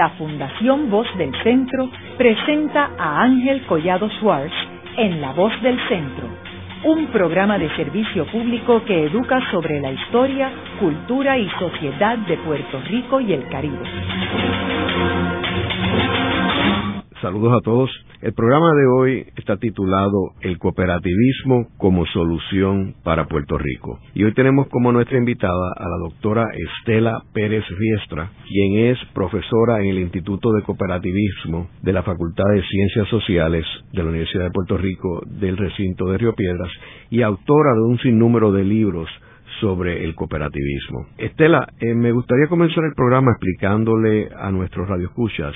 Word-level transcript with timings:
la 0.00 0.08
Fundación 0.16 0.88
Voz 0.88 1.06
del 1.18 1.30
Centro 1.42 1.90
presenta 2.16 2.92
a 2.96 3.20
Ángel 3.20 3.66
Collado 3.66 4.08
Schwartz 4.08 4.54
en 4.96 5.20
La 5.20 5.32
Voz 5.32 5.52
del 5.60 5.78
Centro, 5.90 6.26
un 6.84 7.08
programa 7.08 7.58
de 7.58 7.68
servicio 7.76 8.24
público 8.24 8.82
que 8.86 9.04
educa 9.04 9.38
sobre 9.50 9.78
la 9.78 9.92
historia, 9.92 10.50
cultura 10.78 11.36
y 11.36 11.46
sociedad 11.58 12.16
de 12.16 12.38
Puerto 12.38 12.80
Rico 12.88 13.20
y 13.20 13.34
el 13.34 13.46
Caribe. 13.48 14.59
Saludos 17.20 17.52
a 17.52 17.60
todos. 17.62 17.90
El 18.22 18.32
programa 18.32 18.70
de 18.74 18.86
hoy 18.86 19.26
está 19.36 19.58
titulado 19.58 20.30
El 20.40 20.58
cooperativismo 20.58 21.68
como 21.76 22.06
solución 22.06 22.94
para 23.04 23.26
Puerto 23.26 23.58
Rico. 23.58 23.98
Y 24.14 24.24
hoy 24.24 24.32
tenemos 24.32 24.68
como 24.68 24.90
nuestra 24.90 25.18
invitada 25.18 25.74
a 25.76 25.82
la 25.82 25.98
doctora 25.98 26.46
Estela 26.54 27.22
Pérez 27.34 27.64
Riestra, 27.68 28.30
quien 28.48 28.86
es 28.86 28.98
profesora 29.12 29.80
en 29.80 29.88
el 29.88 29.98
Instituto 29.98 30.50
de 30.52 30.62
Cooperativismo 30.62 31.68
de 31.82 31.92
la 31.92 32.02
Facultad 32.02 32.44
de 32.54 32.62
Ciencias 32.62 33.08
Sociales 33.08 33.66
de 33.92 34.02
la 34.02 34.08
Universidad 34.08 34.44
de 34.44 34.52
Puerto 34.52 34.78
Rico 34.78 35.20
del 35.26 35.58
recinto 35.58 36.06
de 36.06 36.16
Río 36.16 36.34
Piedras 36.34 36.70
y 37.10 37.20
autora 37.20 37.74
de 37.74 37.82
un 37.82 37.98
sinnúmero 37.98 38.50
de 38.50 38.64
libros 38.64 39.10
sobre 39.60 40.04
el 40.04 40.14
cooperativismo. 40.14 41.06
Estela, 41.18 41.68
eh, 41.80 41.94
me 41.94 42.12
gustaría 42.12 42.46
comenzar 42.48 42.82
el 42.84 42.94
programa 42.94 43.32
explicándole 43.32 44.30
a 44.34 44.50
nuestros 44.50 44.88
radioescuchas 44.88 45.54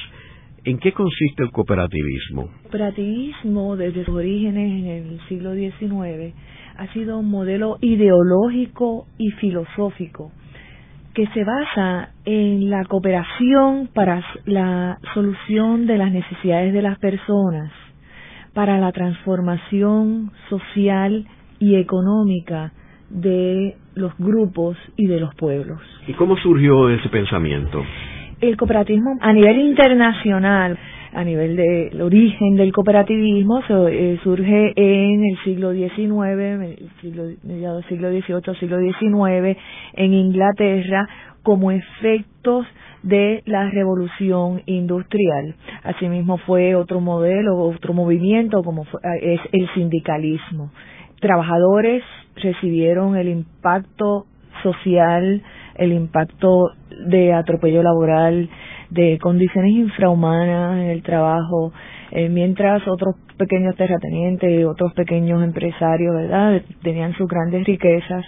¿En 0.66 0.78
qué 0.78 0.92
consiste 0.92 1.42
el 1.42 1.50
cooperativismo? 1.50 2.42
El 2.42 2.62
cooperativismo, 2.62 3.76
desde 3.76 4.04
sus 4.06 4.14
orígenes 4.14 4.72
en 4.72 4.86
el 4.86 5.20
siglo 5.28 5.52
XIX, 5.54 6.34
ha 6.78 6.90
sido 6.94 7.18
un 7.18 7.30
modelo 7.30 7.76
ideológico 7.82 9.06
y 9.18 9.30
filosófico 9.32 10.32
que 11.12 11.26
se 11.28 11.44
basa 11.44 12.14
en 12.24 12.70
la 12.70 12.84
cooperación 12.86 13.88
para 13.94 14.24
la 14.46 14.98
solución 15.12 15.86
de 15.86 15.98
las 15.98 16.10
necesidades 16.10 16.72
de 16.72 16.82
las 16.82 16.98
personas, 16.98 17.70
para 18.54 18.78
la 18.78 18.90
transformación 18.92 20.32
social 20.48 21.26
y 21.60 21.76
económica 21.76 22.72
de 23.10 23.76
los 23.94 24.16
grupos 24.18 24.78
y 24.96 25.06
de 25.06 25.20
los 25.20 25.34
pueblos. 25.34 25.80
¿Y 26.08 26.14
cómo 26.14 26.36
surgió 26.38 26.88
ese 26.88 27.08
pensamiento? 27.10 27.84
El 28.40 28.56
cooperativismo 28.56 29.16
a 29.20 29.32
nivel 29.32 29.60
internacional, 29.60 30.78
a 31.12 31.24
nivel 31.24 31.56
del 31.56 32.00
origen 32.02 32.56
del 32.56 32.72
cooperativismo, 32.72 33.60
eh, 33.88 34.18
surge 34.22 34.72
en 34.76 35.24
el 35.24 35.38
siglo 35.44 35.72
XIX, 35.72 36.90
siglo, 37.00 37.24
mediados 37.42 37.84
del 37.84 37.88
siglo 37.88 38.10
XVIII, 38.10 38.58
siglo 38.58 38.78
XIX, 38.80 39.58
en 39.94 40.14
Inglaterra, 40.14 41.08
como 41.42 41.70
efectos 41.70 42.66
de 43.02 43.42
la 43.44 43.68
revolución 43.70 44.62
industrial. 44.66 45.54
Asimismo 45.82 46.38
fue 46.38 46.74
otro 46.74 47.00
modelo, 47.00 47.58
otro 47.58 47.92
movimiento 47.92 48.62
como 48.62 48.86
es 49.20 49.40
el 49.52 49.68
sindicalismo. 49.74 50.70
Trabajadores 51.20 52.02
recibieron 52.36 53.16
el 53.16 53.28
impacto 53.28 54.26
social 54.62 55.42
el 55.74 55.92
impacto 55.92 56.70
de 57.06 57.32
atropello 57.32 57.82
laboral, 57.82 58.48
de 58.90 59.18
condiciones 59.18 59.72
infrahumanas 59.72 60.78
en 60.80 60.90
el 60.90 61.02
trabajo, 61.02 61.72
eh, 62.10 62.28
mientras 62.28 62.86
otros 62.86 63.16
pequeños 63.36 63.74
terratenientes 63.76 64.64
otros 64.66 64.92
pequeños 64.94 65.42
empresarios, 65.42 66.14
¿verdad?, 66.14 66.62
tenían 66.82 67.12
sus 67.14 67.28
grandes 67.28 67.64
riquezas. 67.64 68.24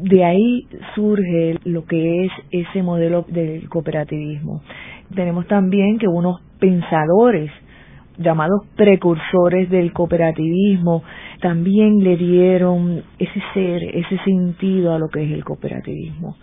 De 0.00 0.24
ahí 0.24 0.66
surge 0.94 1.58
lo 1.64 1.84
que 1.84 2.24
es 2.24 2.32
ese 2.50 2.82
modelo 2.82 3.24
del 3.28 3.68
cooperativismo. 3.68 4.62
Tenemos 5.14 5.46
también 5.46 5.98
que 5.98 6.08
unos 6.08 6.40
pensadores 6.58 7.50
llamados 8.20 8.66
precursores 8.76 9.70
del 9.70 9.92
cooperativismo, 9.92 11.02
también 11.40 12.04
le 12.04 12.16
dieron 12.16 13.02
ese 13.18 13.42
ser, 13.54 13.82
ese 13.82 14.18
sentido 14.24 14.94
a 14.94 14.98
lo 14.98 15.08
que 15.08 15.24
es 15.24 15.32
el 15.32 15.42
cooperativismo. 15.42 16.36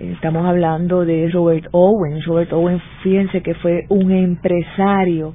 Estamos 0.00 0.46
hablando 0.46 1.04
de 1.04 1.28
Robert 1.28 1.66
Owen. 1.72 2.22
Robert 2.24 2.50
Owen, 2.54 2.80
fíjense 3.02 3.42
que 3.42 3.52
fue 3.56 3.84
un 3.90 4.10
empresario 4.10 5.34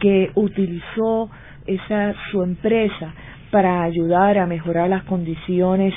que 0.00 0.30
utilizó 0.34 1.28
esa 1.66 2.14
su 2.30 2.42
empresa 2.42 3.12
para 3.50 3.82
ayudar 3.82 4.38
a 4.38 4.46
mejorar 4.46 4.88
las 4.88 5.04
condiciones 5.04 5.92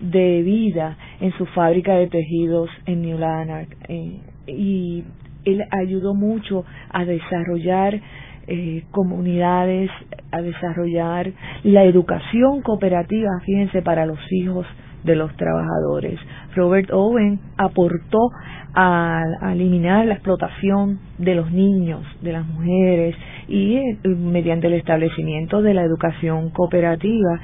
de 0.00 0.42
vida 0.42 0.96
en 1.20 1.32
su 1.32 1.46
fábrica 1.46 1.96
de 1.96 2.06
tejidos 2.06 2.70
en 2.86 3.02
New 3.02 3.18
Lanark 3.18 3.76
eh, 3.88 4.20
y 4.46 5.02
él 5.44 5.64
ayudó 5.72 6.14
mucho 6.14 6.64
a 6.90 7.04
desarrollar 7.04 8.00
eh, 8.46 8.84
comunidades, 8.92 9.90
a 10.30 10.42
desarrollar 10.42 11.32
la 11.64 11.82
educación 11.82 12.62
cooperativa, 12.62 13.30
fíjense, 13.44 13.82
para 13.82 14.06
los 14.06 14.20
hijos 14.30 14.64
de 15.02 15.16
los 15.16 15.34
trabajadores. 15.36 16.18
Robert 16.54 16.90
Owen 16.92 17.40
aportó 17.56 18.30
a, 18.74 19.22
eliminar 19.52 20.06
la 20.06 20.14
explotación 20.14 20.98
de 21.18 21.34
los 21.34 21.52
niños, 21.52 22.02
de 22.22 22.32
las 22.32 22.46
mujeres 22.46 23.14
y 23.46 23.76
eh, 23.76 23.98
mediante 24.04 24.66
el 24.66 24.74
establecimiento 24.74 25.62
de 25.62 25.74
la 25.74 25.82
educación 25.82 26.50
cooperativa 26.50 27.40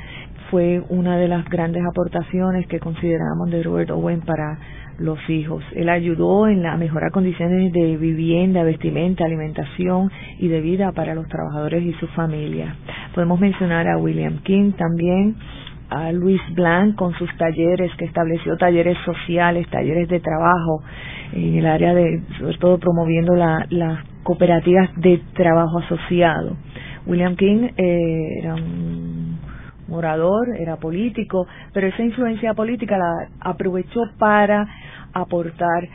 fue 0.51 0.83
una 0.89 1.17
de 1.17 1.29
las 1.29 1.49
grandes 1.49 1.85
aportaciones 1.89 2.67
que 2.67 2.81
consideramos 2.81 3.51
de 3.51 3.63
Robert 3.63 3.91
Owen 3.91 4.21
para 4.23 4.59
los 4.99 5.19
hijos. 5.31 5.65
Él 5.75 5.89
ayudó 5.89 6.47
en 6.47 6.63
la 6.63 6.77
mejorar 6.77 7.11
condiciones 7.11 7.73
de 7.73 7.97
vivienda, 7.97 8.63
vestimenta, 8.63 9.25
alimentación 9.25 10.11
y 10.39 10.49
de 10.49 10.61
vida 10.61 10.93
para 10.93 11.15
los 11.15 11.27
trabajadores 11.29 11.83
y 11.85 11.93
sus 11.95 12.11
familias. 12.11 12.77
Podemos 13.15 13.41
mencionar 13.41 13.89
a 13.89 13.97
William 13.97 14.39
King 14.43 14.73
también, 14.73 15.37
a 15.91 16.13
Luis 16.13 16.41
Blanc 16.55 16.95
con 16.95 17.13
sus 17.15 17.29
talleres, 17.37 17.91
que 17.97 18.05
estableció 18.05 18.57
talleres 18.57 18.97
sociales, 19.05 19.69
talleres 19.71 20.09
de 20.09 20.21
trabajo 20.21 20.83
en 21.33 21.57
el 21.59 21.67
área 21.67 21.93
de, 21.93 22.23
sobre 22.39 22.59
todo 22.59 22.79
promoviendo 22.79 23.35
las 23.35 24.05
cooperativas 24.23 24.89
de 24.97 25.21
trabajo 25.35 25.79
asociado. 25.81 26.57
William 27.07 27.35
King 27.37 27.71
eh, 27.77 28.39
era 28.41 28.55
un 28.55 29.39
orador, 29.91 30.49
era 30.59 30.77
político, 30.77 31.47
pero 31.73 31.89
esa 31.89 32.03
influencia 32.03 32.55
política 32.55 32.97
la 32.97 33.29
aprovechó 33.41 34.01
para 34.19 34.67
aportar 35.13 35.89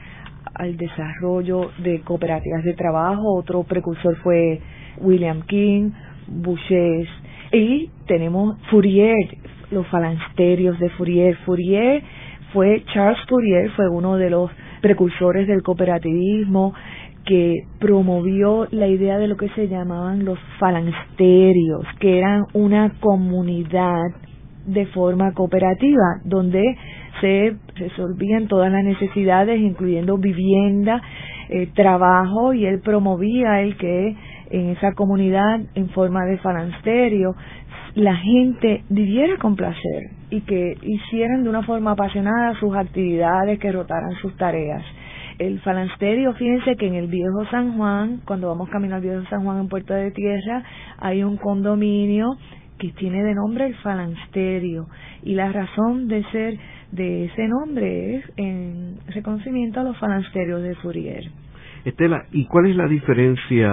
al 0.56 0.76
desarrollo 0.76 1.72
de 1.80 2.02
cooperativas 2.02 2.64
de 2.64 2.74
trabajo. 2.74 3.36
Otro 3.38 3.64
precursor 3.64 4.18
fue 4.18 4.60
William 4.98 5.42
King, 5.44 5.92
Boucher 6.28 7.08
y 7.52 7.90
tenemos 8.08 8.58
Fourier, 8.70 9.38
los 9.72 9.88
falansterios 9.88 10.80
de 10.80 10.90
Fourier. 10.92 11.36
Fourier 11.46 12.04
fue 12.54 12.84
Charles 12.94 13.20
Fourier, 13.28 13.72
fue 13.72 13.90
uno 13.90 14.18
de 14.18 14.30
los 14.30 14.52
precursores 14.82 15.48
del 15.48 15.64
cooperativismo 15.64 16.74
que 17.26 17.64
promovió 17.80 18.68
la 18.72 18.88
idea 18.88 19.18
de 19.18 19.28
lo 19.28 19.36
que 19.36 19.50
se 19.50 19.68
llamaban 19.68 20.26
los 20.26 20.38
falansterios, 20.60 21.86
que 22.00 22.20
eran 22.20 22.46
una 22.54 22.94
comunidad 23.00 24.04
de 24.68 24.86
forma 24.88 25.34
cooperativa, 25.34 26.22
donde 26.24 26.64
se 27.22 27.56
resolvían 27.76 28.48
todas 28.48 28.72
las 28.72 28.84
necesidades, 28.84 29.60
incluyendo 29.60 30.18
vivienda, 30.18 31.02
eh, 31.50 31.68
trabajo, 31.74 32.54
y 32.54 32.66
él 32.66 32.80
promovía 32.82 33.62
el 33.62 33.78
que 33.78 34.16
en 34.52 34.70
esa 34.70 34.94
comunidad, 34.94 35.62
en 35.74 35.90
forma 35.90 36.26
de 36.26 36.38
falansterio, 36.38 37.36
la 37.96 38.16
gente 38.18 38.84
viviera 38.90 39.38
con 39.38 39.56
placer 39.56 40.12
y 40.30 40.42
que 40.42 40.78
hicieran 40.82 41.44
de 41.44 41.50
una 41.50 41.64
forma 41.64 41.92
apasionada 41.92 42.60
sus 42.60 42.76
actividades, 42.76 43.58
que 43.60 43.72
rotaran 43.72 44.12
sus 44.22 44.36
tareas. 44.36 44.84
El 45.40 45.60
falansterio, 45.62 46.34
fíjense 46.34 46.76
que 46.76 46.88
en 46.88 46.96
el 46.96 47.08
Viejo 47.08 47.46
San 47.52 47.78
Juan, 47.78 48.22
cuando 48.26 48.50
vamos 48.50 48.70
camino 48.70 48.96
al 48.96 49.02
Viejo 49.02 49.24
San 49.30 49.44
Juan 49.44 49.60
en 49.60 49.70
Puerto 49.70 49.94
de 49.94 50.12
Tierra, 50.12 50.64
hay 50.98 51.24
un 51.24 51.38
condominio 51.38 52.38
que 52.78 52.92
tiene 52.92 53.24
de 53.24 53.34
nombre 53.34 53.68
el 53.68 53.76
falansterio 53.76 54.88
y 55.24 55.36
la 55.36 55.52
razón 55.52 56.10
de 56.10 56.24
ser 56.32 56.58
de 56.92 57.26
ese 57.26 57.48
nombre 57.48 58.18
es 58.18 58.26
en 58.36 58.98
reconocimiento 59.08 59.80
a 59.80 59.84
los 59.84 59.98
falansterios 59.98 60.62
de 60.62 60.76
Fourier. 60.76 61.24
Estela, 61.86 62.26
¿y 62.32 62.46
cuál 62.46 62.66
es 62.68 62.76
la 62.76 62.88
diferencia 62.88 63.72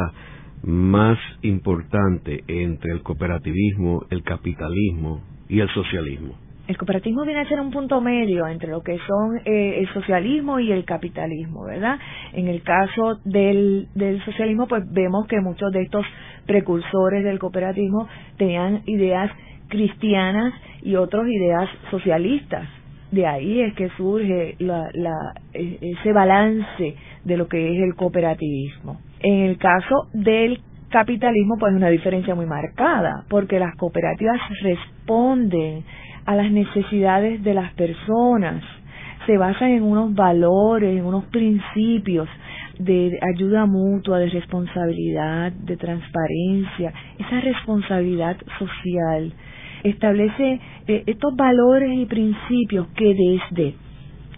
más 0.63 1.19
importante 1.43 2.45
entre 2.47 2.93
el 2.93 3.03
cooperativismo, 3.03 4.05
el 4.11 4.23
capitalismo 4.23 5.21
y 5.49 5.61
el 5.61 5.69
socialismo? 5.71 6.35
El 6.69 6.77
cooperativismo 6.79 7.25
viene 7.25 7.41
a 7.41 7.49
ser 7.49 7.61
un 7.61 7.73
punto 7.73 8.01
medio 8.01 8.47
entre 8.47 8.71
lo 8.71 8.83
que 8.83 8.97
son 8.99 9.37
eh, 9.45 9.81
el 9.81 9.93
socialismo 9.93 10.61
y 10.61 10.71
el 10.71 10.85
capitalismo, 10.85 11.65
¿verdad? 11.65 11.99
En 12.33 12.47
el 12.47 12.63
caso 12.63 13.19
del, 13.25 13.89
del 13.97 14.25
socialismo, 14.25 14.69
pues 14.69 14.85
vemos 14.93 15.27
que 15.27 15.41
muchos 15.41 15.73
de 15.73 15.83
estos 15.83 16.07
precursores 16.47 17.25
del 17.25 17.41
cooperativismo 17.41 18.09
tenían 18.37 18.83
ideas 18.87 19.31
cristianas 19.69 20.55
y 20.83 20.95
otras 20.95 21.27
ideas 21.27 21.69
socialistas. 21.91 22.69
De 23.11 23.27
ahí 23.27 23.61
es 23.61 23.75
que 23.75 23.89
surge 23.97 24.55
la, 24.61 24.89
la, 24.95 25.35
e, 25.53 25.79
ese 25.81 26.13
balance 26.13 26.97
de 27.25 27.37
lo 27.37 27.49
que 27.49 27.77
es 27.77 27.83
el 27.83 27.95
cooperativismo. 27.95 29.01
En 29.21 29.45
el 29.45 29.59
caso 29.59 30.09
del 30.13 30.61
capitalismo, 30.91 31.57
pues 31.59 31.75
una 31.75 31.89
diferencia 31.89 32.35
muy 32.35 32.47
marcada, 32.47 33.25
porque 33.29 33.59
las 33.59 33.75
cooperativas 33.77 34.39
responden 34.63 35.85
a 36.27 36.37
las 36.37 36.51
necesidades 36.53 37.43
de 37.43 37.55
las 37.55 37.73
personas, 37.75 38.63
se 39.27 39.39
basan 39.39 39.71
en 39.71 39.83
unos 39.83 40.15
valores, 40.15 40.99
en 40.99 41.05
unos 41.05 41.25
principios 41.27 42.29
de 42.79 43.19
ayuda 43.35 43.67
mutua, 43.67 44.19
de 44.19 44.29
responsabilidad, 44.29 45.53
de 45.53 45.77
transparencia, 45.77 46.93
esa 47.19 47.41
responsabilidad 47.41 48.37
social. 48.59 49.33
Establece 49.85 50.61
eh, 50.87 51.05
estos 51.07 51.35
valores 51.37 51.91
y 51.97 52.07
principios 52.07 52.89
que 52.97 53.15
desde 53.15 53.75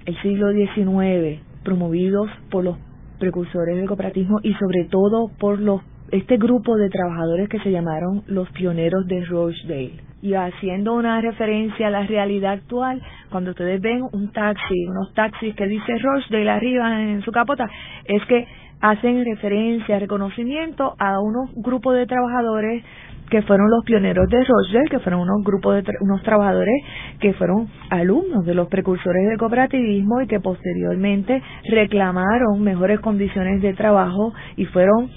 el 0.07 0.23
siglo 0.23 0.53
XIX, 0.53 1.41
promovidos 1.65 2.31
por 2.51 2.65
los 2.65 2.79
precursores 3.19 3.77
del 3.77 3.89
cooperativismo 3.89 4.39
y 4.43 4.53
sobre 4.55 4.85
todo 4.85 5.31
por 5.39 5.59
los 5.61 5.81
este 6.11 6.37
grupo 6.37 6.77
de 6.77 6.91
trabajadores 6.91 7.49
que 7.49 7.59
se 7.61 7.73
llamaron 7.73 8.23
los 8.27 8.49
pioneros 8.51 9.07
de 9.07 9.25
Rochdale. 9.25 9.95
Y 10.23 10.35
haciendo 10.35 10.95
una 10.95 11.21
referencia 11.21 11.89
a 11.89 11.91
la 11.91 12.07
realidad 12.07 12.53
actual, 12.53 13.03
cuando 13.31 13.51
ustedes 13.51 13.81
ven 13.81 14.03
un 14.13 14.31
taxi, 14.31 14.87
unos 14.87 15.13
taxis 15.15 15.55
que 15.57 15.67
dice 15.67 15.99
Rochdale 15.99 16.51
arriba 16.51 17.03
en 17.03 17.23
su 17.23 17.33
capota, 17.33 17.69
es 18.05 18.25
que 18.27 18.47
hacen 18.81 19.25
referencia, 19.25 19.99
reconocimiento 19.99 20.95
a 20.99 21.21
unos 21.21 21.51
grupos 21.57 21.95
de 21.97 22.07
trabajadores 22.07 22.85
que 23.31 23.43
fueron 23.43 23.71
los 23.71 23.85
pioneros 23.85 24.29
de 24.29 24.45
Rochdale, 24.45 24.89
que 24.91 24.99
fueron 25.01 25.21
unos 25.21 25.43
grupos 25.45 25.77
de 25.77 25.93
unos 26.01 26.23
trabajadores 26.23 26.75
que 27.21 27.33
fueron 27.35 27.69
alumnos 27.91 28.45
de 28.45 28.55
los 28.55 28.69
precursores 28.69 29.29
del 29.29 29.39
cooperativismo 29.39 30.21
y 30.21 30.27
que 30.27 30.41
posteriormente 30.41 31.43
reclamaron 31.69 32.63
mejores 32.63 33.01
condiciones 33.01 33.63
de 33.63 33.75
trabajo 33.75 34.33
y 34.57 34.67
fueron 34.67 35.11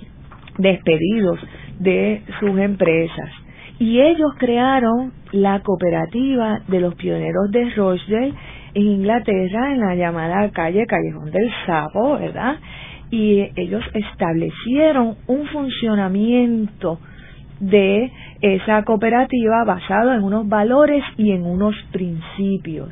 despedidos 0.57 1.39
de 1.79 2.23
sus 2.39 2.57
empresas. 2.59 3.29
Y 3.79 4.01
ellos 4.01 4.31
crearon 4.39 5.13
la 5.31 5.59
cooperativa 5.59 6.61
de 6.67 6.79
los 6.79 6.95
pioneros 6.95 7.51
de 7.51 7.69
Rochdale 7.75 8.33
en 8.73 8.83
Inglaterra, 8.83 9.73
en 9.73 9.79
la 9.81 9.95
llamada 9.95 10.49
calle 10.51 10.85
Callejón 10.87 11.31
del 11.31 11.51
Sapo, 11.65 12.17
¿verdad? 12.17 12.55
Y 13.11 13.49
ellos 13.55 13.83
establecieron 13.93 15.15
un 15.27 15.45
funcionamiento 15.47 16.99
de 17.59 18.11
esa 18.41 18.83
cooperativa 18.83 19.63
basado 19.65 20.13
en 20.13 20.23
unos 20.23 20.47
valores 20.47 21.03
y 21.17 21.31
en 21.31 21.45
unos 21.45 21.75
principios. 21.91 22.89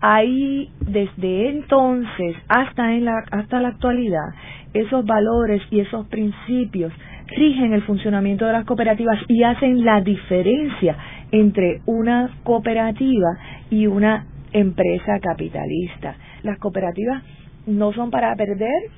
Ahí, 0.00 0.70
desde 0.80 1.48
entonces 1.50 2.36
hasta, 2.48 2.92
en 2.94 3.04
la, 3.04 3.24
hasta 3.30 3.60
la 3.60 3.68
actualidad, 3.68 4.28
esos 4.72 5.04
valores 5.04 5.62
y 5.70 5.80
esos 5.80 6.06
principios 6.08 6.92
rigen 7.26 7.72
el 7.72 7.82
funcionamiento 7.82 8.46
de 8.46 8.52
las 8.52 8.64
cooperativas 8.64 9.18
y 9.28 9.42
hacen 9.42 9.84
la 9.84 10.00
diferencia 10.00 10.96
entre 11.30 11.80
una 11.86 12.30
cooperativa 12.42 13.38
y 13.70 13.86
una 13.86 14.26
empresa 14.52 15.18
capitalista. 15.20 16.16
Las 16.42 16.58
cooperativas 16.58 17.22
no 17.66 17.92
son 17.92 18.10
para 18.10 18.34
perder, 18.34 18.90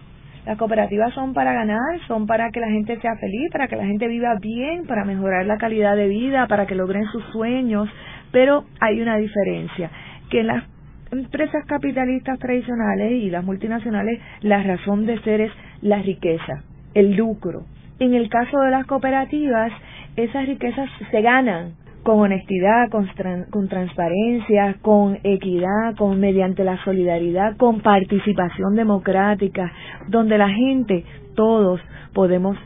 las 0.47 0.57
cooperativas 0.57 1.13
son 1.15 1.35
para 1.35 1.53
ganar, 1.53 2.01
son 2.07 2.27
para 2.27 2.51
que 2.51 2.61
la 2.61 2.69
gente 2.69 2.99
sea 3.01 3.17
feliz, 3.17 3.51
para 3.53 3.69
que 3.69 3.77
la 3.77 3.85
gente 3.85 4.09
viva 4.09 4.35
bien, 4.41 4.87
para 4.87 5.05
mejorar 5.05 5.47
la 5.47 5.59
calidad 5.59 5.97
de 5.97 6.09
vida, 6.09 6.47
para 6.47 6.67
que 6.67 6.75
logren 6.75 7.05
sus 7.07 7.25
sueños, 7.33 7.89
pero 8.33 8.65
hay 8.81 9.01
una 9.01 9.17
diferencia, 9.17 9.91
que 10.31 10.41
en 10.41 10.47
las 10.47 10.65
empresas 11.11 11.65
capitalistas 11.67 12.39
tradicionales 12.39 13.13
y 13.13 13.31
las 13.31 13.45
multinacionales 13.45 14.21
la 14.41 14.63
razón 14.63 15.07
de 15.07 15.21
ser 15.21 15.41
es 15.41 15.53
la 15.83 16.01
riqueza, 16.01 16.63
el 16.95 17.17
lucro. 17.17 17.65
En 17.99 18.15
el 18.15 18.31
caso 18.31 18.59
de 18.61 18.71
las 18.71 18.87
cooperativas, 18.87 19.73
esas 20.17 20.47
riquezas 20.47 20.89
se 21.11 21.21
ganan 21.21 21.75
con 22.03 22.21
honestidad, 22.21 22.89
con, 22.91 23.09
con, 23.51 23.69
transparencia, 23.69 24.77
con 24.83 25.19
equidad, 25.23 25.97
con 25.97 26.19
mediante 26.21 26.65
la 26.65 26.83
solidaridad, 26.85 27.57
con 27.57 27.81
participación 27.81 28.75
democrática, 28.75 29.73
donde 30.09 30.39
la 30.39 30.49
gente, 30.49 31.05
todos 31.35 31.81
podemos 32.13 32.57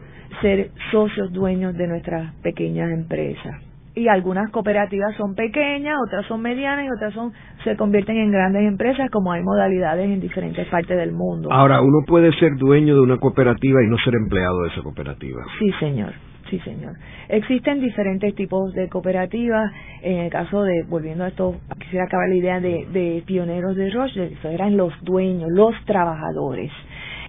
ser 0.41 0.71
socios 0.91 1.33
dueños 1.33 1.75
de 1.75 1.87
nuestras 1.87 2.35
pequeñas 2.43 2.91
empresas 2.91 3.63
y 3.95 4.09
algunas 4.09 4.51
cooperativas 4.51 5.15
son 5.17 5.35
pequeñas, 5.35 5.97
otras 6.07 6.27
son 6.27 6.43
medianas 6.43 6.87
y 6.87 6.91
otras 6.91 7.15
son 7.15 7.33
se 7.63 7.77
convierten 7.77 8.17
en 8.17 8.31
grandes 8.31 8.67
empresas 8.67 9.11
como 9.11 9.33
hay 9.33 9.43
modalidades 9.43 10.11
en 10.11 10.21
diferentes 10.21 10.67
partes 10.69 10.97
del 10.97 11.13
mundo. 11.13 11.49
Ahora, 11.53 11.81
uno 11.81 12.05
puede 12.07 12.33
ser 12.33 12.57
dueño 12.57 12.95
de 12.95 13.01
una 13.01 13.19
cooperativa 13.19 13.83
y 13.83 13.89
no 13.89 13.97
ser 13.99 14.15
empleado 14.15 14.63
de 14.63 14.69
esa 14.69 14.83
cooperativa. 14.83 15.45
Sí, 15.59 15.71
señor. 15.79 16.13
Sí, 16.51 16.59
señor. 16.61 16.95
Existen 17.29 17.81
diferentes 17.81 18.35
tipos 18.35 18.73
de 18.75 18.89
cooperativas. 18.89 19.73
En 20.03 20.19
el 20.19 20.31
caso 20.31 20.63
de, 20.63 20.83
volviendo 20.83 21.25
a 21.25 21.29
esto, 21.29 21.57
quisiera 21.81 22.05
acabar 22.05 22.29
la 22.29 22.35
idea 22.35 22.61
de, 22.61 22.87
de 22.93 23.23
pioneros 23.27 23.77
de 23.77 23.91
Roche, 23.91 24.33
eran 24.45 24.77
los 24.77 24.93
dueños, 25.03 25.51
los 25.51 25.75
trabajadores. 25.87 26.71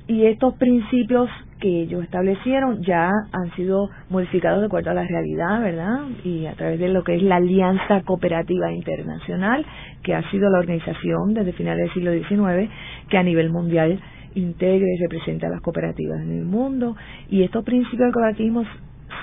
Y 0.08 0.26
estos 0.26 0.54
principios 0.56 1.30
que 1.60 1.82
ellos 1.82 2.04
establecieron 2.04 2.84
ya 2.84 3.10
han 3.32 3.56
sido 3.56 3.90
modificados 4.10 4.60
de 4.60 4.68
acuerdo 4.68 4.92
a 4.92 4.94
la 4.94 5.08
realidad, 5.08 5.62
¿verdad? 5.62 6.02
Y 6.24 6.46
a 6.46 6.54
través 6.54 6.80
de 6.80 6.90
lo 6.90 7.04
que 7.04 7.16
es 7.16 7.24
la 7.24 7.38
Alianza 7.38 8.02
Cooperativa 8.02 8.72
Internacional, 8.72 9.66
que 10.04 10.14
ha 10.14 10.30
sido 10.30 10.50
la 10.50 10.60
organización 10.60 11.34
desde 11.34 11.54
finales 11.54 11.86
del 11.86 11.94
siglo 11.94 12.12
XIX 12.12 12.70
que 13.10 13.18
a 13.18 13.24
nivel 13.24 13.50
mundial 13.50 14.00
integra 14.36 14.86
y 14.86 14.98
representa 14.98 15.48
a 15.48 15.50
las 15.50 15.62
cooperativas 15.62 16.22
en 16.22 16.38
el 16.38 16.46
mundo. 16.46 16.96
Y 17.30 17.42
estos 17.42 17.64
principios 17.64 18.02
del 18.02 18.14
cooperativismo 18.14 18.64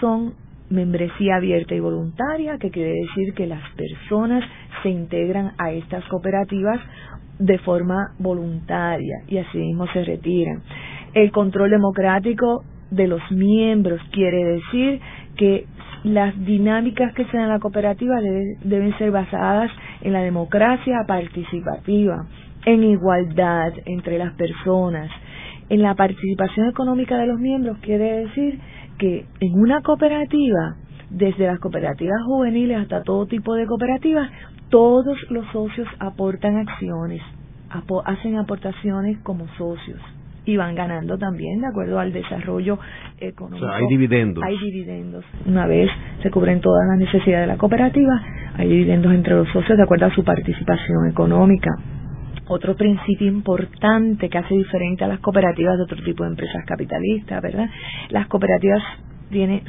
son 0.00 0.34
membresía 0.70 1.36
abierta 1.36 1.74
y 1.74 1.80
voluntaria, 1.80 2.58
que 2.58 2.70
quiere 2.70 2.92
decir 2.92 3.34
que 3.34 3.46
las 3.46 3.62
personas 3.76 4.42
se 4.82 4.88
integran 4.88 5.52
a 5.58 5.70
estas 5.72 6.04
cooperativas 6.06 6.80
de 7.38 7.58
forma 7.58 8.14
voluntaria 8.18 9.16
y 9.28 9.38
así 9.38 9.58
mismo 9.58 9.86
se 9.88 10.04
retiran. 10.04 10.62
El 11.14 11.30
control 11.30 11.70
democrático 11.70 12.64
de 12.90 13.06
los 13.06 13.20
miembros 13.30 14.00
quiere 14.12 14.44
decir 14.44 15.00
que 15.36 15.66
las 16.04 16.38
dinámicas 16.44 17.14
que 17.14 17.24
se 17.26 17.36
dan 17.36 17.46
en 17.46 17.52
la 17.52 17.60
cooperativa 17.60 18.20
deben 18.64 18.96
ser 18.98 19.10
basadas 19.10 19.70
en 20.00 20.12
la 20.12 20.20
democracia 20.20 21.04
participativa, 21.06 22.26
en 22.64 22.82
igualdad 22.84 23.72
entre 23.86 24.18
las 24.18 24.34
personas. 24.34 25.10
En 25.68 25.80
la 25.80 25.94
participación 25.94 26.68
económica 26.68 27.16
de 27.16 27.26
los 27.26 27.38
miembros 27.38 27.78
quiere 27.78 28.26
decir 28.26 28.58
que 28.98 29.26
en 29.40 29.54
una 29.54 29.82
cooperativa, 29.82 30.76
desde 31.10 31.46
las 31.46 31.58
cooperativas 31.58 32.22
juveniles 32.24 32.78
hasta 32.78 33.02
todo 33.02 33.26
tipo 33.26 33.54
de 33.54 33.66
cooperativas, 33.66 34.30
todos 34.68 35.18
los 35.30 35.46
socios 35.52 35.88
aportan 35.98 36.56
acciones, 36.56 37.20
hacen 38.04 38.36
aportaciones 38.36 39.18
como 39.22 39.46
socios 39.58 40.00
y 40.44 40.56
van 40.56 40.74
ganando 40.74 41.18
también 41.18 41.60
de 41.60 41.68
acuerdo 41.68 41.98
al 41.98 42.12
desarrollo 42.12 42.78
económico. 43.18 43.64
O 43.64 43.68
sea, 43.68 43.78
hay 43.78 43.86
dividendos. 43.88 44.42
Hay 44.44 44.58
dividendos. 44.58 45.24
Una 45.46 45.66
vez 45.66 45.90
se 46.22 46.30
cubren 46.30 46.60
todas 46.60 46.86
las 46.88 46.98
necesidades 46.98 47.46
de 47.46 47.52
la 47.52 47.58
cooperativa, 47.58 48.22
hay 48.54 48.68
dividendos 48.68 49.12
entre 49.12 49.34
los 49.34 49.48
socios 49.48 49.76
de 49.76 49.84
acuerdo 49.84 50.06
a 50.06 50.14
su 50.14 50.24
participación 50.24 51.08
económica. 51.08 51.70
Otro 52.48 52.74
principio 52.76 53.28
importante 53.28 54.28
que 54.28 54.38
hace 54.38 54.54
diferente 54.54 55.04
a 55.04 55.08
las 55.08 55.20
cooperativas 55.20 55.76
de 55.76 55.84
otro 55.84 56.02
tipo 56.02 56.24
de 56.24 56.30
empresas 56.30 56.64
capitalistas, 56.66 57.40
¿verdad? 57.40 57.68
Las 58.10 58.26
cooperativas 58.26 58.82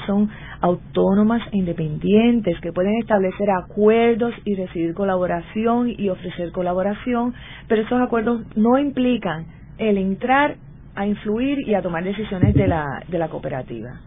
son 0.06 0.30
autónomas 0.60 1.42
e 1.52 1.58
independientes 1.58 2.60
que 2.60 2.74
pueden 2.74 2.98
establecer 3.00 3.50
acuerdos 3.50 4.34
y 4.44 4.56
recibir 4.56 4.94
colaboración 4.94 5.94
y 5.98 6.10
ofrecer 6.10 6.52
colaboración, 6.52 7.34
pero 7.68 7.84
esos 7.84 8.02
acuerdos 8.02 8.42
no 8.56 8.78
implican 8.78 9.46
el 9.78 9.98
entrar 9.98 10.58
a 10.96 11.06
influir 11.06 11.60
y 11.68 11.74
a 11.74 11.82
tomar 11.82 12.04
decisiones 12.04 12.54
de 12.54 12.68
la, 12.68 13.04
de 13.08 13.18
la 13.18 13.30
cooperativa. 13.30 14.00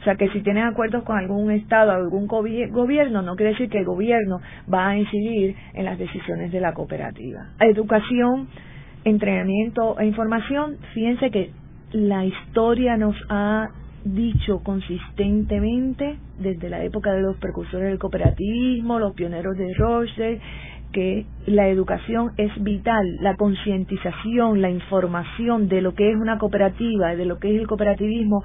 O 0.00 0.04
sea 0.04 0.16
que 0.16 0.28
si 0.30 0.40
tienen 0.40 0.64
acuerdos 0.64 1.04
con 1.04 1.16
algún 1.16 1.50
Estado, 1.52 1.92
algún 1.92 2.26
gobierno, 2.26 3.22
no 3.22 3.36
quiere 3.36 3.52
decir 3.52 3.68
que 3.68 3.78
el 3.78 3.84
gobierno 3.84 4.40
va 4.72 4.88
a 4.88 4.98
incidir 4.98 5.54
en 5.74 5.84
las 5.84 5.96
decisiones 5.98 6.50
de 6.50 6.60
la 6.60 6.74
cooperativa. 6.74 7.50
Educación, 7.60 8.48
entrenamiento 9.04 9.98
e 10.00 10.06
información, 10.06 10.78
fíjense 10.92 11.30
que 11.30 11.52
la 11.92 12.24
historia 12.24 12.96
nos 12.96 13.14
ha 13.28 13.68
dicho 14.04 14.60
consistentemente 14.64 16.16
desde 16.38 16.68
la 16.68 16.82
época 16.82 17.12
de 17.12 17.22
los 17.22 17.36
precursores 17.36 17.88
del 17.88 17.98
cooperativismo, 17.98 18.98
los 18.98 19.14
pioneros 19.14 19.56
de 19.56 19.72
Roche, 19.74 20.40
que 20.92 21.26
la 21.46 21.68
educación 21.68 22.32
es 22.36 22.50
vital, 22.62 23.04
la 23.20 23.36
concientización, 23.36 24.60
la 24.62 24.70
información 24.70 25.68
de 25.68 25.80
lo 25.80 25.94
que 25.94 26.10
es 26.10 26.16
una 26.16 26.38
cooperativa, 26.38 27.16
de 27.16 27.24
lo 27.24 27.38
que 27.38 27.54
es 27.54 27.60
el 27.60 27.66
cooperativismo 27.66 28.44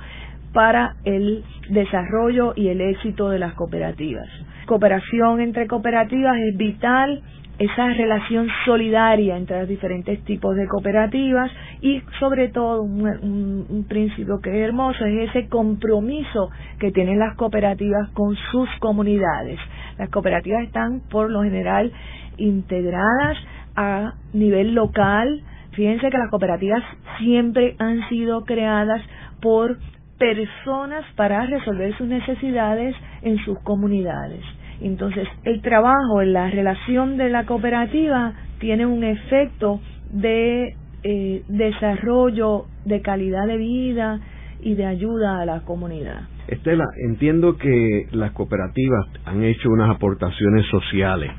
para 0.54 0.96
el 1.04 1.44
desarrollo 1.70 2.54
y 2.56 2.70
el 2.70 2.82
éxito 2.82 3.30
de 3.30 3.40
las 3.40 3.54
cooperativas. 3.54 4.28
cooperación 4.66 5.40
entre 5.40 5.68
cooperativas 5.68 6.38
es 6.40 6.58
vital 6.58 7.22
esa 7.60 7.88
relación 7.88 8.48
solidaria 8.66 9.36
entre 9.36 9.60
los 9.60 9.68
diferentes 9.68 10.24
tipos 10.26 10.56
de 10.56 10.68
cooperativas 10.68 11.52
y 11.82 12.02
sobre 12.20 12.50
todo 12.50 12.84
un, 12.84 13.86
principio 13.88 14.40
que 14.42 14.50
es 14.50 14.68
hermoso 14.68 15.06
es 15.06 15.30
ese 15.30 15.48
compromiso 15.48 16.50
que 16.80 16.92
tienen 16.92 17.20
las 17.20 17.36
cooperativas 17.36 18.10
con 18.12 18.36
sus 18.52 18.70
comunidades. 18.80 19.60
Las 19.98 20.10
cooperativas 20.10 20.64
están 20.64 21.02
por 21.10 21.30
lo 21.30 21.44
general 21.44 21.92
integradas 22.38 23.38
a 23.76 24.14
nivel 24.34 24.74
local. 24.74 25.42
Fíjense 25.72 26.10
que 26.10 26.18
las 26.18 26.30
cooperativas 26.30 26.84
siempre 27.20 27.76
han 27.80 28.08
sido 28.10 28.46
creadas 28.46 29.02
por 29.42 29.78
personas 30.18 31.06
para 31.16 31.46
resolver 31.46 31.96
sus 31.98 32.08
necesidades 32.08 32.96
en 33.22 33.38
sus 33.46 33.60
comunidades. 33.60 34.44
Entonces, 34.82 35.28
el 35.44 35.62
trabajo 35.62 36.22
la 36.24 36.50
relación 36.50 37.18
de 37.18 37.30
la 37.30 37.46
cooperativa 37.46 38.34
tiene 38.60 38.86
un 38.86 39.04
efecto 39.04 39.80
de 40.12 40.76
eh, 41.04 41.44
desarrollo, 41.48 42.66
de 42.86 43.02
calidad 43.02 43.48
de 43.48 43.58
vida 43.58 44.20
y 44.62 44.76
de 44.76 44.86
ayuda 44.86 45.42
a 45.42 45.46
la 45.46 45.62
comunidad. 45.62 46.28
Estela, 46.48 46.86
entiendo 47.10 47.58
que 47.58 48.08
las 48.12 48.32
cooperativas 48.32 49.06
han 49.26 49.44
hecho 49.44 49.70
unas 49.70 49.90
aportaciones 49.90 50.66
sociales 50.68 51.32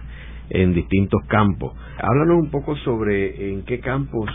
en 0.50 0.74
distintos 0.74 1.22
campos. 1.28 1.74
Háblanos 1.98 2.38
un 2.38 2.50
poco 2.50 2.76
sobre 2.76 3.52
en 3.52 3.64
qué 3.64 3.80
campos 3.80 4.30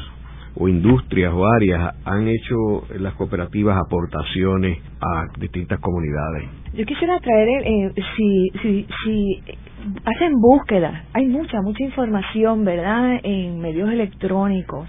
o 0.55 0.67
industrias 0.67 1.33
o 1.33 1.45
áreas 1.45 1.95
han 2.05 2.27
hecho 2.27 2.85
las 2.99 3.13
cooperativas 3.15 3.77
aportaciones 3.77 4.79
a 5.01 5.25
distintas 5.39 5.79
comunidades? 5.79 6.49
Yo 6.73 6.85
quisiera 6.85 7.19
traer, 7.19 7.63
eh, 7.65 7.93
si, 8.15 8.49
si, 8.61 8.87
si 9.03 9.43
hacen 10.05 10.33
búsqueda, 10.39 11.05
hay 11.13 11.27
mucha, 11.27 11.61
mucha 11.61 11.83
información, 11.83 12.65
¿verdad?, 12.65 13.19
en 13.23 13.59
medios 13.59 13.89
electrónicos 13.89 14.87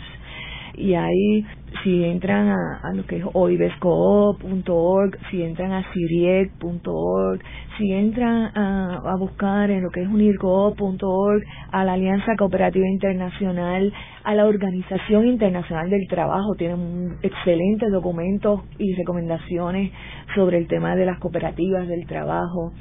y 0.77 0.95
ahí 0.95 1.47
si 1.83 2.05
entran 2.05 2.49
a, 2.49 2.93
lo 2.95 3.05
que 3.07 3.19
es 3.19 3.25
oibescoop.org, 3.33 5.19
si 5.31 5.43
entran 5.43 5.73
a 5.73 5.93
siriec.org, 5.93 7.41
si 7.77 7.93
entran 7.93 8.57
a, 8.57 9.01
a, 9.05 9.17
buscar 9.17 9.71
en 9.71 9.83
lo 9.83 9.91
que 9.91 10.03
es 10.03 10.09
unircoop.org, 10.09 11.43
a 11.73 11.85
la 11.85 11.95
Alianza 11.95 12.37
Cooperativa 12.37 12.87
Internacional, 12.87 13.93
a 14.23 14.35
la 14.35 14.47
Organización 14.47 15.27
Internacional 15.27 15.91
del 15.91 16.07
Trabajo, 16.09 16.55
tienen 16.57 17.17
excelentes 17.23 17.91
documentos 17.91 18.61
y 18.79 18.95
recomendaciones 18.95 19.93
sobre 20.35 20.59
el 20.59 20.69
tema 20.69 20.95
de 20.97 21.07
las 21.07 21.19
cooperativas 21.19 21.89
del 21.89 22.07
trabajo. 22.07 22.73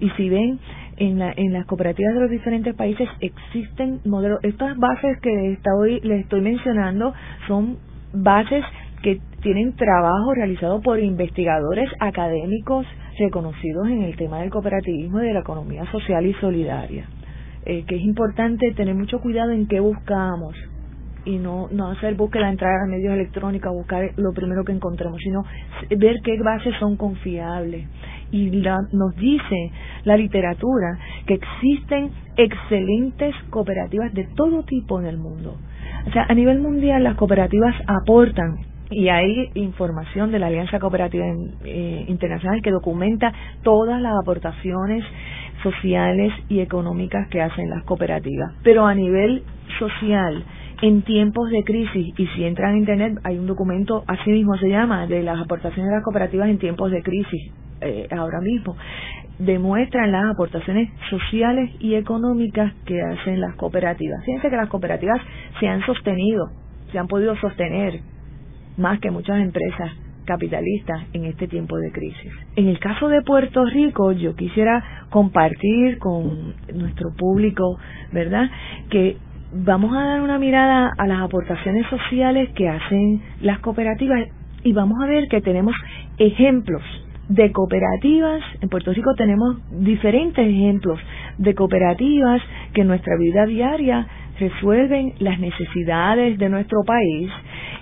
Y 0.00 0.10
si 0.10 0.28
ven, 0.28 0.60
en, 0.98 1.18
la, 1.18 1.32
en 1.36 1.52
las 1.52 1.66
cooperativas 1.66 2.14
de 2.14 2.20
los 2.20 2.30
diferentes 2.30 2.74
países 2.74 3.08
existen 3.20 4.00
modelos. 4.04 4.40
Estas 4.42 4.76
bases 4.76 5.18
que 5.20 5.58
hoy 5.76 6.00
les 6.00 6.22
estoy 6.22 6.40
mencionando 6.40 7.14
son 7.46 7.78
bases 8.12 8.64
que 9.02 9.20
tienen 9.42 9.74
trabajo 9.76 10.34
realizado 10.34 10.80
por 10.80 10.98
investigadores 10.98 11.88
académicos 12.00 12.86
reconocidos 13.18 13.88
en 13.88 14.02
el 14.02 14.16
tema 14.16 14.40
del 14.40 14.50
cooperativismo 14.50 15.20
y 15.20 15.26
de 15.26 15.34
la 15.34 15.40
economía 15.40 15.84
social 15.90 16.26
y 16.26 16.34
solidaria. 16.34 17.06
Eh, 17.64 17.84
que 17.86 17.96
es 17.96 18.02
importante 18.02 18.72
tener 18.72 18.94
mucho 18.94 19.20
cuidado 19.20 19.50
en 19.50 19.66
qué 19.66 19.80
buscamos 19.80 20.54
y 21.24 21.36
no, 21.38 21.68
no 21.70 21.90
hacer 21.90 22.14
búsqueda, 22.14 22.48
entrar 22.48 22.72
a 22.82 22.86
medios 22.86 23.12
electrónicos, 23.12 23.72
buscar 23.74 24.12
lo 24.16 24.32
primero 24.32 24.64
que 24.64 24.72
encontremos, 24.72 25.18
sino 25.22 25.44
ver 25.90 26.16
qué 26.24 26.38
bases 26.42 26.74
son 26.80 26.96
confiables 26.96 27.86
y 28.30 28.50
nos 28.92 29.14
dice 29.16 29.70
la 30.04 30.16
literatura 30.16 30.98
que 31.26 31.34
existen 31.34 32.10
excelentes 32.36 33.34
cooperativas 33.50 34.12
de 34.14 34.24
todo 34.34 34.62
tipo 34.64 35.00
en 35.00 35.06
el 35.06 35.18
mundo. 35.18 35.56
O 36.08 36.10
sea, 36.10 36.24
a 36.26 36.32
nivel 36.32 36.60
mundial 36.60 37.04
las 37.04 37.16
cooperativas 37.16 37.74
aportan 37.86 38.56
y 38.90 39.10
hay 39.10 39.50
información 39.52 40.32
de 40.32 40.38
la 40.38 40.46
Alianza 40.46 40.78
Cooperativa 40.78 41.26
eh, 41.64 42.06
Internacional 42.08 42.62
que 42.62 42.70
documenta 42.70 43.30
todas 43.62 44.00
las 44.00 44.14
aportaciones 44.18 45.04
sociales 45.62 46.32
y 46.48 46.60
económicas 46.60 47.28
que 47.28 47.42
hacen 47.42 47.68
las 47.68 47.84
cooperativas. 47.84 48.54
Pero 48.62 48.86
a 48.86 48.94
nivel 48.94 49.42
social, 49.78 50.44
en 50.80 51.02
tiempos 51.02 51.50
de 51.50 51.62
crisis, 51.62 52.14
y 52.16 52.26
si 52.28 52.44
entran 52.44 52.74
a 52.74 52.78
Internet, 52.78 53.18
hay 53.24 53.36
un 53.36 53.46
documento, 53.46 54.04
así 54.06 54.30
mismo 54.30 54.56
se 54.56 54.70
llama, 54.70 55.06
de 55.06 55.22
las 55.22 55.38
aportaciones 55.38 55.90
de 55.90 55.96
las 55.96 56.04
cooperativas 56.04 56.48
en 56.48 56.58
tiempos 56.58 56.90
de 56.90 57.02
crisis, 57.02 57.52
eh, 57.80 58.08
ahora 58.10 58.40
mismo, 58.40 58.76
demuestran 59.38 60.10
las 60.10 60.24
aportaciones 60.32 60.90
sociales 61.10 61.70
y 61.80 61.94
económicas 61.94 62.72
que 62.84 63.00
hacen 63.00 63.40
las 63.40 63.54
cooperativas. 63.54 64.24
Fíjense 64.24 64.50
que 64.50 64.56
las 64.56 64.68
cooperativas 64.68 65.20
se 65.60 65.68
han 65.68 65.84
sostenido, 65.86 66.50
se 66.90 66.98
han 66.98 67.06
podido 67.06 67.36
sostener 67.36 68.00
más 68.76 69.00
que 69.00 69.10
muchas 69.10 69.40
empresas 69.40 69.92
capitalistas 70.24 71.04
en 71.14 71.24
este 71.24 71.48
tiempo 71.48 71.78
de 71.78 71.90
crisis. 71.90 72.32
En 72.56 72.68
el 72.68 72.78
caso 72.78 73.08
de 73.08 73.22
Puerto 73.22 73.64
Rico, 73.64 74.12
yo 74.12 74.34
quisiera 74.36 75.06
compartir 75.08 75.98
con 75.98 76.54
nuestro 76.74 77.14
público, 77.16 77.78
¿verdad?, 78.12 78.50
que 78.90 79.16
vamos 79.52 79.96
a 79.96 80.04
dar 80.04 80.20
una 80.20 80.38
mirada 80.38 80.92
a 80.98 81.06
las 81.06 81.22
aportaciones 81.22 81.86
sociales 81.88 82.50
que 82.54 82.68
hacen 82.68 83.22
las 83.40 83.60
cooperativas 83.60 84.28
y 84.62 84.72
vamos 84.72 84.98
a 85.02 85.06
ver 85.06 85.28
que 85.28 85.40
tenemos 85.40 85.74
ejemplos 86.18 86.82
de 87.28 87.52
cooperativas, 87.52 88.42
en 88.60 88.68
Puerto 88.68 88.92
Rico 88.92 89.14
tenemos 89.14 89.58
diferentes 89.70 90.46
ejemplos 90.46 90.98
de 91.36 91.54
cooperativas 91.54 92.40
que 92.72 92.80
en 92.80 92.88
nuestra 92.88 93.16
vida 93.18 93.44
diaria 93.44 94.06
resuelven 94.38 95.14
las 95.18 95.38
necesidades 95.38 96.38
de 96.38 96.48
nuestro 96.48 96.84
país. 96.84 97.30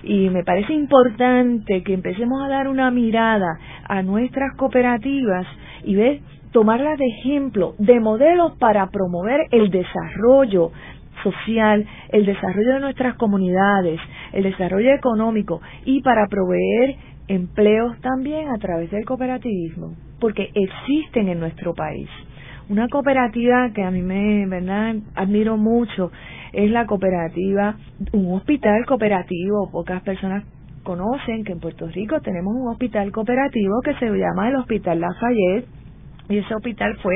Y 0.03 0.29
me 0.29 0.43
parece 0.43 0.73
importante 0.73 1.83
que 1.83 1.93
empecemos 1.93 2.43
a 2.43 2.49
dar 2.49 2.67
una 2.67 2.91
mirada 2.91 3.57
a 3.87 4.01
nuestras 4.01 4.55
cooperativas 4.57 5.45
y 5.83 5.95
ver 5.95 6.19
tomarlas 6.51 6.97
de 6.97 7.05
ejemplo, 7.05 7.75
de 7.77 7.99
modelos 7.99 8.53
para 8.57 8.87
promover 8.87 9.41
el 9.51 9.69
desarrollo 9.69 10.71
social, 11.23 11.85
el 12.09 12.25
desarrollo 12.25 12.73
de 12.73 12.79
nuestras 12.79 13.15
comunidades, 13.15 13.99
el 14.33 14.43
desarrollo 14.43 14.93
económico 14.93 15.61
y 15.85 16.01
para 16.01 16.27
proveer 16.27 16.95
empleos 17.27 17.99
también 18.01 18.49
a 18.49 18.57
través 18.57 18.91
del 18.91 19.05
cooperativismo, 19.05 19.95
porque 20.19 20.49
existen 20.53 21.27
en 21.29 21.39
nuestro 21.39 21.73
país. 21.73 22.09
Una 22.69 22.87
cooperativa 22.89 23.71
que 23.73 23.83
a 23.83 23.91
mí 23.91 24.01
me, 24.01 24.45
¿verdad? 24.47 24.95
admiro 25.15 25.55
mucho 25.55 26.11
es 26.51 26.69
la 26.69 26.85
cooperativa, 26.85 27.77
un 28.11 28.33
hospital 28.33 28.85
cooperativo. 28.85 29.69
Pocas 29.71 30.01
personas 30.03 30.43
conocen 30.83 31.43
que 31.43 31.53
en 31.53 31.59
Puerto 31.59 31.87
Rico 31.87 32.19
tenemos 32.21 32.55
un 32.55 32.69
hospital 32.69 33.11
cooperativo 33.11 33.81
que 33.83 33.93
se 33.95 34.05
llama 34.05 34.49
el 34.49 34.55
Hospital 34.57 34.99
Lafayette 34.99 35.67
y 36.29 36.37
ese 36.37 36.55
hospital 36.55 36.97
fue 37.01 37.15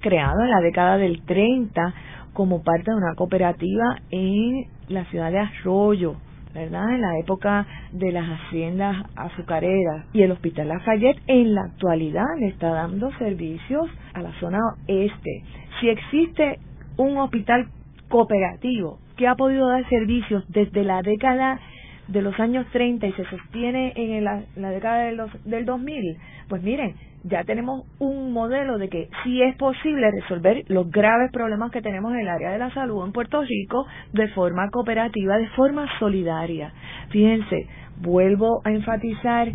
creado 0.00 0.42
en 0.42 0.50
la 0.50 0.60
década 0.60 0.96
del 0.96 1.22
30 1.24 1.94
como 2.32 2.62
parte 2.62 2.90
de 2.90 2.96
una 2.96 3.14
cooperativa 3.14 3.96
en 4.10 4.66
la 4.88 5.04
ciudad 5.06 5.30
de 5.30 5.38
Arroyo, 5.38 6.16
¿verdad? 6.54 6.94
En 6.94 7.00
la 7.00 7.18
época 7.18 7.66
de 7.92 8.12
las 8.12 8.26
haciendas 8.28 8.96
azucareras. 9.16 10.06
Y 10.12 10.22
el 10.22 10.32
Hospital 10.32 10.68
Lafayette 10.68 11.20
en 11.26 11.54
la 11.54 11.62
actualidad 11.62 12.26
le 12.38 12.48
está 12.48 12.68
dando 12.68 13.10
servicios 13.18 13.90
a 14.14 14.22
la 14.22 14.32
zona 14.40 14.58
este. 14.86 15.42
Si 15.80 15.88
existe 15.88 16.58
un 16.96 17.18
hospital 17.18 17.66
cooperativo 18.08 18.98
que 19.16 19.26
ha 19.26 19.34
podido 19.34 19.68
dar 19.68 19.88
servicios 19.88 20.44
desde 20.48 20.84
la 20.84 21.02
década 21.02 21.60
de 22.08 22.22
los 22.22 22.38
años 22.38 22.66
30 22.72 23.06
y 23.06 23.12
se 23.12 23.24
sostiene 23.24 23.92
en 23.96 24.24
la, 24.24 24.70
década 24.70 25.04
de 25.04 25.12
los, 25.12 25.30
del 25.44 25.64
2000, 25.64 26.16
pues 26.48 26.62
miren, 26.62 26.94
ya 27.24 27.42
tenemos 27.44 27.86
un 27.98 28.32
modelo 28.32 28.76
de 28.78 28.88
que 28.88 29.08
sí 29.22 29.42
es 29.42 29.56
posible 29.56 30.10
resolver 30.10 30.62
los 30.68 30.90
graves 30.90 31.30
problemas 31.32 31.70
que 31.70 31.80
tenemos 31.80 32.12
en 32.12 32.20
el 32.20 32.28
área 32.28 32.52
de 32.52 32.58
la 32.58 32.72
salud 32.72 33.04
en 33.04 33.12
Puerto 33.12 33.42
Rico 33.42 33.86
de 34.12 34.28
forma 34.28 34.68
cooperativa, 34.70 35.38
de 35.38 35.48
forma 35.48 35.88
solidaria. 35.98 36.72
Fíjense, 37.08 37.66
vuelvo 38.00 38.60
a 38.64 38.70
enfatizar 38.70 39.48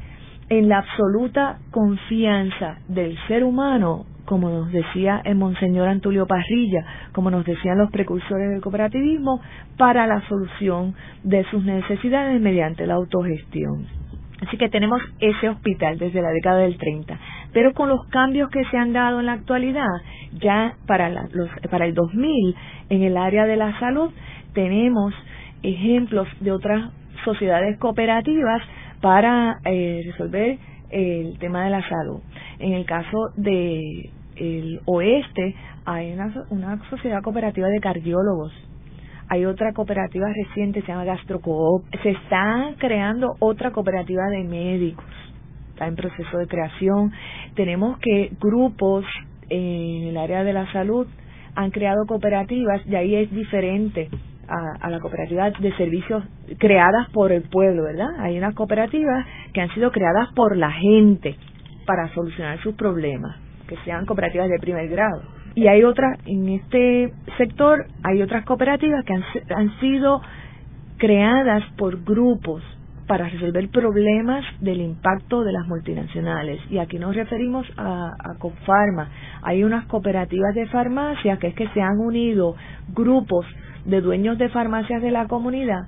en 0.49 0.67
la 0.67 0.79
absoluta 0.79 1.59
confianza 1.69 2.79
del 2.87 3.15
ser 3.27 3.43
humano, 3.43 4.05
como 4.25 4.49
nos 4.49 4.71
decía 4.71 5.21
el 5.23 5.35
Monseñor 5.35 5.87
Antulio 5.87 6.25
Parrilla, 6.25 6.83
como 7.13 7.29
nos 7.29 7.45
decían 7.45 7.77
los 7.77 7.91
precursores 7.91 8.49
del 8.49 8.61
cooperativismo, 8.61 9.41
para 9.77 10.07
la 10.07 10.27
solución 10.27 10.95
de 11.23 11.43
sus 11.51 11.63
necesidades 11.63 12.41
mediante 12.41 12.87
la 12.87 12.95
autogestión. 12.95 13.85
Así 14.45 14.57
que 14.57 14.69
tenemos 14.69 15.01
ese 15.19 15.49
hospital 15.49 15.97
desde 15.97 16.21
la 16.21 16.29
década 16.29 16.59
del 16.59 16.77
30. 16.77 17.19
Pero 17.53 17.73
con 17.73 17.89
los 17.89 18.05
cambios 18.07 18.49
que 18.49 18.63
se 18.65 18.77
han 18.77 18.93
dado 18.93 19.19
en 19.19 19.25
la 19.25 19.33
actualidad, 19.33 19.87
ya 20.39 20.75
para, 20.85 21.09
los, 21.09 21.49
para 21.69 21.85
el 21.85 21.93
2000, 21.93 22.55
en 22.89 23.03
el 23.03 23.17
área 23.17 23.45
de 23.45 23.57
la 23.57 23.77
salud, 23.79 24.11
tenemos 24.53 25.13
ejemplos 25.63 26.27
de 26.39 26.51
otras 26.51 26.91
sociedades 27.25 27.77
cooperativas 27.79 28.61
para 29.01 29.59
eh, 29.65 30.01
resolver 30.05 30.57
el 30.89 31.37
tema 31.39 31.63
de 31.65 31.69
la 31.69 31.87
salud. 31.87 32.21
En 32.59 32.73
el 32.73 32.85
caso 32.85 33.29
de 33.35 34.09
el 34.35 34.79
oeste 34.85 35.55
hay 35.85 36.13
una, 36.13 36.33
una 36.49 36.89
sociedad 36.89 37.21
cooperativa 37.21 37.67
de 37.67 37.79
cardiólogos 37.79 38.53
hay 39.29 39.45
otra 39.45 39.73
cooperativa 39.73 40.25
reciente, 40.33 40.81
se 40.81 40.87
llama 40.87 41.05
GastroCoop. 41.05 41.83
Se 42.01 42.09
está 42.09 42.73
creando 42.79 43.35
otra 43.39 43.71
cooperativa 43.71 44.23
de 44.29 44.43
médicos. 44.43 45.05
Está 45.79 45.87
en 45.87 45.95
proceso 45.95 46.37
de 46.37 46.45
creación. 46.45 47.13
Tenemos 47.55 47.99
que 47.99 48.33
grupos 48.37 49.05
en 49.47 50.07
el 50.09 50.17
área 50.17 50.43
de 50.43 50.51
la 50.51 50.69
salud 50.73 51.07
han 51.55 51.71
creado 51.71 52.05
cooperativas 52.05 52.85
y 52.85 52.95
ahí 52.95 53.15
es 53.15 53.31
diferente 53.31 54.09
a, 54.49 54.85
a, 54.85 54.89
la 54.89 54.99
cooperativa 54.99 55.49
de 55.51 55.71
servicios 55.77 56.25
creadas 56.57 57.09
por 57.11 57.31
el 57.31 57.43
pueblo, 57.43 57.83
¿verdad? 57.83 58.09
Hay 58.19 58.37
unas 58.37 58.55
cooperativas 58.55 59.25
que 59.53 59.61
han 59.61 59.73
sido 59.73 59.89
creadas 59.93 60.27
por 60.35 60.57
la 60.57 60.69
gente 60.69 61.37
para 61.85 62.13
solucionar 62.13 62.61
sus 62.61 62.75
problemas, 62.75 63.37
que 63.65 63.77
sean 63.85 64.05
cooperativas 64.05 64.49
de 64.49 64.59
primer 64.59 64.89
grado 64.89 65.21
y 65.55 65.67
hay 65.67 65.85
otras, 65.85 66.19
en 66.25 66.49
este 66.49 67.13
sector, 67.37 67.85
hay 68.03 68.21
otras 68.21 68.43
cooperativas 68.43 69.05
que 69.05 69.13
han, 69.13 69.23
han 69.55 69.79
sido 69.79 70.21
creadas 70.97 71.63
por 71.77 72.03
grupos 72.03 72.63
para 73.09 73.27
resolver 73.27 73.67
problemas 73.69 74.45
del 74.61 74.81
impacto 74.81 75.43
de 75.43 75.51
las 75.51 75.67
multinacionales. 75.67 76.61
Y 76.69 76.77
aquí 76.77 76.99
nos 76.99 77.15
referimos 77.15 77.65
a, 77.75 78.11
a. 78.11 79.09
Hay 79.41 79.63
unas 79.63 79.87
cooperativas 79.87 80.53
de 80.53 80.67
farmacias 80.67 81.39
que 81.39 81.47
es 81.47 81.55
que 81.55 81.67
se 81.69 81.81
han 81.81 81.97
unido 81.97 82.55
grupos 82.93 83.47
de 83.85 84.01
dueños 84.01 84.37
de 84.37 84.49
farmacias 84.49 85.01
de 85.01 85.09
la 85.09 85.27
comunidad 85.27 85.87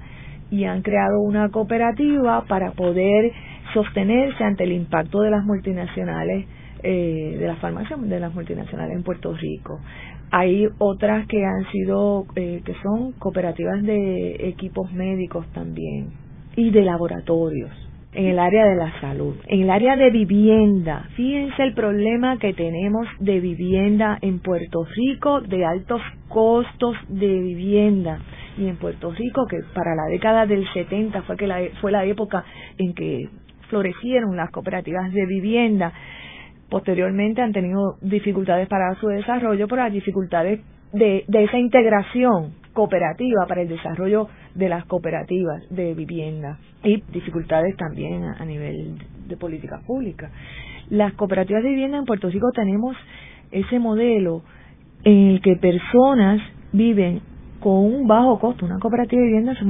y 0.49 0.63
han 0.63 0.81
creado 0.81 1.21
una 1.21 1.49
cooperativa 1.49 2.43
para 2.47 2.71
poder 2.71 3.31
sostenerse 3.75 4.43
ante 4.43 4.63
el 4.63 4.71
impacto 4.71 5.21
de 5.21 5.29
las 5.29 5.45
multinacionales 5.45 6.47
eh, 6.81 7.37
de 7.39 7.47
las 7.47 7.59
farmacias 7.59 8.01
de 8.01 8.19
las 8.19 8.33
multinacionales 8.33 8.97
en 8.97 9.03
Puerto 9.03 9.31
Rico. 9.35 9.79
Hay 10.31 10.67
otras 10.79 11.27
que 11.27 11.45
han 11.45 11.71
sido, 11.71 12.25
eh, 12.35 12.63
que 12.65 12.73
son 12.81 13.11
cooperativas 13.19 13.83
de 13.83 14.49
equipos 14.49 14.91
médicos 14.91 15.45
también 15.53 16.20
y 16.55 16.71
de 16.71 16.81
laboratorios 16.83 17.71
en 18.13 18.25
el 18.25 18.39
área 18.39 18.65
de 18.65 18.75
la 18.75 18.99
salud, 18.99 19.35
en 19.47 19.61
el 19.61 19.69
área 19.69 19.95
de 19.95 20.09
vivienda. 20.09 21.07
Fíjense 21.15 21.63
el 21.63 21.73
problema 21.73 22.37
que 22.37 22.53
tenemos 22.53 23.07
de 23.19 23.39
vivienda 23.39 24.17
en 24.21 24.39
Puerto 24.39 24.85
Rico, 24.95 25.41
de 25.41 25.65
altos 25.65 26.01
costos 26.27 26.95
de 27.07 27.27
vivienda. 27.27 28.19
Y 28.57 28.67
en 28.67 28.75
Puerto 28.75 29.11
Rico, 29.11 29.45
que 29.49 29.59
para 29.73 29.95
la 29.95 30.05
década 30.09 30.45
del 30.45 30.67
70 30.73 31.21
fue, 31.21 31.37
que 31.37 31.47
la, 31.47 31.61
fue 31.79 31.91
la 31.91 32.03
época 32.03 32.43
en 32.77 32.93
que 32.93 33.29
florecieron 33.69 34.35
las 34.35 34.51
cooperativas 34.51 35.13
de 35.13 35.25
vivienda, 35.25 35.93
posteriormente 36.69 37.41
han 37.41 37.53
tenido 37.53 37.95
dificultades 38.01 38.67
para 38.67 38.93
su 38.95 39.07
desarrollo 39.07 39.67
por 39.69 39.79
las 39.79 39.91
dificultades 39.91 40.59
de, 40.91 41.23
de 41.27 41.43
esa 41.45 41.57
integración 41.57 42.55
cooperativa 42.73 43.45
para 43.47 43.61
el 43.61 43.69
desarrollo 43.69 44.27
de 44.55 44.69
las 44.69 44.85
cooperativas 44.85 45.63
de 45.69 45.93
vivienda 45.93 46.59
y 46.83 47.01
dificultades 47.11 47.75
también 47.77 48.23
a, 48.23 48.45
nivel 48.45 48.97
de 49.27 49.37
política 49.37 49.81
pública. 49.85 50.29
Las 50.89 51.13
cooperativas 51.13 51.63
de 51.63 51.69
vivienda 51.69 51.97
en 51.97 52.05
Puerto 52.05 52.29
Rico 52.29 52.51
tenemos 52.53 52.95
ese 53.51 53.79
modelo 53.79 54.43
en 55.03 55.31
el 55.31 55.41
que 55.41 55.55
personas 55.55 56.41
viven 56.73 57.21
con 57.59 57.73
un 57.73 58.07
bajo 58.07 58.39
costo. 58.39 58.65
Una 58.65 58.79
cooperativa 58.79 59.21
de 59.21 59.27
vivienda 59.27 59.55
se 59.55 59.65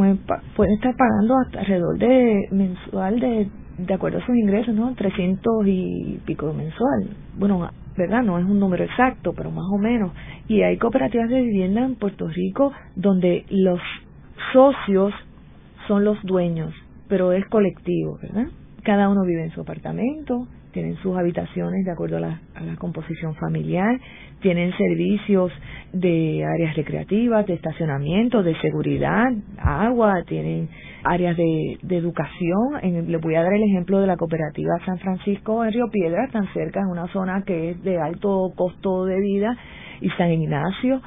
puede 0.56 0.74
estar 0.74 0.96
pagando 0.96 1.36
hasta 1.46 1.60
alrededor 1.60 1.98
de 1.98 2.48
mensual 2.52 3.20
de 3.20 3.48
de 3.78 3.94
acuerdo 3.94 4.20
a 4.20 4.26
sus 4.26 4.36
ingresos, 4.36 4.76
¿no? 4.76 4.94
300 4.94 5.66
y 5.66 6.20
pico 6.26 6.54
mensual. 6.54 7.10
Bueno, 7.38 7.70
¿verdad? 7.98 8.24
No 8.24 8.38
es 8.38 8.46
un 8.46 8.60
número 8.60 8.84
exacto, 8.84 9.34
pero 9.36 9.52
más 9.52 9.66
o 9.72 9.78
menos. 9.78 10.12
Y 10.48 10.62
hay 10.62 10.78
cooperativas 10.78 11.30
de 11.30 11.42
vivienda 11.42 11.84
en 11.84 11.96
Puerto 11.96 12.28
Rico 12.28 12.72
donde 12.96 13.46
los 13.50 13.80
socios 14.53 15.13
son 15.88 16.03
los 16.05 16.21
dueños, 16.24 16.74
pero 17.07 17.31
es 17.31 17.45
colectivo, 17.48 18.19
¿verdad? 18.21 18.48
Cada 18.83 19.10
uno 19.10 19.24
vive 19.24 19.43
en 19.43 19.51
su 19.51 19.62
apartamento, 19.62 20.48
tienen 20.72 20.96
sus 20.98 21.18
habitaciones 21.18 21.86
de 21.86 21.91
acuerdo 21.91 22.17
a 22.17 22.19
la, 22.19 22.41
composición 22.78 23.36
familiar, 23.36 24.00
tienen 24.41 24.72
servicios 24.76 25.52
de 25.93 26.43
áreas 26.43 26.76
recreativas, 26.76 27.45
de 27.45 27.54
estacionamiento, 27.56 28.43
de 28.43 28.56
seguridad, 28.60 29.32
agua, 29.58 30.24
tienen 30.28 30.69
áreas 31.04 31.38
de, 31.38 31.78
de 31.82 31.98
educación. 31.98 32.80
En, 32.82 33.12
le 33.12 33.17
voy 33.17 33.36
a 33.36 33.43
dar 33.43 33.54
el 33.54 33.63
ejemplo 33.63 34.00
de 34.00 34.08
la 34.08 34.17
cooperativa 34.17 34.74
San 34.86 35.00
Francisco 35.00 35.63
en 35.63 35.74
Río 35.74 35.89
Piedra, 35.91 36.28
tan 36.32 36.48
cerca, 36.54 36.82
en 36.82 36.88
una 36.88 37.08
zona 37.08 37.43
que 37.45 37.72
es 37.72 37.84
de 37.84 38.00
alto 38.00 38.52
costo 38.56 39.06
de 39.06 39.19
vida, 39.19 39.58
y 40.02 40.10
San 40.12 40.32
Ignacio. 40.32 41.02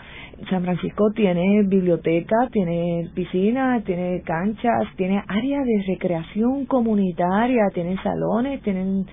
San 0.49 0.63
Francisco 0.63 1.13
tiene 1.15 1.63
biblioteca, 1.65 2.49
tiene 2.51 3.09
piscina, 3.15 3.83
tiene 3.85 4.23
canchas, 4.23 4.89
tiene 4.97 5.23
áreas 5.29 5.65
de 5.65 5.85
recreación 5.87 6.67
comunitaria, 6.67 7.71
tiene 7.73 7.97
salones, 8.03 8.61
tienen 8.63 9.07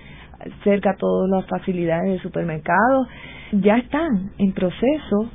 cerca 0.64 0.96
todas 0.96 1.28
las 1.30 1.46
facilidades 1.46 2.12
de 2.12 2.18
supermercados, 2.20 3.08
ya 3.52 3.76
están 3.76 4.30
en 4.38 4.52
proceso 4.52 5.30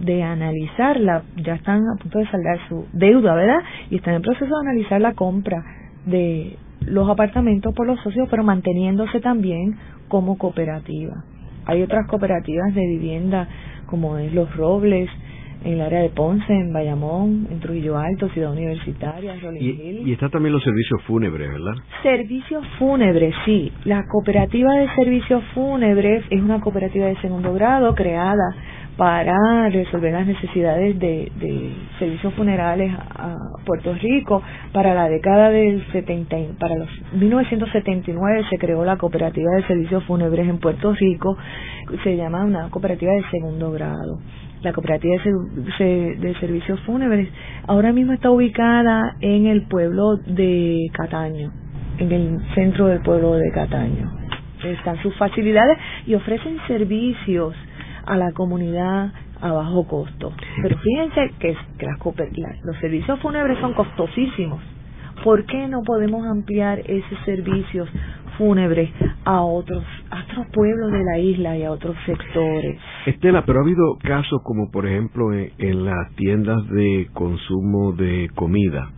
de 0.00 0.22
analizarla, 0.22 1.22
ya 1.36 1.54
están 1.54 1.82
a 1.88 2.00
punto 2.00 2.18
de 2.18 2.26
saldar 2.26 2.58
su 2.68 2.86
deuda, 2.92 3.34
¿verdad? 3.34 3.60
Y 3.90 3.96
están 3.96 4.14
en 4.14 4.22
proceso 4.22 4.46
de 4.46 4.70
analizar 4.70 5.00
la 5.00 5.14
compra 5.14 5.62
de 6.06 6.56
los 6.80 7.08
apartamentos 7.08 7.74
por 7.74 7.86
los 7.86 8.00
socios, 8.00 8.28
pero 8.30 8.42
manteniéndose 8.42 9.20
también 9.20 9.76
como 10.08 10.36
cooperativa. 10.38 11.24
Hay 11.66 11.82
otras 11.82 12.08
cooperativas 12.08 12.74
de 12.74 12.80
vivienda 12.80 13.48
como 13.86 14.18
es 14.18 14.32
Los 14.32 14.54
Robles, 14.56 15.08
en 15.64 15.74
el 15.74 15.80
área 15.80 16.00
de 16.00 16.10
Ponce, 16.10 16.52
en 16.52 16.72
Bayamón, 16.72 17.46
en 17.50 17.60
Trujillo 17.60 17.98
Alto, 17.98 18.28
Ciudad 18.30 18.52
Universitaria, 18.52 19.36
Rolling 19.40 19.60
y, 19.60 20.08
Y 20.08 20.12
están 20.12 20.30
también 20.30 20.52
los 20.52 20.62
servicios 20.62 21.02
fúnebres, 21.02 21.50
¿verdad? 21.50 21.74
Servicios 22.02 22.64
fúnebres, 22.78 23.34
sí. 23.44 23.72
La 23.84 24.04
cooperativa 24.08 24.72
de 24.74 24.88
servicios 24.94 25.42
fúnebres 25.54 26.24
es 26.30 26.40
una 26.40 26.60
cooperativa 26.60 27.06
de 27.06 27.16
segundo 27.20 27.52
grado 27.54 27.94
creada 27.94 28.54
para 28.96 29.70
resolver 29.70 30.12
las 30.12 30.26
necesidades 30.26 30.98
de, 30.98 31.32
de 31.36 31.72
servicios 31.98 32.34
funerales 32.34 32.92
a 32.94 33.36
Puerto 33.64 33.94
Rico. 33.94 34.42
Para 34.72 34.94
la 34.94 35.08
década 35.08 35.50
del 35.50 35.84
70, 35.92 36.58
para 36.58 36.76
los 36.76 36.88
1979 37.12 38.44
se 38.50 38.58
creó 38.58 38.84
la 38.84 38.96
cooperativa 38.96 39.50
de 39.56 39.66
servicios 39.66 40.04
fúnebres 40.04 40.46
en 40.48 40.58
Puerto 40.58 40.92
Rico. 40.94 41.36
Se 42.04 42.16
llama 42.16 42.44
una 42.44 42.68
cooperativa 42.70 43.12
de 43.12 43.22
segundo 43.30 43.72
grado 43.72 44.18
la 44.62 44.72
cooperativa 44.72 45.16
de, 45.22 46.36
servicios 46.40 46.80
fúnebres, 46.80 47.28
ahora 47.66 47.92
mismo 47.92 48.12
está 48.12 48.30
ubicada 48.30 49.16
en 49.20 49.46
el 49.46 49.62
pueblo 49.66 50.16
de 50.16 50.88
Cataño, 50.92 51.52
en 51.98 52.12
el 52.12 52.40
centro 52.54 52.86
del 52.86 53.00
pueblo 53.00 53.34
de 53.34 53.50
Cataño. 53.52 54.10
Están 54.64 55.02
sus 55.02 55.16
facilidades 55.16 55.76
y 56.06 56.14
ofrecen 56.14 56.58
servicios 56.68 57.54
a 58.06 58.16
la 58.16 58.32
comunidad 58.32 59.12
a 59.40 59.52
bajo 59.52 59.86
costo. 59.88 60.32
Pero 60.62 60.78
fíjense 60.78 61.32
que, 61.40 61.56
que 61.78 61.86
las, 61.86 61.98
los 62.64 62.76
servicios 62.78 63.18
fúnebres 63.20 63.58
son 63.58 63.74
costosísimos. 63.74 64.60
¿Por 65.24 65.44
qué 65.46 65.68
no 65.68 65.82
podemos 65.82 66.24
ampliar 66.26 66.78
esos 66.80 67.18
servicios 67.24 67.88
fúnebres 68.38 68.90
a 69.24 69.42
otros, 69.42 69.84
a 70.10 70.22
otros 70.24 70.46
pueblos 70.52 70.92
de 70.92 71.04
la 71.04 71.18
isla 71.18 71.56
y 71.56 71.64
a 71.64 71.70
otros 71.70 71.96
sectores. 72.06 72.78
Estela, 73.06 73.44
pero 73.44 73.60
ha 73.60 73.62
habido 73.62 73.96
casos 74.02 74.40
como 74.44 74.70
por 74.70 74.86
ejemplo 74.86 75.32
en, 75.32 75.84
las 75.84 76.14
tiendas 76.16 76.66
de 76.68 77.08
consumo 77.12 77.92
de 77.92 78.30
comida, 78.34 78.90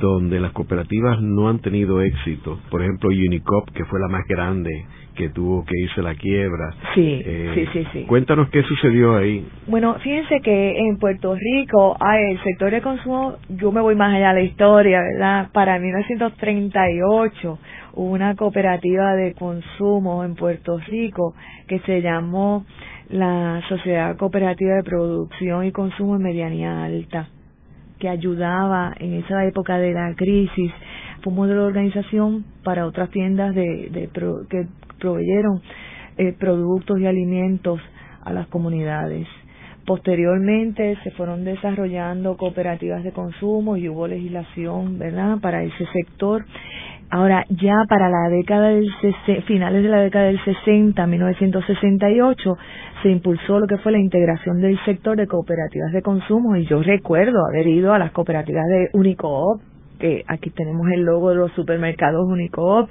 donde 0.00 0.40
las 0.40 0.52
cooperativas 0.52 1.20
no 1.20 1.48
han 1.48 1.60
tenido 1.60 2.00
éxito. 2.00 2.58
Por 2.70 2.82
ejemplo, 2.82 3.10
Unicop, 3.10 3.70
que 3.70 3.84
fue 3.84 4.00
la 4.00 4.08
más 4.08 4.26
grande, 4.26 4.70
que 5.14 5.28
tuvo 5.28 5.64
que 5.64 5.74
irse 5.78 6.00
a 6.00 6.04
la 6.04 6.14
quiebra. 6.14 6.74
Sí, 6.94 7.22
eh, 7.24 7.52
sí, 7.54 7.66
sí, 7.72 7.86
sí. 7.92 8.02
Cuéntanos 8.04 8.48
qué 8.50 8.62
sucedió 8.62 9.16
ahí. 9.16 9.46
Bueno, 9.66 9.94
fíjense 10.00 10.40
que 10.40 10.78
en 10.78 10.98
Puerto 10.98 11.34
Rico, 11.34 11.96
hay 12.00 12.32
el 12.32 12.42
sector 12.42 12.70
de 12.70 12.82
consumo, 12.82 13.36
yo 13.48 13.72
me 13.72 13.80
voy 13.80 13.94
más 13.94 14.14
allá 14.14 14.28
de 14.28 14.40
la 14.40 14.42
historia, 14.42 15.00
¿verdad? 15.00 15.50
Para 15.52 15.78
1938 15.78 17.58
hubo 17.94 18.10
una 18.10 18.34
cooperativa 18.34 19.14
de 19.14 19.34
consumo 19.34 20.24
en 20.24 20.34
Puerto 20.34 20.78
Rico 20.78 21.34
que 21.68 21.78
se 21.80 22.02
llamó 22.02 22.64
la 23.08 23.62
Sociedad 23.68 24.16
Cooperativa 24.16 24.74
de 24.76 24.82
Producción 24.82 25.64
y 25.64 25.72
Consumo 25.72 26.16
en 26.16 26.22
Medianía 26.22 26.84
Alta, 26.84 27.28
que 27.98 28.08
ayudaba 28.08 28.92
en 28.98 29.14
esa 29.14 29.44
época 29.44 29.78
de 29.78 29.92
la 29.92 30.14
crisis. 30.14 30.72
Fue 31.22 31.32
un 31.32 31.36
modelo 31.36 31.62
de 31.62 31.68
organización 31.68 32.44
para 32.62 32.86
otras 32.86 33.10
tiendas 33.10 33.54
de, 33.54 33.88
de 33.90 34.10
que 34.48 34.66
proveyeron 34.98 35.62
eh, 36.16 36.32
productos 36.38 37.00
y 37.00 37.06
alimentos 37.06 37.80
a 38.24 38.32
las 38.32 38.46
comunidades. 38.48 39.26
Posteriormente 39.86 40.96
se 41.02 41.10
fueron 41.10 41.44
desarrollando 41.44 42.36
cooperativas 42.38 43.04
de 43.04 43.12
consumo 43.12 43.76
y 43.76 43.88
hubo 43.88 44.06
legislación, 44.06 44.98
¿verdad?, 44.98 45.38
para 45.40 45.62
ese 45.62 45.86
sector. 45.92 46.46
Ahora, 47.10 47.44
ya 47.48 47.76
para 47.88 48.08
la 48.08 48.28
década 48.28 48.68
del 48.68 48.90
finales 49.46 49.82
de 49.82 49.88
la 49.88 50.00
década 50.00 50.26
del 50.26 50.42
60, 50.42 51.06
1968, 51.06 52.58
se 53.02 53.10
impulsó 53.10 53.60
lo 53.60 53.66
que 53.66 53.78
fue 53.78 53.92
la 53.92 53.98
integración 53.98 54.60
del 54.60 54.78
sector 54.84 55.16
de 55.16 55.26
cooperativas 55.26 55.92
de 55.92 56.02
consumo 56.02 56.56
y 56.56 56.66
yo 56.66 56.82
recuerdo 56.82 57.46
haber 57.46 57.68
ido 57.68 57.92
a 57.92 57.98
las 57.98 58.10
cooperativas 58.12 58.66
de 58.66 58.88
Unicoop, 58.94 59.60
que 59.98 60.24
aquí 60.26 60.50
tenemos 60.50 60.88
el 60.90 61.02
logo 61.02 61.30
de 61.30 61.36
los 61.36 61.52
supermercados 61.52 62.26
Unicoop, 62.26 62.88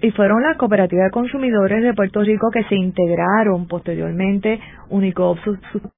y 0.00 0.10
fueron 0.12 0.42
las 0.42 0.56
cooperativas 0.56 1.06
de 1.06 1.10
consumidores 1.10 1.82
de 1.82 1.92
Puerto 1.92 2.22
Rico 2.22 2.48
que 2.52 2.64
se 2.64 2.76
integraron. 2.76 3.66
Posteriormente 3.66 4.60
Unicoop, 4.88 5.38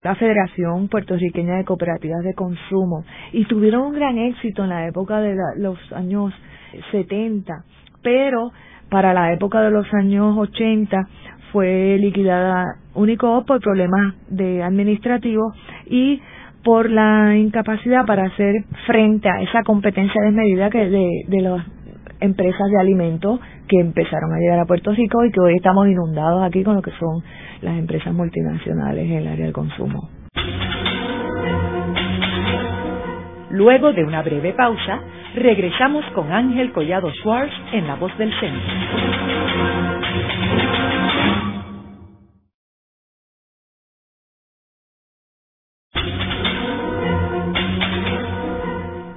la 0.03 0.15
Federación 0.17 0.89
Puertorriqueña 0.89 1.57
de 1.57 1.65
Cooperativas 1.65 2.25
de 2.25 2.35
Consumo, 2.35 3.05
y 3.33 3.45
tuvieron 3.45 3.83
un 3.83 3.95
gran 3.95 4.19
éxito 4.19 4.65
en 4.65 4.71
la 4.71 4.89
época 4.89 5.21
de 5.21 5.37
los 5.57 5.79
años 5.93 6.33
70, 6.91 7.65
pero 8.03 8.53
para 8.91 9.15
la 9.15 9.33
época 9.33 9.61
de 9.63 9.71
los 9.71 9.87
años 9.95 10.37
80 10.37 11.09
fue 11.53 11.97
liquidada 11.99 12.65
Unicoop 12.95 13.47
por 13.47 13.61
problemas 13.61 14.15
de 14.29 14.63
administrativos 14.63 15.55
y 15.87 16.21
por 16.65 16.91
la 16.91 17.37
incapacidad 17.37 18.05
para 18.07 18.27
hacer 18.27 18.65
frente 18.87 19.29
a 19.29 19.41
esa 19.43 19.63
competencia 19.63 20.21
desmedida 20.23 20.71
que 20.71 20.89
de, 20.89 21.09
de 21.27 21.41
las 21.41 21.67
empresas 22.21 22.71
de 22.71 22.79
alimentos 22.79 23.41
que 23.67 23.81
empezaron 23.81 24.33
a 24.33 24.39
llegar 24.39 24.59
a 24.59 24.67
Puerto 24.67 24.93
Rico 24.93 25.25
y 25.25 25.31
que 25.31 25.41
hoy 25.41 25.55
estamos 25.57 25.89
inundados 25.89 26.43
aquí 26.43 26.63
con 26.63 26.75
lo 26.77 26.83
que 26.83 26.91
son 26.93 27.23
las 27.63 27.79
empresas 27.79 28.13
multinacionales 28.13 29.07
en 29.07 29.17
el 29.17 29.27
área 29.27 29.45
del 29.47 29.55
consumo. 29.55 30.11
Luego 33.51 33.93
de 33.93 34.05
una 34.05 34.23
breve 34.23 34.53
pausa, 34.53 35.01
regresamos 35.35 36.05
con 36.15 36.33
Ángel 36.33 36.73
Collado 36.73 37.11
Schwartz 37.23 37.53
en 37.73 37.87
La 37.87 37.97
Voz 37.97 38.17
del 38.19 38.33
Centro. 38.41 38.73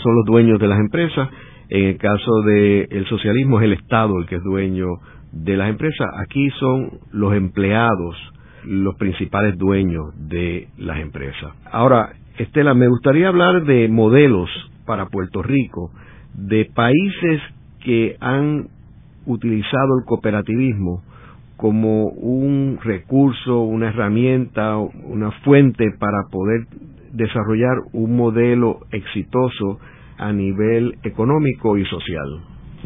son 0.01 0.15
los 0.17 0.25
dueños 0.25 0.59
de 0.59 0.69
las 0.69 0.79
empresas, 0.79 1.29
en 1.69 1.85
el 1.87 1.97
caso 1.99 2.43
del 2.43 3.07
socialismo 3.09 3.59
es 3.61 3.65
el 3.65 3.73
Estado 3.73 4.19
el 4.19 4.27
que 4.27 4.37
es 4.37 4.43
dueño 4.43 4.87
de 5.33 5.57
las 5.57 5.71
empresas, 5.71 6.07
aquí 6.19 6.51
son 6.61 6.99
los 7.13 7.35
empleados 7.35 8.17
los 8.65 8.95
principales 8.97 9.59
dueños 9.59 10.15
de 10.29 10.69
las 10.79 10.99
empresas. 11.01 11.53
Ahora, 11.71 12.13
Estela, 12.39 12.75
me 12.75 12.89
gustaría 12.89 13.29
hablar 13.29 13.65
de 13.65 13.89
modelos 13.89 14.49
para 14.87 15.07
Puerto 15.07 15.43
Rico, 15.43 15.91
de 16.35 16.71
países 16.75 17.41
que 17.85 18.17
han 18.21 18.69
utilizado 19.27 19.99
el 19.99 20.05
cooperativismo 20.07 21.03
como 21.57 22.09
un 22.09 22.79
recurso, 22.83 23.61
una 23.61 23.89
herramienta, 23.89 24.77
una 24.79 25.31
fuente 25.43 25.91
para 25.99 26.25
poder 26.31 26.67
desarrollar 27.13 27.79
un 27.93 28.17
modelo 28.17 28.81
exitoso 28.91 29.79
a 30.19 30.33
nivel 30.33 30.97
económico 31.03 31.77
y 31.77 31.85
social. 31.87 32.41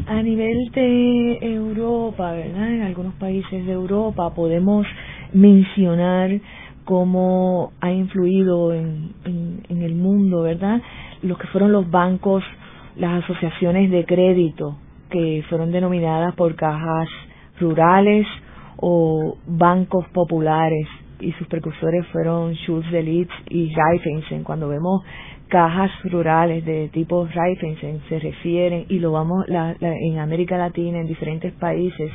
A 0.05 0.21
nivel 0.21 0.69
de 0.71 1.39
Europa, 1.41 2.31
¿verdad? 2.33 2.71
En 2.71 2.81
algunos 2.83 3.15
países 3.15 3.65
de 3.65 3.71
Europa 3.71 4.33
podemos 4.35 4.85
mencionar 5.33 6.39
cómo 6.85 7.73
ha 7.81 7.91
influido 7.91 8.73
en, 8.73 9.13
el 9.69 9.95
mundo, 9.95 10.43
¿verdad? 10.43 10.81
Lo 11.21 11.37
que 11.37 11.47
fueron 11.47 11.71
los 11.71 11.89
bancos, 11.89 12.43
las 12.95 13.23
asociaciones 13.23 13.89
de 13.91 14.05
crédito, 14.05 14.77
que 15.09 15.43
fueron 15.49 15.71
denominadas 15.71 16.35
por 16.35 16.55
cajas 16.55 17.09
rurales 17.59 18.25
o 18.77 19.37
bancos 19.47 20.07
populares 20.09 20.87
y 21.19 21.31
sus 21.33 21.47
precursores 21.47 22.05
fueron 22.07 22.53
Schultz 22.53 22.89
de 22.91 23.03
Litz 23.03 23.33
y 23.49 23.73
Raiffeisen. 23.73 24.43
Cuando 24.43 24.69
vemos 24.69 25.03
cajas 25.47 25.91
rurales 26.03 26.65
de 26.65 26.89
tipo 26.89 27.25
Raiffeisen 27.25 28.01
se 28.09 28.19
refieren 28.19 28.85
y 28.89 28.99
lo 28.99 29.11
vamos 29.11 29.45
en 29.49 30.19
América 30.19 30.57
Latina 30.57 30.99
en 30.99 31.07
diferentes 31.07 31.53
países 31.53 32.11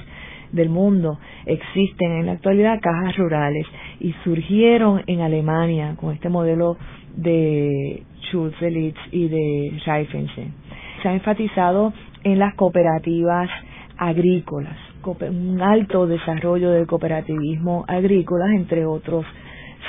del 0.52 0.68
mundo 0.68 1.18
existen 1.46 2.12
en 2.12 2.26
la 2.26 2.32
actualidad 2.32 2.78
cajas 2.80 3.16
rurales 3.16 3.66
y 4.00 4.12
surgieron 4.22 5.02
en 5.06 5.22
Alemania 5.22 5.96
con 5.98 6.12
este 6.12 6.28
modelo 6.28 6.76
de 7.16 8.02
Schultz 8.28 8.60
de 8.60 8.70
Litz 8.70 9.00
y 9.10 9.28
de 9.28 9.80
Raiffeisen. 9.86 10.52
Se 11.02 11.08
ha 11.08 11.14
enfatizado 11.14 11.92
en 12.22 12.38
las 12.38 12.54
cooperativas 12.54 13.48
agrícolas 13.96 14.91
un 15.04 15.60
alto 15.60 16.06
desarrollo 16.06 16.70
del 16.70 16.86
cooperativismo 16.86 17.84
agrícola, 17.88 18.46
entre 18.54 18.86
otros 18.86 19.24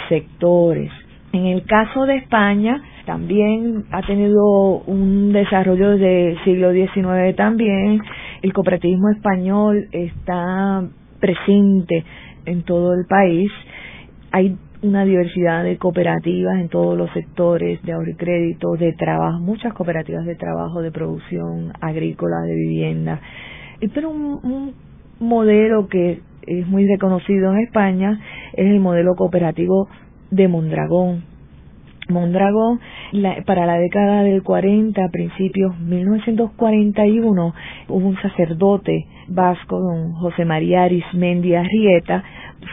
sectores. 0.10 0.92
En 1.32 1.46
el 1.48 1.64
caso 1.66 2.06
de 2.06 2.18
España, 2.18 2.82
también 3.06 3.86
ha 3.92 4.02
tenido 4.04 4.84
un 4.86 5.34
desarrollo 5.34 5.98
desde 5.98 6.44
siglo 6.44 6.72
XIX 6.72 7.36
también. 7.36 8.02
El 8.42 8.54
cooperativismo 8.54 9.10
español 9.10 9.88
está 9.92 10.84
presente 11.20 12.04
en 12.46 12.64
todo 12.64 12.94
el 12.94 13.06
país. 13.08 13.52
Hay 14.32 14.58
una 14.84 15.06
diversidad 15.06 15.64
de 15.64 15.78
cooperativas 15.78 16.60
en 16.60 16.70
todos 16.70 16.98
los 16.98 17.10
sectores 17.14 17.82
de 17.84 17.94
ahorro 17.94 18.12
y 18.12 18.16
crédito, 18.16 18.76
de 18.78 18.94
trabajo, 18.94 19.40
muchas 19.40 19.74
cooperativas 19.74 20.26
de 20.26 20.36
trabajo, 20.36 20.82
de 20.82 20.92
producción 20.92 21.74
agrícola, 21.82 22.42
de 22.42 22.54
vivienda. 22.54 23.20
Pero 23.94 24.12
un 24.12 24.74
modelo 25.24 25.88
que 25.88 26.22
es 26.46 26.68
muy 26.68 26.88
reconocido 26.88 27.54
en 27.54 27.60
España 27.60 28.20
es 28.54 28.68
el 28.68 28.80
modelo 28.80 29.16
cooperativo 29.16 29.88
de 30.32 30.48
Mondragón. 30.48 31.24
Mondragón, 32.10 32.80
para 33.46 33.66
la 33.66 33.78
década 33.78 34.24
del 34.24 34.44
40, 34.44 35.08
principios 35.10 35.78
1941, 35.80 37.54
hubo 37.88 38.08
un 38.08 38.18
sacerdote 38.22 39.06
vasco, 39.30 39.80
don 39.80 40.14
José 40.14 40.44
María 40.44 40.84
Arismendi 40.84 41.56
Arrieta, 41.56 42.24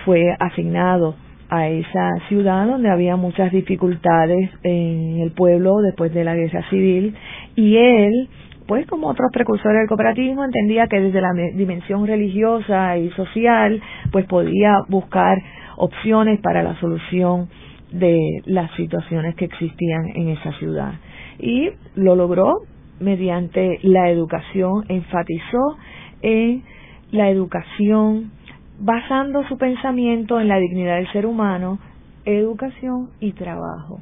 fue 0.05 0.35
asignado 0.39 1.15
a 1.49 1.69
esa 1.69 2.11
ciudad 2.29 2.67
donde 2.67 2.91
había 2.91 3.17
muchas 3.17 3.53
dificultades 3.53 4.51
en 4.63 5.19
el 5.21 5.33
pueblo 5.33 5.79
después 5.79 6.15
de 6.15 6.25
la 6.25 6.37
guerra 6.37 6.69
civil 6.71 7.15
y 7.57 7.77
él 7.77 8.29
pues 8.71 8.87
como 8.87 9.09
otros 9.09 9.33
precursores 9.33 9.79
del 9.79 9.89
cooperativismo 9.89 10.45
entendía 10.45 10.87
que 10.87 11.01
desde 11.01 11.21
la 11.21 11.33
dimensión 11.57 12.07
religiosa 12.07 12.97
y 12.99 13.11
social 13.11 13.83
pues 14.13 14.27
podía 14.27 14.77
buscar 14.89 15.37
opciones 15.77 16.39
para 16.41 16.63
la 16.63 16.79
solución 16.79 17.49
de 17.91 18.17
las 18.45 18.71
situaciones 18.77 19.35
que 19.35 19.47
existían 19.47 20.11
en 20.15 20.29
esa 20.29 20.53
ciudad. 20.61 20.93
Y 21.41 21.71
lo 21.97 22.15
logró 22.15 22.61
mediante 23.01 23.81
la 23.83 24.09
educación 24.09 24.85
enfatizó 24.89 25.77
en 26.23 26.63
la 27.11 27.29
educación 27.29 28.31
basando 28.79 29.43
su 29.49 29.59
pensamiento 29.59 30.41
en 30.41 30.47
la 30.47 30.59
dignidad 30.59 30.95
del 30.99 31.11
ser 31.11 31.27
humano 31.27 31.81
educación 32.25 33.11
y 33.19 33.33
trabajo. 33.33 34.01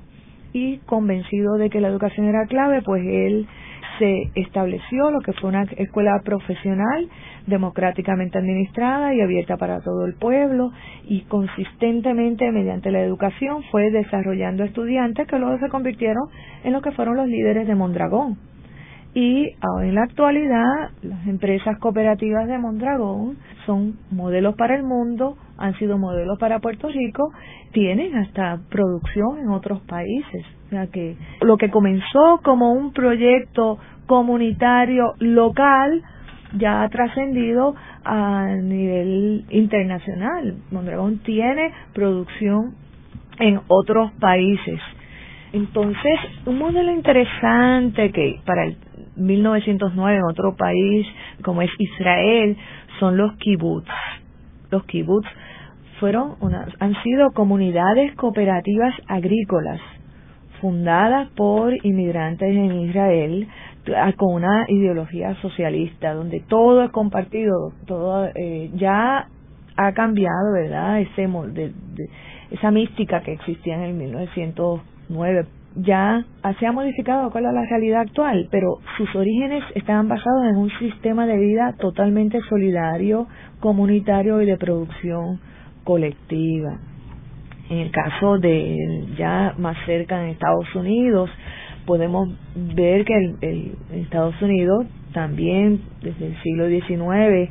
Y 0.52 0.76
convencido 0.84 1.54
de 1.54 1.70
que 1.70 1.80
la 1.80 1.88
educación 1.88 2.26
era 2.26 2.44
clave 2.44 2.82
pues 2.82 3.02
él 3.02 3.48
se 3.98 4.30
estableció 4.34 5.10
lo 5.10 5.20
que 5.20 5.32
fue 5.32 5.50
una 5.50 5.64
escuela 5.76 6.20
profesional 6.24 7.08
democráticamente 7.46 8.38
administrada 8.38 9.14
y 9.14 9.20
abierta 9.20 9.56
para 9.56 9.80
todo 9.80 10.04
el 10.06 10.14
pueblo 10.14 10.70
y 11.04 11.22
consistentemente 11.22 12.50
mediante 12.52 12.90
la 12.90 13.02
educación 13.02 13.62
fue 13.70 13.90
desarrollando 13.90 14.64
estudiantes 14.64 15.26
que 15.26 15.38
luego 15.38 15.58
se 15.58 15.68
convirtieron 15.68 16.28
en 16.64 16.72
lo 16.72 16.82
que 16.82 16.92
fueron 16.92 17.16
los 17.16 17.26
líderes 17.26 17.66
de 17.66 17.74
Mondragón. 17.74 18.38
Y 19.14 19.54
en 19.82 19.94
la 19.94 20.02
actualidad 20.02 20.90
las 21.02 21.26
empresas 21.26 21.78
cooperativas 21.78 22.46
de 22.46 22.58
Mondragón 22.58 23.38
son 23.66 23.98
modelos 24.10 24.54
para 24.54 24.76
el 24.76 24.82
mundo, 24.82 25.36
han 25.56 25.74
sido 25.78 25.98
modelos 25.98 26.38
para 26.38 26.60
Puerto 26.60 26.88
Rico, 26.88 27.32
tienen 27.72 28.16
hasta 28.16 28.60
producción 28.70 29.38
en 29.38 29.48
otros 29.48 29.80
países. 29.82 30.44
O 30.66 30.70
sea 30.70 30.86
que 30.88 31.16
lo 31.40 31.56
que 31.56 31.70
comenzó 31.70 32.40
como 32.42 32.72
un 32.72 32.92
proyecto 32.92 33.78
comunitario 34.06 35.14
local 35.18 36.02
ya 36.56 36.82
ha 36.82 36.88
trascendido 36.88 37.74
a 38.04 38.46
nivel 38.62 39.44
internacional. 39.50 40.56
Mondragón 40.70 41.18
tiene 41.18 41.72
producción 41.92 42.74
en 43.38 43.60
otros 43.68 44.12
países. 44.20 44.80
Entonces, 45.52 46.18
un 46.46 46.58
modelo 46.58 46.92
interesante 46.92 48.10
que 48.12 48.40
para 48.44 48.64
el 48.64 48.76
1909 49.18 50.16
en 50.16 50.24
otro 50.24 50.56
país 50.56 51.06
como 51.42 51.62
es 51.62 51.70
Israel 51.78 52.56
son 52.98 53.16
los 53.16 53.36
kibbutz. 53.36 53.88
Los 54.70 54.84
kibbutz 54.84 55.26
fueron 56.00 56.36
han 56.78 57.02
sido 57.02 57.32
comunidades 57.32 58.14
cooperativas 58.14 58.94
agrícolas 59.08 59.80
fundadas 60.60 61.28
por 61.30 61.74
inmigrantes 61.84 62.48
en 62.48 62.72
Israel 62.80 63.48
con 64.16 64.34
una 64.34 64.66
ideología 64.68 65.34
socialista 65.40 66.12
donde 66.12 66.40
todo 66.40 66.82
es 66.82 66.90
compartido, 66.90 67.72
todo 67.86 68.28
eh, 68.34 68.70
ya 68.74 69.28
ha 69.76 69.92
cambiado, 69.92 70.52
¿verdad? 70.52 71.00
Ese 71.00 71.26
de, 71.26 71.72
esa 72.50 72.70
mística 72.70 73.22
que 73.22 73.32
existía 73.32 73.76
en 73.76 73.82
el 73.82 73.94
1909 73.94 75.46
ya 75.78 76.24
se 76.58 76.66
ha 76.66 76.72
modificado 76.72 77.30
con 77.30 77.42
la 77.42 77.52
realidad 77.52 78.02
actual, 78.02 78.48
pero 78.50 78.78
sus 78.96 79.14
orígenes 79.14 79.62
estaban 79.74 80.08
basados 80.08 80.44
en 80.50 80.56
un 80.56 80.70
sistema 80.78 81.26
de 81.26 81.36
vida 81.36 81.74
totalmente 81.78 82.40
solidario, 82.48 83.26
comunitario 83.60 84.42
y 84.42 84.46
de 84.46 84.56
producción 84.56 85.40
colectiva. 85.84 86.78
En 87.70 87.78
el 87.78 87.90
caso 87.90 88.38
de 88.38 89.06
ya 89.16 89.54
más 89.58 89.76
cerca 89.84 90.22
en 90.22 90.30
Estados 90.30 90.74
Unidos, 90.74 91.30
podemos 91.86 92.28
ver 92.54 93.04
que 93.04 93.14
el, 93.40 93.72
Estados 93.92 94.40
Unidos 94.42 94.86
también 95.12 95.80
desde 96.02 96.26
el 96.26 96.42
siglo 96.42 96.68
XIX 96.68 97.50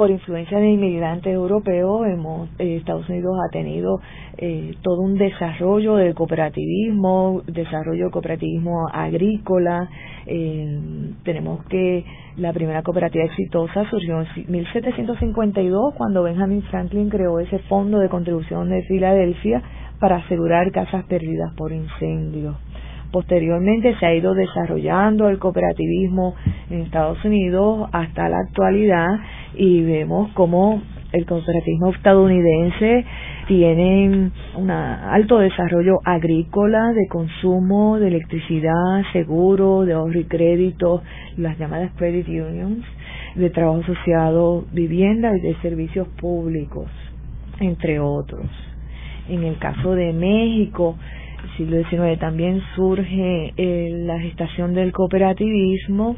por 0.00 0.10
influencia 0.10 0.58
de 0.58 0.70
inmigrantes 0.70 1.30
europeos, 1.30 2.06
hemos, 2.06 2.48
eh, 2.58 2.76
Estados 2.76 3.06
Unidos 3.10 3.36
ha 3.44 3.50
tenido 3.50 4.00
eh, 4.38 4.74
todo 4.80 5.02
un 5.02 5.18
desarrollo 5.18 5.96
del 5.96 6.14
cooperativismo, 6.14 7.42
desarrollo 7.46 8.04
del 8.04 8.10
cooperativismo 8.10 8.88
agrícola. 8.90 9.90
Eh, 10.24 10.80
tenemos 11.22 11.66
que 11.66 12.06
la 12.38 12.54
primera 12.54 12.82
cooperativa 12.82 13.24
exitosa 13.26 13.84
surgió 13.90 14.22
en 14.22 14.26
1752 14.50 15.92
cuando 15.98 16.22
Benjamin 16.22 16.62
Franklin 16.62 17.10
creó 17.10 17.38
ese 17.38 17.58
fondo 17.68 17.98
de 17.98 18.08
contribución 18.08 18.70
de 18.70 18.82
Filadelfia 18.84 19.62
para 19.98 20.16
asegurar 20.16 20.72
casas 20.72 21.04
perdidas 21.04 21.52
por 21.58 21.72
incendios. 21.72 22.56
Posteriormente 23.12 23.96
se 23.98 24.06
ha 24.06 24.14
ido 24.14 24.34
desarrollando 24.34 25.28
el 25.28 25.38
cooperativismo 25.38 26.34
en 26.70 26.82
Estados 26.82 27.24
Unidos 27.24 27.88
hasta 27.92 28.28
la 28.28 28.38
actualidad 28.38 29.08
y 29.54 29.82
vemos 29.82 30.30
cómo 30.34 30.80
el 31.12 31.26
cooperativismo 31.26 31.90
estadounidense 31.90 33.04
tiene 33.48 34.30
un 34.56 34.70
alto 34.70 35.38
desarrollo 35.40 35.98
agrícola, 36.04 36.92
de 36.92 37.08
consumo, 37.08 37.98
de 37.98 38.06
electricidad, 38.06 39.02
seguro, 39.12 39.84
de 39.84 39.94
ahorro 39.94 40.20
y 40.20 40.24
crédito, 40.24 41.02
las 41.36 41.58
llamadas 41.58 41.90
credit 41.96 42.28
unions, 42.28 42.84
de 43.34 43.50
trabajo 43.50 43.80
asociado, 43.80 44.66
vivienda 44.72 45.36
y 45.36 45.40
de 45.40 45.56
servicios 45.62 46.06
públicos, 46.20 46.88
entre 47.58 47.98
otros. 47.98 48.46
En 49.28 49.42
el 49.42 49.58
caso 49.58 49.96
de 49.96 50.12
México, 50.12 50.96
siglo 51.56 51.82
XIX 51.84 52.18
también 52.18 52.62
surge 52.74 53.52
eh, 53.56 53.88
la 54.04 54.18
gestación 54.20 54.74
del 54.74 54.92
cooperativismo 54.92 56.16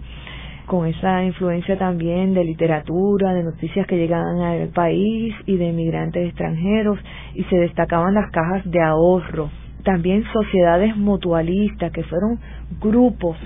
con 0.67 0.87
esa 0.87 1.25
influencia 1.25 1.77
también 1.77 2.35
de 2.35 2.45
literatura, 2.45 3.35
de 3.35 3.43
noticias 3.43 3.87
que 3.87 3.97
llegaban 3.97 4.41
al 4.41 4.69
país 4.69 5.35
y 5.47 5.57
de 5.57 5.69
inmigrantes 5.69 6.29
extranjeros 6.29 6.99
y 7.35 7.45
se 7.45 7.57
destacaban 7.57 8.15
las 8.15 8.31
cajas 8.31 8.63
de 8.65 8.81
ahorro. 8.81 9.51
También 9.85 10.25
sociedades 10.33 10.97
mutualistas 10.97 11.91
que 11.93 12.05
fueron 12.05 12.39
grupos 12.81 13.37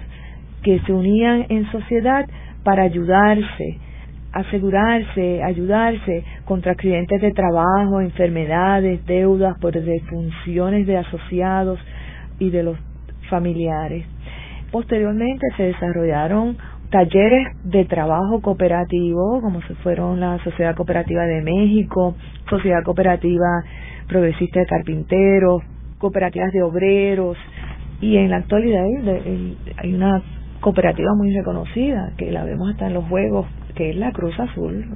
que 0.62 0.79
se 0.81 0.93
unían 0.93 1.47
en 1.49 1.71
sociedad 1.73 2.27
para 2.62 2.83
ayudarse, 2.83 3.79
asegurarse, 4.33 5.43
ayudarse 5.43 6.25
contra 6.45 6.73
accidentes 6.73 7.21
de 7.21 7.33
trabajo, 7.33 8.01
enfermedades, 8.01 9.05
deudas 9.07 9.59
por 9.59 9.73
defunciones 9.73 10.87
de 10.87 10.99
asociados 10.99 11.79
y 12.39 12.51
de 12.51 12.62
los 12.62 12.79
familiares. 13.31 14.05
Posteriormente 14.71 15.47
se 15.57 15.65
desarrollaron 15.65 16.57
talleres 16.91 17.49
de 17.65 17.85
trabajo 17.85 18.41
cooperativo, 18.41 19.41
como 19.41 19.62
se 19.62 19.75
fueron 19.77 20.21
la 20.21 20.39
Sociedad 20.45 20.77
Cooperativa 20.77 21.25
de 21.25 21.43
México, 21.43 22.15
Sociedad 22.49 22.83
Cooperativa 22.85 23.65
Progresista 24.07 24.61
de 24.61 24.67
Carpinteros, 24.67 25.62
cooperativas 25.99 26.53
de 26.53 26.62
obreros, 26.62 27.37
y 28.01 28.19
en 28.19 28.31
la 28.31 28.37
actualidad 28.37 28.85
hay 29.79 29.95
una 29.95 30.23
cooperativa 30.61 31.15
muy 31.17 31.35
reconocida, 31.35 32.12
que 32.17 32.31
la 32.31 32.45
vemos 32.45 32.71
hasta 32.71 32.87
en 32.87 32.95
los 32.95 33.05
juegos 33.07 33.47
que 33.77 33.91
es 33.91 33.97
la 33.97 34.11
Cruz 34.12 34.39
Azul. 34.41 34.87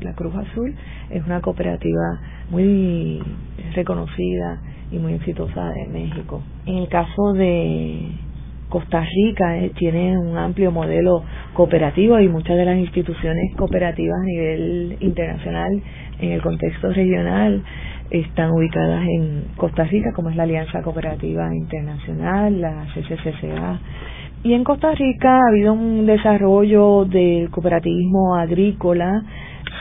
la 0.00 0.12
Cruz 0.14 0.34
Azul 0.34 0.74
es 1.10 1.24
una 1.24 1.40
cooperativa 1.40 2.20
muy 2.50 3.20
reconocida 3.74 4.60
y 4.92 4.98
muy 4.98 5.14
exitosa 5.14 5.70
de 5.70 5.86
México. 5.88 6.42
En 6.66 6.76
el 6.76 6.88
caso 6.88 7.32
de 7.32 8.10
Costa 8.68 9.04
Rica 9.04 9.58
eh, 9.58 9.72
tiene 9.76 10.16
un 10.18 10.36
amplio 10.36 10.70
modelo 10.70 11.24
cooperativo 11.54 12.20
y 12.20 12.28
muchas 12.28 12.56
de 12.56 12.64
las 12.64 12.78
instituciones 12.78 13.54
cooperativas 13.56 14.18
a 14.18 14.24
nivel 14.24 14.96
internacional 15.00 15.82
en 16.20 16.32
el 16.32 16.42
contexto 16.42 16.92
regional 16.92 17.62
están 18.10 18.50
ubicadas 18.50 19.06
en 19.08 19.44
Costa 19.56 19.84
Rica, 19.84 20.12
como 20.14 20.28
es 20.28 20.36
la 20.36 20.42
Alianza 20.42 20.82
Cooperativa 20.82 21.54
Internacional, 21.54 22.60
la 22.60 22.86
CCCCA, 22.94 23.80
y 24.44 24.54
en 24.54 24.64
Costa 24.64 24.92
Rica 24.94 25.36
ha 25.36 25.48
habido 25.48 25.72
un 25.72 26.04
desarrollo 26.04 27.04
del 27.04 27.48
cooperativismo 27.50 28.34
agrícola, 28.34 29.22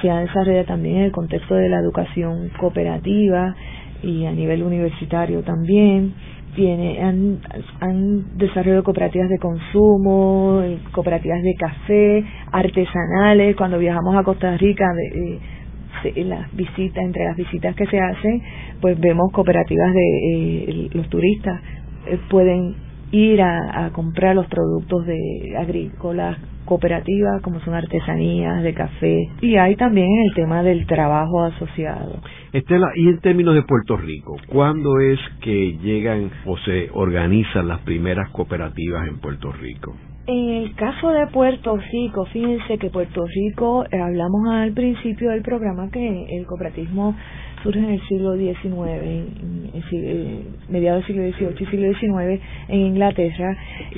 se 0.01 0.09
ha 0.09 0.19
desarrollado 0.19 0.65
también 0.65 0.97
en 0.97 1.01
el 1.03 1.11
contexto 1.11 1.55
de 1.55 1.67
la 1.67 1.79
educación 1.79 2.51
cooperativa 2.59 3.55
y 4.03 4.25
a 4.25 4.31
nivel 4.31 4.63
universitario 4.63 5.41
también. 5.41 6.13
Tiene, 6.55 7.01
han, 7.01 7.39
han 7.79 8.37
desarrollado 8.37 8.83
cooperativas 8.83 9.29
de 9.29 9.39
consumo, 9.39 10.61
cooperativas 10.91 11.41
de 11.41 11.53
café, 11.55 12.25
artesanales. 12.51 13.55
Cuando 13.55 13.79
viajamos 13.79 14.15
a 14.15 14.23
Costa 14.23 14.57
Rica, 14.57 14.85
de, 14.93 16.23
las 16.25 16.53
visitas, 16.55 17.03
entre 17.03 17.23
las 17.23 17.37
visitas 17.37 17.75
que 17.75 17.85
se 17.85 17.99
hacen, 17.99 18.41
pues 18.81 18.99
vemos 18.99 19.31
cooperativas 19.31 19.93
de 19.93 20.01
eh, 20.01 20.89
los 20.93 21.09
turistas 21.09 21.61
eh, 22.07 22.19
pueden 22.29 22.75
ir 23.11 23.41
a, 23.41 23.89
comprar 23.93 24.35
los 24.35 24.47
productos 24.47 25.05
de 25.05 25.55
agrícolas 25.57 26.37
cooperativas 26.65 27.41
como 27.41 27.59
son 27.61 27.73
artesanías 27.73 28.63
de 28.63 28.73
café 28.73 29.29
y 29.41 29.57
hay 29.57 29.75
también 29.75 30.07
el 30.25 30.33
tema 30.33 30.63
del 30.63 30.85
trabajo 30.85 31.43
asociado. 31.43 32.21
Estela, 32.53 32.87
y 32.95 33.09
en 33.09 33.19
términos 33.19 33.55
de 33.55 33.63
Puerto 33.63 33.97
Rico, 33.97 34.37
¿cuándo 34.47 34.99
es 34.99 35.19
que 35.41 35.77
llegan 35.81 36.31
o 36.45 36.57
se 36.59 36.89
organizan 36.93 37.67
las 37.67 37.81
primeras 37.81 38.29
cooperativas 38.29 39.07
en 39.07 39.19
Puerto 39.19 39.51
Rico? 39.51 39.93
En 40.27 40.49
el 40.49 40.75
caso 40.75 41.09
de 41.09 41.27
Puerto 41.27 41.77
Rico, 41.91 42.25
fíjense 42.27 42.77
que 42.77 42.91
Puerto 42.91 43.25
Rico, 43.25 43.83
eh, 43.91 43.99
hablamos 43.99 44.47
al 44.51 44.71
principio 44.71 45.31
del 45.31 45.41
programa 45.41 45.89
que 45.89 46.37
el 46.37 46.45
cooperativismo 46.45 47.15
surge 47.63 47.79
en 47.79 47.89
el 47.91 48.01
siglo 48.07 48.35
XIX, 48.35 48.63
en, 48.65 49.71
en, 49.73 50.45
mediados 50.69 51.05
del 51.07 51.33
siglo 51.35 51.51
XVIII 51.51 51.55
y 51.59 51.65
siglo 51.71 51.93
XIX 51.93 52.41
en 52.69 52.79
Inglaterra, 52.79 53.57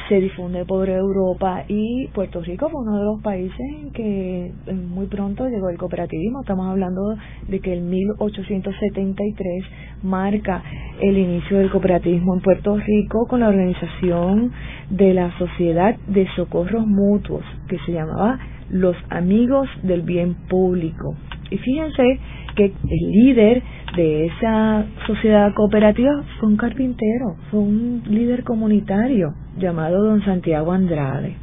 se 0.09 0.19
difunde 0.19 0.65
por 0.65 0.89
Europa 0.89 1.63
y 1.67 2.07
Puerto 2.13 2.41
Rico 2.41 2.69
fue 2.69 2.81
uno 2.81 2.97
de 2.99 3.05
los 3.05 3.21
países 3.21 3.59
en 3.59 3.91
que 3.91 4.51
muy 4.73 5.07
pronto 5.07 5.47
llegó 5.47 5.69
el 5.69 5.77
cooperativismo. 5.77 6.41
Estamos 6.41 6.67
hablando 6.67 7.15
de 7.47 7.59
que 7.59 7.73
el 7.73 7.81
1873 7.81 9.63
marca 10.03 10.63
el 11.01 11.17
inicio 11.17 11.57
del 11.57 11.71
cooperativismo 11.71 12.35
en 12.35 12.41
Puerto 12.41 12.77
Rico 12.77 13.27
con 13.27 13.39
la 13.41 13.49
organización 13.49 14.51
de 14.89 15.13
la 15.13 15.37
Sociedad 15.37 15.95
de 16.07 16.27
Socorros 16.35 16.85
Mutuos, 16.85 17.43
que 17.67 17.77
se 17.85 17.93
llamaba 17.93 18.39
Los 18.69 18.95
Amigos 19.09 19.67
del 19.83 20.01
Bien 20.01 20.35
Público. 20.49 21.15
Y 21.53 21.57
fíjense 21.59 22.19
que 22.55 22.65
el 22.65 23.11
líder 23.11 23.61
de 23.95 24.25
esa 24.25 24.85
sociedad 25.05 25.53
cooperativa 25.53 26.23
fue 26.39 26.49
un 26.49 26.57
carpintero, 26.57 27.35
fue 27.51 27.59
un 27.59 28.01
líder 28.09 28.43
comunitario 28.43 29.35
llamado 29.59 30.03
don 30.03 30.25
Santiago 30.25 30.71
Andrade. 30.71 31.35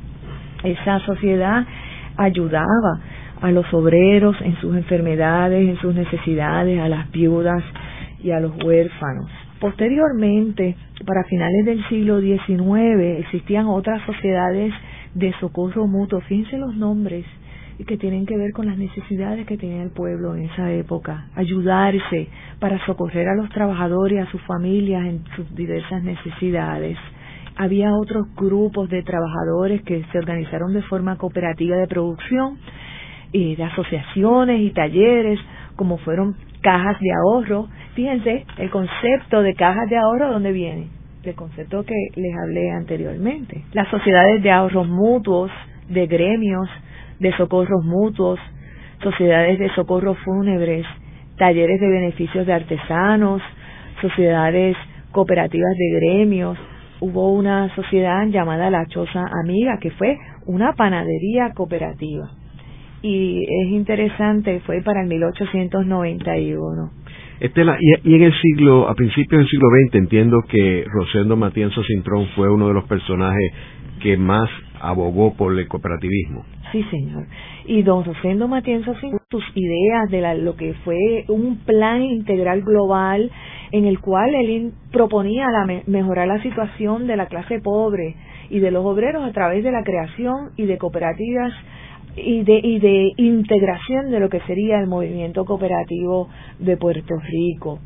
Esa 0.65 0.99
sociedad 1.07 1.65
ayudaba 2.17 3.01
a 3.41 3.53
los 3.53 3.73
obreros 3.73 4.35
en 4.41 4.57
sus 4.57 4.75
enfermedades, 4.77 5.69
en 5.69 5.77
sus 5.77 5.95
necesidades, 5.95 6.81
a 6.81 6.89
las 6.89 7.09
viudas 7.13 7.63
y 8.21 8.33
a 8.33 8.41
los 8.41 8.53
huérfanos. 8.65 9.31
Posteriormente, 9.61 10.75
para 11.07 11.23
finales 11.23 11.67
del 11.67 11.89
siglo 11.89 12.21
XIX, 12.21 13.21
existían 13.21 13.67
otras 13.67 14.03
sociedades 14.07 14.75
de 15.15 15.33
socorro 15.39 15.87
mutuo. 15.87 16.21
Fíjense 16.23 16.59
los 16.59 16.75
nombres 16.75 17.25
que 17.87 17.97
tienen 17.97 18.27
que 18.27 18.37
ver 18.37 18.53
con 18.53 18.67
las 18.67 18.79
necesidades 18.79 19.47
que 19.47 19.57
tenía 19.57 19.83
el 19.83 19.91
pueblo 19.91 20.35
en 20.35 20.45
esa 20.45 20.73
época, 20.73 21.27
ayudarse 21.35 22.29
para 22.59 22.85
socorrer 22.87 23.29
a 23.29 23.35
los 23.35 23.49
trabajadores, 23.51 24.27
a 24.27 24.31
sus 24.31 24.43
familias 24.43 25.07
en 25.07 25.25
sus 25.37 25.55
diversas 25.55 26.03
necesidades. 26.03 26.97
Había 27.57 27.95
otros 27.95 28.27
grupos 28.37 28.89
de 28.89 29.03
trabajadores 29.03 29.83
que 29.83 30.05
se 30.13 30.19
organizaron 30.19 30.73
de 30.73 30.83
forma 30.83 31.17
cooperativa 31.17 31.77
de 31.77 31.87
producción, 31.87 32.59
y 33.33 33.57
de 33.57 33.65
asociaciones 33.65 34.61
y 34.61 34.71
talleres, 34.71 35.39
como 35.77 35.99
fueron 35.99 36.37
cajas 36.61 36.99
de 37.01 37.11
ahorro. 37.13 37.69
Fíjense, 37.95 38.45
el 38.59 38.71
concepto 38.71 39.43
de 39.43 39.55
cajas 39.55 39.89
de 39.89 39.97
ahorro, 39.97 40.33
¿dónde 40.33 40.53
viene? 40.53 40.89
Del 41.23 41.35
concepto 41.35 41.85
que 41.85 41.95
les 42.17 42.35
hablé 42.37 42.71
anteriormente. 42.71 43.65
Las 43.73 43.89
sociedades 43.89 44.43
de 44.43 44.51
ahorros 44.51 44.89
mutuos, 44.89 45.51
de 45.89 46.07
gremios, 46.07 46.69
de 47.21 47.37
socorros 47.37 47.85
mutuos, 47.85 48.41
sociedades 49.03 49.59
de 49.59 49.71
socorros 49.75 50.19
fúnebres, 50.25 50.85
talleres 51.37 51.81
de 51.81 51.89
beneficios 51.89 52.47
de 52.47 52.53
artesanos, 52.53 53.41
sociedades 54.01 54.77
cooperativas 55.13 55.77
de 55.77 56.01
gremios. 56.01 56.59
Hubo 57.01 57.33
una 57.33 57.75
sociedad 57.75 58.27
llamada 58.27 58.71
La 58.71 58.85
Choza 58.87 59.25
Amiga, 59.43 59.79
que 59.81 59.91
fue 59.93 60.19
una 60.47 60.73
panadería 60.75 61.53
cooperativa. 61.55 62.31
Y 63.03 63.43
es 63.43 63.71
interesante, 63.71 64.61
fue 64.61 64.83
para 64.83 65.03
el 65.03 65.09
1891. 65.09 66.91
Estela, 67.41 67.79
y, 67.81 68.15
en 68.15 68.23
el 68.23 68.35
siglo, 68.39 68.87
a 68.87 68.95
principios 68.95 69.41
del 69.41 69.49
siglo 69.49 69.69
XX, 69.87 69.95
entiendo 69.95 70.43
que 70.47 70.85
Rosendo 70.87 71.37
Matienzo 71.37 71.83
Cintrón 71.85 72.27
fue 72.37 72.53
uno 72.53 72.69
de 72.69 72.75
los 72.75 72.85
personajes 72.85 73.53
que 74.03 74.19
más 74.19 74.51
abogó 74.81 75.35
por 75.35 75.59
el 75.59 75.69
cooperativismo. 75.69 76.45
Sí, 76.73 76.83
señor. 76.91 77.27
Y 77.67 77.83
don 77.83 78.05
Rosendo 78.05 78.49
Matienzo, 78.49 78.95
sus 79.31 79.45
ideas 79.55 80.11
de 80.11 80.43
lo 80.43 80.57
que 80.57 80.75
fue 80.85 81.25
un 81.29 81.59
plan 81.59 82.03
integral 82.03 82.63
global 82.63 83.31
en 83.73 83.85
el 83.85 84.01
cual 84.01 84.35
él 84.35 84.73
proponía 84.93 85.47
la, 85.51 85.83
mejorar 85.87 86.29
la 86.29 86.43
situación 86.43 87.07
de 87.07 87.17
la 87.17 87.27
clase 87.27 87.61
pobre 87.61 88.17
y 88.49 88.59
de 88.59 88.71
los 88.71 88.85
obreros 88.85 89.25
a 89.25 89.33
través 89.33 89.63
de 89.63 89.73
la 89.73 89.85
creación 89.85 90.51
y 90.57 90.67
de 90.67 90.79
cooperativas 90.79 91.53
y 92.17 92.43
de, 92.43 92.61
y 92.63 92.81
de 92.81 93.13
integración 93.17 94.11
de 94.11 94.21
lo 94.21 94.29
que 94.29 94.41
sería 94.41 94.81
el 94.81 94.89
movimiento 94.89 95.45
cooperativo 95.45 96.29
de 96.59 96.77
Puerto 96.77 97.15
Rico. 97.21 97.79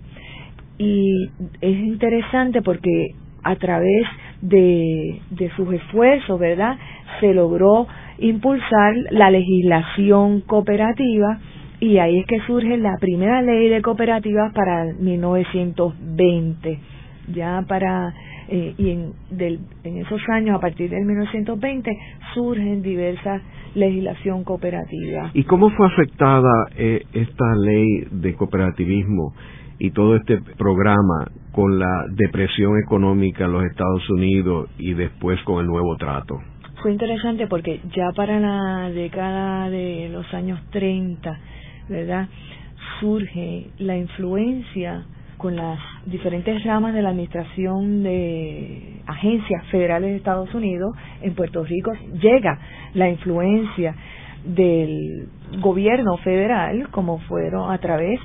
Y 0.79 1.29
es 1.61 1.79
interesante 1.79 2.63
porque 2.63 3.09
a 3.43 3.57
través 3.57 4.07
de, 4.45 5.21
de 5.31 5.51
sus 5.57 5.73
esfuerzos, 5.73 6.39
¿verdad? 6.39 6.77
Se 7.21 7.33
logró 7.35 7.87
impulsar 8.19 8.95
la 9.11 9.31
legislación 9.31 10.43
cooperativa 10.43 11.39
y 11.81 11.99
ahí 11.99 12.19
es 12.21 12.27
que 12.27 12.39
surge 12.47 12.77
la 12.77 12.97
primera 13.01 13.43
ley 13.43 13.69
de 13.69 13.83
cooperativas 13.83 14.53
para 14.53 14.85
1920. 14.99 16.79
Ya 17.35 17.65
para 17.67 18.13
eh, 18.49 18.75
y 18.77 18.91
en, 18.91 19.13
del, 19.31 19.61
en 19.85 19.99
esos 19.99 20.21
años, 20.29 20.57
a 20.57 20.61
partir 20.61 20.91
del 20.91 21.05
1920, 21.07 21.91
surgen 22.35 22.83
diversas 22.83 23.41
legislación 23.75 24.45
cooperativa. 24.45 25.31
¿Y 25.35 25.45
cómo 25.45 25.71
fue 25.71 25.87
afectada 25.87 26.67
eh, 26.77 27.03
esta 27.13 27.55
ley 27.57 28.05
de 28.11 28.35
cooperativismo 28.35 29.33
y 29.85 29.91
todo 29.91 30.17
este 30.17 30.39
programa 30.57 31.27
con 31.53 31.79
la 31.79 32.05
depresión 32.11 32.79
económica 32.79 33.45
en 33.45 33.53
los 33.53 33.65
Estados 33.65 34.09
Unidos 34.09 34.71
y 34.79 34.95
después 34.95 35.41
con 35.43 35.61
el 35.61 35.67
nuevo 35.67 35.97
trato? 35.97 36.41
Fue 36.83 36.91
interesante 36.91 37.47
porque 37.47 37.81
ya 37.95 38.11
para 38.17 38.41
la 38.41 38.91
década 38.91 39.69
de 39.69 40.09
los 40.11 40.33
años 40.33 40.59
30, 40.71 41.39
¿verdad? 41.89 42.29
Surge 43.01 43.67
la 43.79 43.97
influencia 43.97 45.05
con 45.37 45.57
las 45.57 45.79
diferentes 46.07 46.65
ramas 46.65 46.95
de 46.95 47.03
la 47.03 47.11
administración 47.11 48.03
de 48.03 49.03
agencias 49.07 49.67
federales 49.67 50.11
de 50.11 50.17
Estados 50.17 50.55
Unidos 50.55 50.97
en 51.21 51.35
Puerto 51.35 51.63
Rico 51.65 51.93
llega 52.21 52.59
la 52.95 53.11
influencia 53.11 53.95
del 54.45 55.29
gobierno 55.61 56.17
federal 56.19 56.89
como 56.91 57.19
fueron 57.21 57.71
a 57.71 57.79
través 57.79 58.21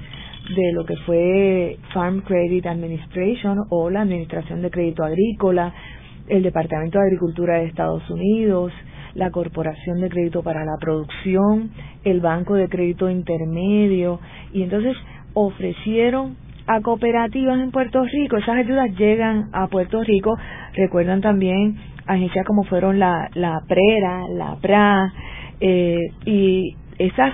de 0.56 0.72
lo 0.74 0.86
que 0.86 0.96
fue 1.06 1.78
Farm 1.94 2.22
Credit 2.22 2.66
Administration 2.66 3.60
o 3.70 3.90
la 3.90 4.02
Administración 4.02 4.62
de 4.62 4.72
Crédito 4.72 5.04
Agrícola, 5.04 5.74
el 6.28 6.44
Departamento 6.44 7.00
de 7.00 7.06
Agricultura 7.06 7.58
de 7.58 7.66
Estados 7.66 8.08
Unidos, 8.10 8.72
la 9.16 9.32
Corporación 9.32 10.02
de 10.02 10.10
Crédito 10.10 10.44
para 10.44 10.66
la 10.66 10.78
Producción, 10.80 11.72
el 12.04 12.22
Banco 12.22 12.56
de 12.56 12.70
Crédito 12.70 13.10
Intermedio, 13.10 14.20
y 14.54 14.64
entonces 14.64 14.96
ofrecieron 15.34 16.36
a 16.68 16.82
cooperativas 16.82 17.60
en 17.60 17.72
Puerto 17.72 18.04
Rico, 18.04 18.38
esas 18.38 18.58
ayudas 18.58 18.96
llegan 18.96 19.50
a 19.54 19.68
Puerto 19.68 20.04
Rico, 20.04 20.38
recuerdan 20.74 21.22
también 21.22 21.78
agencias 22.06 22.46
como 22.46 22.64
fueron 22.64 23.00
la, 23.00 23.30
la 23.34 23.60
PRERA, 23.68 24.28
la 24.30 24.56
PRA, 24.62 25.14
eh, 25.62 25.98
y 26.26 26.76
esas 27.00 27.34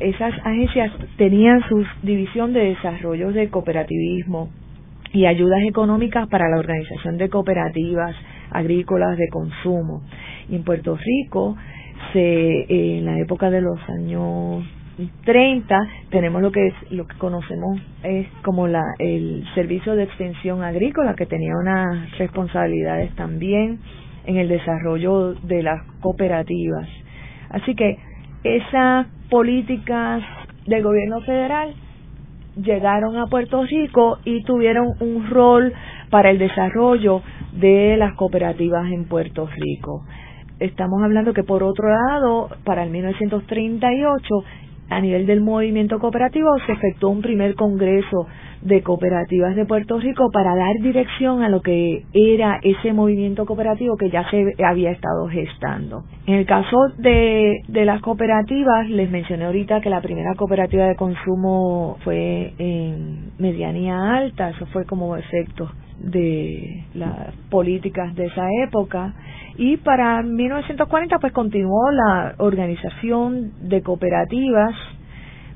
esas 0.00 0.34
agencias 0.44 0.92
tenían 1.16 1.60
su 1.68 1.84
división 2.02 2.52
de 2.52 2.60
desarrollo 2.60 3.32
de 3.32 3.48
cooperativismo 3.48 4.50
y 5.12 5.26
ayudas 5.26 5.60
económicas 5.68 6.28
para 6.28 6.48
la 6.48 6.58
organización 6.58 7.18
de 7.18 7.28
cooperativas 7.28 8.14
agrícolas 8.50 9.16
de 9.18 9.28
consumo. 9.28 10.02
Y 10.48 10.56
en 10.56 10.64
Puerto 10.64 10.96
Rico, 10.96 11.56
se, 12.12 12.96
en 12.98 13.04
la 13.04 13.18
época 13.18 13.50
de 13.50 13.60
los 13.60 13.78
años 13.88 14.64
30 15.24 15.78
tenemos 16.10 16.42
lo 16.42 16.52
que 16.52 16.66
es 16.66 16.74
lo 16.90 17.06
que 17.06 17.16
conocemos 17.16 17.80
es 18.02 18.26
como 18.44 18.68
la 18.68 18.82
el 18.98 19.46
servicio 19.54 19.94
de 19.94 20.02
extensión 20.02 20.62
agrícola 20.62 21.14
que 21.14 21.24
tenía 21.24 21.54
unas 21.56 22.18
responsabilidades 22.18 23.14
también 23.14 23.78
en 24.26 24.36
el 24.36 24.48
desarrollo 24.48 25.34
de 25.34 25.62
las 25.62 25.82
cooperativas. 26.00 26.86
Así 27.48 27.74
que 27.74 27.96
esas 28.44 29.06
políticas 29.28 30.22
del 30.66 30.82
gobierno 30.82 31.20
federal 31.22 31.74
llegaron 32.56 33.16
a 33.16 33.26
Puerto 33.26 33.62
Rico 33.64 34.18
y 34.24 34.42
tuvieron 34.44 34.94
un 35.00 35.28
rol 35.28 35.72
para 36.10 36.30
el 36.30 36.38
desarrollo 36.38 37.22
de 37.52 37.96
las 37.96 38.14
cooperativas 38.14 38.90
en 38.90 39.06
Puerto 39.06 39.46
Rico. 39.46 40.04
Estamos 40.58 41.02
hablando 41.02 41.32
que 41.32 41.44
por 41.44 41.62
otro 41.62 41.88
lado, 41.88 42.50
para 42.64 42.82
el 42.84 42.90
1938 42.90 44.44
a 44.90 45.00
nivel 45.00 45.26
del 45.26 45.40
movimiento 45.40 45.98
cooperativo 45.98 46.48
se 46.66 46.72
efectuó 46.72 47.10
un 47.10 47.22
primer 47.22 47.54
congreso 47.54 48.26
de 48.62 48.82
cooperativas 48.82 49.56
de 49.56 49.64
Puerto 49.64 49.98
Rico 49.98 50.30
para 50.32 50.54
dar 50.54 50.74
dirección 50.82 51.42
a 51.42 51.48
lo 51.48 51.62
que 51.62 52.04
era 52.12 52.58
ese 52.62 52.92
movimiento 52.92 53.46
cooperativo 53.46 53.96
que 53.96 54.10
ya 54.10 54.28
se 54.30 54.54
había 54.62 54.90
estado 54.90 55.28
gestando. 55.28 56.04
En 56.26 56.34
el 56.34 56.46
caso 56.46 56.76
de, 56.98 57.62
de 57.68 57.84
las 57.84 58.02
cooperativas, 58.02 58.90
les 58.90 59.10
mencioné 59.10 59.46
ahorita 59.46 59.80
que 59.80 59.88
la 59.88 60.02
primera 60.02 60.34
cooperativa 60.34 60.86
de 60.86 60.96
consumo 60.96 61.96
fue 62.04 62.52
en 62.58 63.30
medianía 63.38 64.14
alta, 64.14 64.50
eso 64.50 64.66
fue 64.66 64.84
como 64.84 65.16
efecto 65.16 65.70
de 66.00 66.84
las 66.94 67.34
políticas 67.50 68.14
de 68.14 68.26
esa 68.26 68.46
época. 68.66 69.14
Y 69.56 69.76
para 69.78 70.22
1940 70.22 71.18
pues 71.18 71.32
continuó 71.32 71.90
la 71.90 72.34
organización 72.38 73.52
de 73.68 73.82
cooperativas 73.82 74.74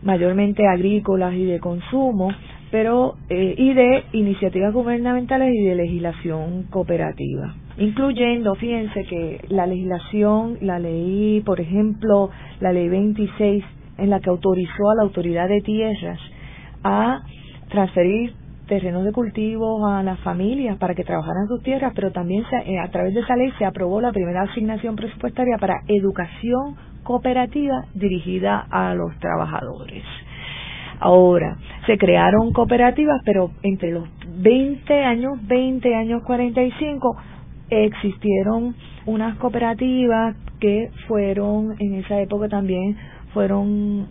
mayormente 0.05 0.67
agrícolas 0.69 1.35
y 1.35 1.45
de 1.45 1.59
consumo, 1.59 2.31
pero 2.71 3.15
eh, 3.31 3.55
y 3.57 3.73
de 3.73 4.05
iniciativas 4.13 4.73
gubernamentales 4.73 5.53
y 5.55 5.65
de 5.65 5.75
legislación 5.75 6.65
cooperativa, 6.71 7.55
incluyendo, 7.79 8.55
fíjense 8.55 9.05
que 9.05 9.41
la 9.49 9.67
legislación, 9.67 10.59
la 10.61 10.79
ley, 10.79 11.43
por 11.45 11.61
ejemplo, 11.61 12.31
la 12.61 12.73
ley 12.73 12.89
26 12.89 13.65
en 13.99 14.11
la 14.11 14.21
que 14.21 14.31
autorizó 14.31 14.91
a 14.91 14.97
la 14.97 15.03
autoridad 15.03 15.49
de 15.49 15.61
tierras 15.63 16.19
a 16.83 17.23
transferir 17.71 18.35
terrenos 18.67 19.05
de 19.05 19.13
cultivo 19.13 19.87
a 19.87 20.03
las 20.03 20.19
familias 20.21 20.79
para 20.79 20.95
que 20.95 21.05
trabajaran 21.05 21.47
sus 21.49 21.63
tierras, 21.63 21.93
pero 21.95 22.13
también 22.13 22.45
eh, 22.67 22.79
a 22.79 22.91
través 22.91 23.15
de 23.15 23.21
esa 23.21 23.37
ley 23.37 23.53
se 23.59 23.65
aprobó 23.65 24.01
la 24.01 24.13
primera 24.13 24.43
asignación 24.43 24.97
presupuestaria 24.97 25.59
para 25.59 25.83
educación 25.87 26.77
cooperativa 27.03 27.85
dirigida 27.95 28.67
a 28.71 28.95
los 28.95 29.15
trabajadores. 29.19 30.03
Ahora, 31.01 31.59
se 31.87 31.99
crearon 31.99 32.53
cooperativas, 32.53 33.21
pero 33.25 33.51
entre 33.63 33.91
los 33.91 34.09
20 34.39 35.05
años 35.05 35.39
20 35.47 35.95
años 35.95 36.23
45 36.23 37.17
existieron 37.69 38.75
unas 39.07 39.37
cooperativas 39.37 40.37
que 40.61 40.91
fueron 41.09 41.75
en 41.79 41.95
esa 41.97 42.21
época 42.21 42.49
también 42.49 42.97
fueron 43.35 44.07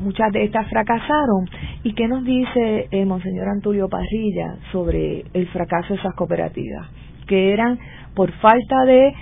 muchas 0.00 0.32
de 0.32 0.44
estas 0.44 0.68
fracasaron. 0.68 1.48
¿Y 1.82 1.94
qué 1.94 2.08
nos 2.08 2.24
dice 2.24 2.88
el 2.90 3.06
Monseñor 3.06 3.48
Antulio 3.48 3.88
Parrilla 3.88 4.56
sobre 4.72 5.24
el 5.32 5.46
fracaso 5.48 5.94
de 5.94 6.00
esas 6.00 6.14
cooperativas? 6.14 6.88
Que 7.26 7.52
eran 7.52 7.78
por 8.14 8.32
falta 8.32 8.84
de 8.86 9.12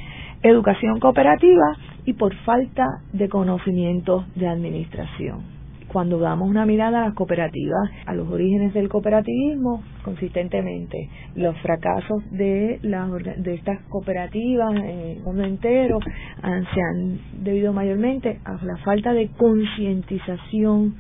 educación 0.43 1.01
cooperativa 1.01 1.77
y 2.05 2.13
por 2.13 2.35
falta 2.45 2.87
de 3.13 3.29
conocimientos 3.29 4.25
de 4.37 4.49
administración 4.49 5.56
cuando 5.93 6.19
damos 6.19 6.49
una 6.49 6.67
mirada 6.67 7.03
a 7.03 7.05
las 7.07 7.15
cooperativas, 7.15 7.91
a 8.07 8.15
los 8.15 8.29
orígenes 8.29 8.75
del 8.75 8.89
cooperativismo, 8.89 9.83
consistentemente, 10.05 11.09
los 11.35 11.57
fracasos 11.61 12.23
de, 12.31 12.79
las, 12.83 13.11
de 13.39 13.55
estas 13.55 13.81
cooperativas 13.89 14.75
en 14.77 15.01
el 15.01 15.23
mundo 15.23 15.45
entero 15.45 15.99
se 16.43 16.81
han 16.81 17.45
debido 17.45 17.73
mayormente 17.73 18.41
a 18.45 18.53
la 18.65 18.77
falta 18.79 19.13
de 19.13 19.29
concientización, 19.29 20.95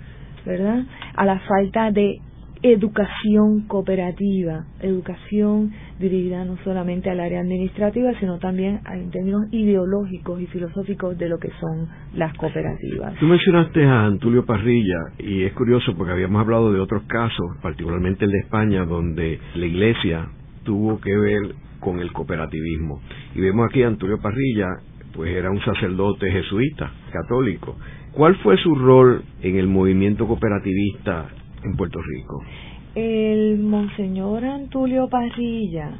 ¿verdad? 0.45 0.85
A 1.15 1.25
la 1.25 1.41
falta 1.41 1.91
de 1.91 2.21
educación 2.63 3.67
cooperativa, 3.67 4.65
educación 4.81 5.73
dirigida 5.99 6.45
no 6.45 6.57
solamente 6.65 7.11
al 7.11 7.21
área 7.21 7.41
administrativa, 7.41 8.13
sino 8.19 8.39
también 8.39 8.81
en 8.93 9.11
términos 9.11 9.43
ideológicos 9.51 10.41
y 10.41 10.47
filosóficos 10.47 11.17
de 11.19 11.29
lo 11.29 11.39
que 11.39 11.51
son 11.61 11.89
las 12.15 12.37
cooperativas. 12.37 13.15
Tú 13.19 13.27
mencionaste 13.27 13.85
a 13.85 14.07
Antulio 14.07 14.45
Parrilla 14.45 14.99
y 15.19 15.43
es 15.43 15.53
curioso 15.53 15.95
porque 15.97 16.13
habíamos 16.13 16.41
hablado 16.41 16.73
de 16.73 16.81
otros 16.81 17.03
casos, 17.05 17.57
particularmente 17.63 18.25
el 18.25 18.31
de 18.31 18.39
España, 18.39 18.85
donde 18.85 19.39
la 19.55 19.67
Iglesia 19.67 20.29
tuvo 20.65 21.01
que 21.01 21.17
ver 21.17 21.55
con 21.81 22.01
el 22.01 22.13
cooperativismo. 22.13 23.01
Y 23.35 23.41
vemos 23.41 23.69
aquí 23.69 23.83
a 23.83 23.89
Antulio 23.89 24.19
Parrilla, 24.21 24.67
pues 25.15 25.35
era 25.37 25.51
un 25.51 25.61
sacerdote 25.61 26.31
jesuita, 26.31 26.91
católico. 27.13 27.77
¿Cuál 28.13 28.35
fue 28.37 28.57
su 28.57 28.75
rol 28.75 29.23
en 29.43 29.57
el 29.57 29.69
movimiento 29.69 30.27
cooperativista 30.27 31.29
en 31.67 31.77
Puerto 31.77 32.01
Rico? 32.01 32.43
El 32.95 33.59
Monseñor 33.59 34.45
Antulio 34.45 35.09
Parrilla 35.09 35.99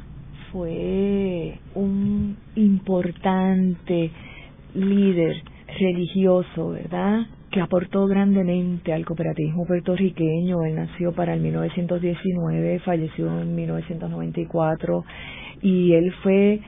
fue 0.51 1.59
un 1.75 2.35
importante 2.55 4.11
líder 4.73 5.43
religioso, 5.79 6.69
¿verdad? 6.69 7.27
Que 7.51 7.61
aportó 7.61 8.07
grandemente 8.07 8.93
al 8.93 9.05
cooperativismo 9.05 9.65
puertorriqueño. 9.65 10.63
Él 10.63 10.75
nació 10.75 11.11
para 11.13 11.33
el 11.33 11.41
1919, 11.41 12.79
falleció 12.79 13.41
en 13.41 13.55
1994 13.55 15.03
y 15.61 15.93
él 15.93 16.13
fue 16.23 16.61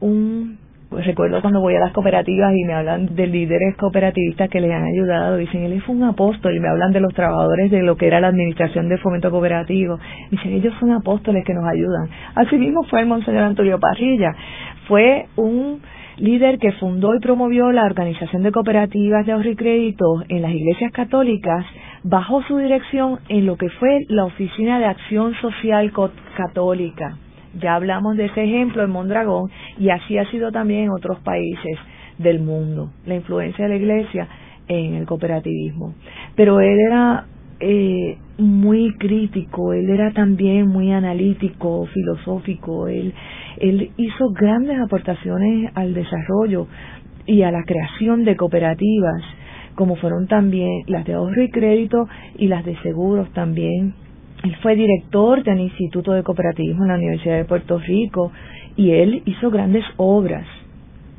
un 0.00 0.58
pues 0.94 1.06
recuerdo 1.06 1.40
cuando 1.40 1.60
voy 1.60 1.74
a 1.74 1.80
las 1.80 1.92
cooperativas 1.92 2.54
y 2.54 2.64
me 2.64 2.72
hablan 2.72 3.16
de 3.16 3.26
líderes 3.26 3.76
cooperativistas 3.76 4.48
que 4.48 4.60
les 4.60 4.70
han 4.70 4.84
ayudado, 4.84 5.36
dicen, 5.38 5.64
él 5.64 5.72
es 5.72 5.88
un 5.88 6.04
apóstol, 6.04 6.54
y 6.54 6.60
me 6.60 6.68
hablan 6.68 6.92
de 6.92 7.00
los 7.00 7.12
trabajadores 7.12 7.68
de 7.72 7.82
lo 7.82 7.96
que 7.96 8.06
era 8.06 8.20
la 8.20 8.28
administración 8.28 8.88
de 8.88 8.96
fomento 8.98 9.28
cooperativo, 9.28 9.98
dicen, 10.30 10.52
ellos 10.52 10.72
son 10.78 10.92
apóstoles 10.92 11.44
que 11.44 11.52
nos 11.52 11.66
ayudan. 11.66 12.08
Asimismo 12.36 12.84
fue 12.84 13.00
el 13.00 13.06
Monseñor 13.06 13.42
Antonio 13.42 13.80
Parrilla, 13.80 14.36
fue 14.86 15.26
un 15.34 15.80
líder 16.18 16.60
que 16.60 16.70
fundó 16.70 17.12
y 17.16 17.18
promovió 17.18 17.72
la 17.72 17.86
organización 17.86 18.44
de 18.44 18.52
cooperativas 18.52 19.26
de 19.26 19.32
ahorro 19.32 19.50
y 19.50 19.56
crédito 19.56 20.22
en 20.28 20.42
las 20.42 20.52
iglesias 20.52 20.92
católicas, 20.92 21.66
bajo 22.04 22.40
su 22.44 22.56
dirección 22.58 23.18
en 23.28 23.46
lo 23.46 23.56
que 23.56 23.68
fue 23.68 23.98
la 24.10 24.26
Oficina 24.26 24.78
de 24.78 24.84
Acción 24.84 25.34
Social 25.40 25.90
Católica 26.36 27.16
ya 27.60 27.74
hablamos 27.74 28.16
de 28.16 28.26
ese 28.26 28.44
ejemplo 28.44 28.82
en 28.82 28.90
Mondragón 28.90 29.50
y 29.78 29.90
así 29.90 30.18
ha 30.18 30.30
sido 30.30 30.50
también 30.52 30.84
en 30.84 30.90
otros 30.90 31.18
países 31.20 31.78
del 32.18 32.40
mundo, 32.40 32.90
la 33.06 33.14
influencia 33.14 33.64
de 33.64 33.70
la 33.70 33.76
Iglesia 33.76 34.28
en 34.68 34.94
el 34.94 35.06
cooperativismo. 35.06 35.94
Pero 36.36 36.60
él 36.60 36.78
era 36.78 37.26
eh, 37.60 38.18
muy 38.38 38.94
crítico, 38.98 39.72
él 39.72 39.90
era 39.90 40.12
también 40.12 40.68
muy 40.68 40.92
analítico, 40.92 41.86
filosófico, 41.86 42.88
él, 42.88 43.14
él 43.58 43.90
hizo 43.96 44.30
grandes 44.30 44.78
aportaciones 44.80 45.70
al 45.74 45.94
desarrollo 45.94 46.66
y 47.26 47.42
a 47.42 47.50
la 47.50 47.62
creación 47.64 48.24
de 48.24 48.36
cooperativas, 48.36 49.22
como 49.74 49.96
fueron 49.96 50.26
también 50.26 50.82
las 50.86 51.04
de 51.04 51.14
ahorro 51.14 51.42
y 51.42 51.50
crédito 51.50 52.08
y 52.36 52.48
las 52.48 52.64
de 52.64 52.76
seguros 52.82 53.30
también 53.32 53.94
él 54.44 54.54
fue 54.60 54.76
director 54.76 55.42
del 55.42 55.58
Instituto 55.58 56.12
de 56.12 56.22
Cooperativismo 56.22 56.84
en 56.84 56.88
la 56.88 56.96
Universidad 56.96 57.38
de 57.38 57.46
Puerto 57.46 57.78
Rico 57.78 58.30
y 58.76 58.90
él 58.90 59.22
hizo 59.24 59.50
grandes 59.50 59.84
obras, 59.96 60.46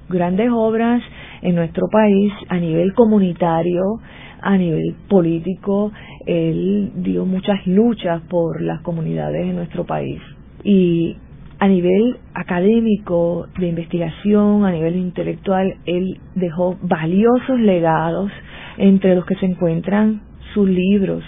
grandes 0.10 0.52
obras 0.54 1.02
en 1.42 1.56
nuestro 1.56 1.88
país 1.92 2.32
a 2.50 2.58
nivel 2.58 2.94
comunitario, 2.94 3.82
a 4.42 4.56
nivel 4.58 4.94
político. 5.10 5.92
Él 6.28 6.92
dio 6.98 7.26
muchas 7.26 7.66
luchas 7.66 8.22
por 8.30 8.62
las 8.62 8.82
comunidades 8.82 9.48
de 9.48 9.54
nuestro 9.54 9.86
país. 9.86 10.22
Y 10.64 11.18
a 11.58 11.68
nivel 11.68 12.18
académico, 12.36 13.48
de 13.58 13.70
investigación, 13.70 14.66
a 14.66 14.72
nivel 14.72 14.98
intelectual, 14.98 15.78
él 15.88 16.20
dejó 16.36 16.78
valiosos 16.84 17.60
legados 17.60 18.32
entre 18.78 19.16
los 19.16 19.26
que 19.26 19.36
se 19.36 19.48
encuentran 19.48 20.22
sus 20.54 20.70
libros, 20.70 21.24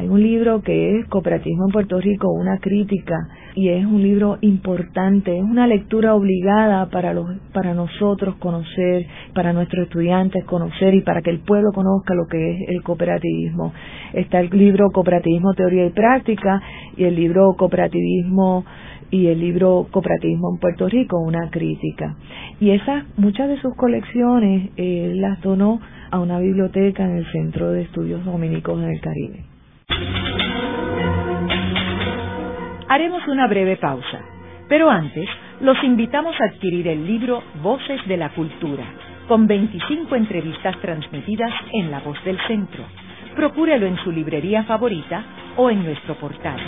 hay 0.00 0.08
un 0.08 0.22
libro 0.22 0.62
que 0.62 0.98
es 0.98 1.06
Cooperativismo 1.08 1.66
en 1.66 1.72
Puerto 1.72 2.00
Rico, 2.00 2.32
una 2.32 2.56
crítica, 2.56 3.16
y 3.54 3.68
es 3.68 3.84
un 3.84 4.02
libro 4.02 4.38
importante, 4.40 5.36
es 5.36 5.44
una 5.44 5.66
lectura 5.66 6.14
obligada 6.14 6.88
para, 6.88 7.12
los, 7.12 7.28
para 7.52 7.74
nosotros 7.74 8.36
conocer, 8.36 9.06
para 9.34 9.52
nuestros 9.52 9.84
estudiantes 9.88 10.42
conocer 10.46 10.94
y 10.94 11.02
para 11.02 11.20
que 11.20 11.28
el 11.28 11.40
pueblo 11.40 11.72
conozca 11.74 12.14
lo 12.14 12.26
que 12.30 12.38
es 12.52 12.68
el 12.70 12.82
cooperativismo. 12.82 13.74
Está 14.14 14.40
el 14.40 14.48
libro 14.48 14.90
Cooperativismo, 14.90 15.52
Teoría 15.52 15.84
y 15.84 15.90
Práctica 15.90 16.62
y 16.96 17.04
el 17.04 17.14
libro 17.14 17.52
Cooperativismo 17.58 18.64
y 19.10 19.26
el 19.26 19.38
libro 19.38 19.86
Cooperativismo 19.90 20.54
en 20.54 20.60
Puerto 20.60 20.88
Rico, 20.88 21.20
una 21.20 21.50
crítica. 21.50 22.16
Y 22.58 22.70
esas, 22.70 23.04
muchas 23.18 23.50
de 23.50 23.60
sus 23.60 23.74
colecciones 23.76 24.70
eh, 24.78 25.12
las 25.16 25.42
donó 25.42 25.78
a 26.10 26.20
una 26.20 26.38
biblioteca 26.38 27.04
en 27.04 27.18
el 27.18 27.26
Centro 27.32 27.70
de 27.72 27.82
Estudios 27.82 28.24
Dominicos 28.24 28.82
en 28.82 28.88
el 28.88 29.00
Caribe. 29.02 29.49
Haremos 32.88 33.26
una 33.28 33.46
breve 33.46 33.76
pausa, 33.76 34.20
pero 34.68 34.90
antes 34.90 35.28
los 35.60 35.82
invitamos 35.84 36.34
a 36.40 36.46
adquirir 36.46 36.88
el 36.88 37.06
libro 37.06 37.42
Voces 37.62 38.04
de 38.08 38.16
la 38.16 38.30
Cultura, 38.30 38.84
con 39.28 39.46
25 39.46 40.16
entrevistas 40.16 40.76
transmitidas 40.80 41.52
en 41.72 41.90
La 41.90 42.00
Voz 42.00 42.22
del 42.24 42.38
Centro. 42.48 42.84
Procúrelo 43.36 43.86
en 43.86 43.96
su 43.98 44.10
librería 44.10 44.64
favorita 44.64 45.24
o 45.56 45.70
en 45.70 45.84
nuestro 45.84 46.16
portal. 46.16 46.58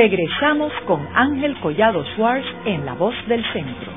Regresamos 0.00 0.72
con 0.86 1.00
Ángel 1.12 1.58
Collado 1.60 2.04
Schwartz 2.14 2.46
en 2.66 2.86
La 2.86 2.94
Voz 2.94 3.16
del 3.26 3.42
Centro. 3.52 3.90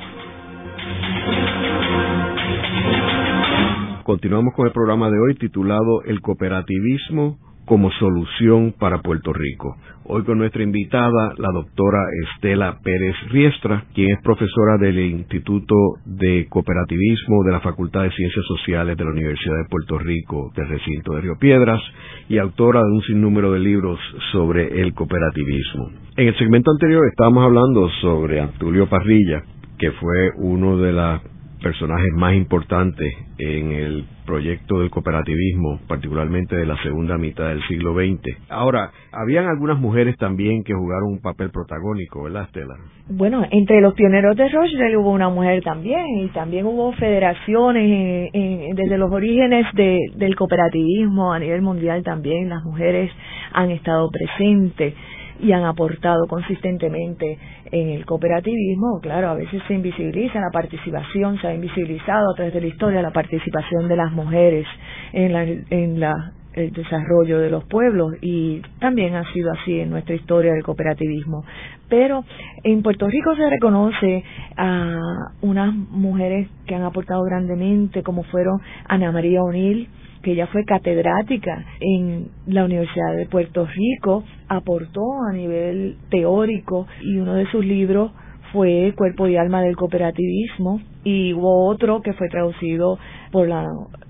Continuamos 4.02 4.52
con 4.56 4.66
el 4.66 4.72
programa 4.72 5.08
de 5.10 5.20
hoy 5.20 5.36
titulado 5.36 6.02
El 6.04 6.20
cooperativismo 6.20 7.38
como 7.64 7.90
solución 7.92 8.74
para 8.78 9.02
Puerto 9.02 9.32
Rico. 9.32 9.76
Hoy 10.04 10.24
con 10.24 10.38
nuestra 10.38 10.62
invitada, 10.62 11.32
la 11.38 11.48
doctora 11.52 12.00
Estela 12.34 12.78
Pérez 12.82 13.14
Riestra, 13.30 13.84
quien 13.94 14.10
es 14.10 14.22
profesora 14.22 14.76
del 14.78 14.98
Instituto 14.98 15.74
de 16.04 16.46
Cooperativismo 16.48 17.44
de 17.44 17.52
la 17.52 17.60
Facultad 17.60 18.02
de 18.02 18.10
Ciencias 18.10 18.44
Sociales 18.46 18.96
de 18.96 19.04
la 19.04 19.10
Universidad 19.10 19.56
de 19.58 19.68
Puerto 19.70 19.98
Rico 19.98 20.50
del 20.56 20.68
recinto 20.68 21.14
de 21.14 21.20
Río 21.20 21.36
Piedras 21.38 21.80
y 22.28 22.38
autora 22.38 22.80
de 22.80 22.90
un 22.90 23.02
sinnúmero 23.02 23.52
de 23.52 23.60
libros 23.60 24.00
sobre 24.32 24.80
el 24.80 24.92
cooperativismo. 24.92 25.90
En 26.16 26.28
el 26.28 26.36
segmento 26.36 26.72
anterior 26.72 27.02
estábamos 27.08 27.44
hablando 27.44 27.88
sobre 28.00 28.40
Antulio 28.40 28.88
Parrilla, 28.88 29.44
que 29.78 29.92
fue 29.92 30.30
uno 30.36 30.78
de 30.78 30.92
las 30.92 31.22
personajes 31.62 32.12
más 32.14 32.34
importantes 32.34 33.14
en 33.38 33.72
el 33.72 34.04
proyecto 34.26 34.80
del 34.80 34.90
cooperativismo, 34.90 35.80
particularmente 35.88 36.56
de 36.56 36.66
la 36.66 36.76
segunda 36.82 37.16
mitad 37.18 37.48
del 37.48 37.62
siglo 37.68 37.94
XX. 37.94 38.50
Ahora, 38.50 38.90
habían 39.12 39.46
algunas 39.46 39.78
mujeres 39.78 40.16
también 40.16 40.62
que 40.64 40.74
jugaron 40.74 41.12
un 41.12 41.20
papel 41.20 41.50
protagónico, 41.50 42.24
¿verdad, 42.24 42.44
Estela? 42.44 42.74
Bueno, 43.08 43.44
entre 43.50 43.80
los 43.80 43.94
pioneros 43.94 44.36
de 44.36 44.48
Rochdale 44.48 44.96
hubo 44.96 45.10
una 45.10 45.28
mujer 45.28 45.62
también, 45.62 46.04
y 46.18 46.28
también 46.28 46.66
hubo 46.66 46.92
federaciones 46.92 48.30
desde 48.32 48.98
los 48.98 49.10
orígenes 49.10 49.66
del 49.74 50.36
cooperativismo 50.36 51.32
a 51.32 51.38
nivel 51.38 51.62
mundial 51.62 52.02
también, 52.02 52.48
las 52.48 52.64
mujeres 52.64 53.10
han 53.52 53.70
estado 53.70 54.08
presentes 54.10 54.94
y 55.42 55.52
han 55.52 55.64
aportado 55.64 56.26
consistentemente 56.28 57.36
en 57.70 57.88
el 57.90 58.06
cooperativismo, 58.06 59.00
claro, 59.00 59.30
a 59.30 59.34
veces 59.34 59.60
se 59.66 59.74
invisibiliza 59.74 60.40
la 60.40 60.50
participación, 60.52 61.38
se 61.40 61.48
ha 61.48 61.54
invisibilizado 61.54 62.30
a 62.30 62.36
través 62.36 62.54
de 62.54 62.60
la 62.60 62.66
historia 62.68 63.02
la 63.02 63.10
participación 63.10 63.88
de 63.88 63.96
las 63.96 64.12
mujeres 64.12 64.66
en 65.12 65.32
la, 65.32 65.42
en 65.42 66.00
la 66.00 66.32
el 66.54 66.72
desarrollo 66.72 67.38
de 67.38 67.50
los 67.50 67.64
pueblos 67.64 68.14
y 68.20 68.60
también 68.78 69.14
ha 69.14 69.30
sido 69.32 69.50
así 69.52 69.80
en 69.80 69.90
nuestra 69.90 70.14
historia 70.14 70.52
del 70.52 70.62
cooperativismo. 70.62 71.44
Pero 71.88 72.24
en 72.64 72.82
Puerto 72.82 73.08
Rico 73.08 73.34
se 73.36 73.48
reconoce 73.48 74.24
a 74.56 74.98
unas 75.42 75.74
mujeres 75.74 76.48
que 76.66 76.74
han 76.74 76.84
aportado 76.84 77.22
grandemente, 77.24 78.02
como 78.02 78.22
fueron 78.24 78.60
Ana 78.88 79.12
María 79.12 79.42
O'Neill, 79.42 79.88
que 80.22 80.32
ella 80.32 80.46
fue 80.46 80.64
catedrática 80.64 81.64
en 81.80 82.28
la 82.46 82.64
Universidad 82.64 83.16
de 83.16 83.26
Puerto 83.26 83.66
Rico, 83.66 84.24
aportó 84.48 85.02
a 85.28 85.32
nivel 85.32 85.96
teórico 86.10 86.86
y 87.02 87.16
uno 87.16 87.34
de 87.34 87.46
sus 87.50 87.64
libros 87.64 88.12
fue 88.52 88.92
Cuerpo 88.96 89.26
y 89.26 89.36
Alma 89.36 89.62
del 89.62 89.76
Cooperativismo 89.76 90.80
y 91.04 91.32
hubo 91.32 91.66
otro 91.66 92.02
que 92.02 92.12
fue 92.12 92.28
traducido 92.28 92.98
por 93.32 93.48
la 93.48 93.66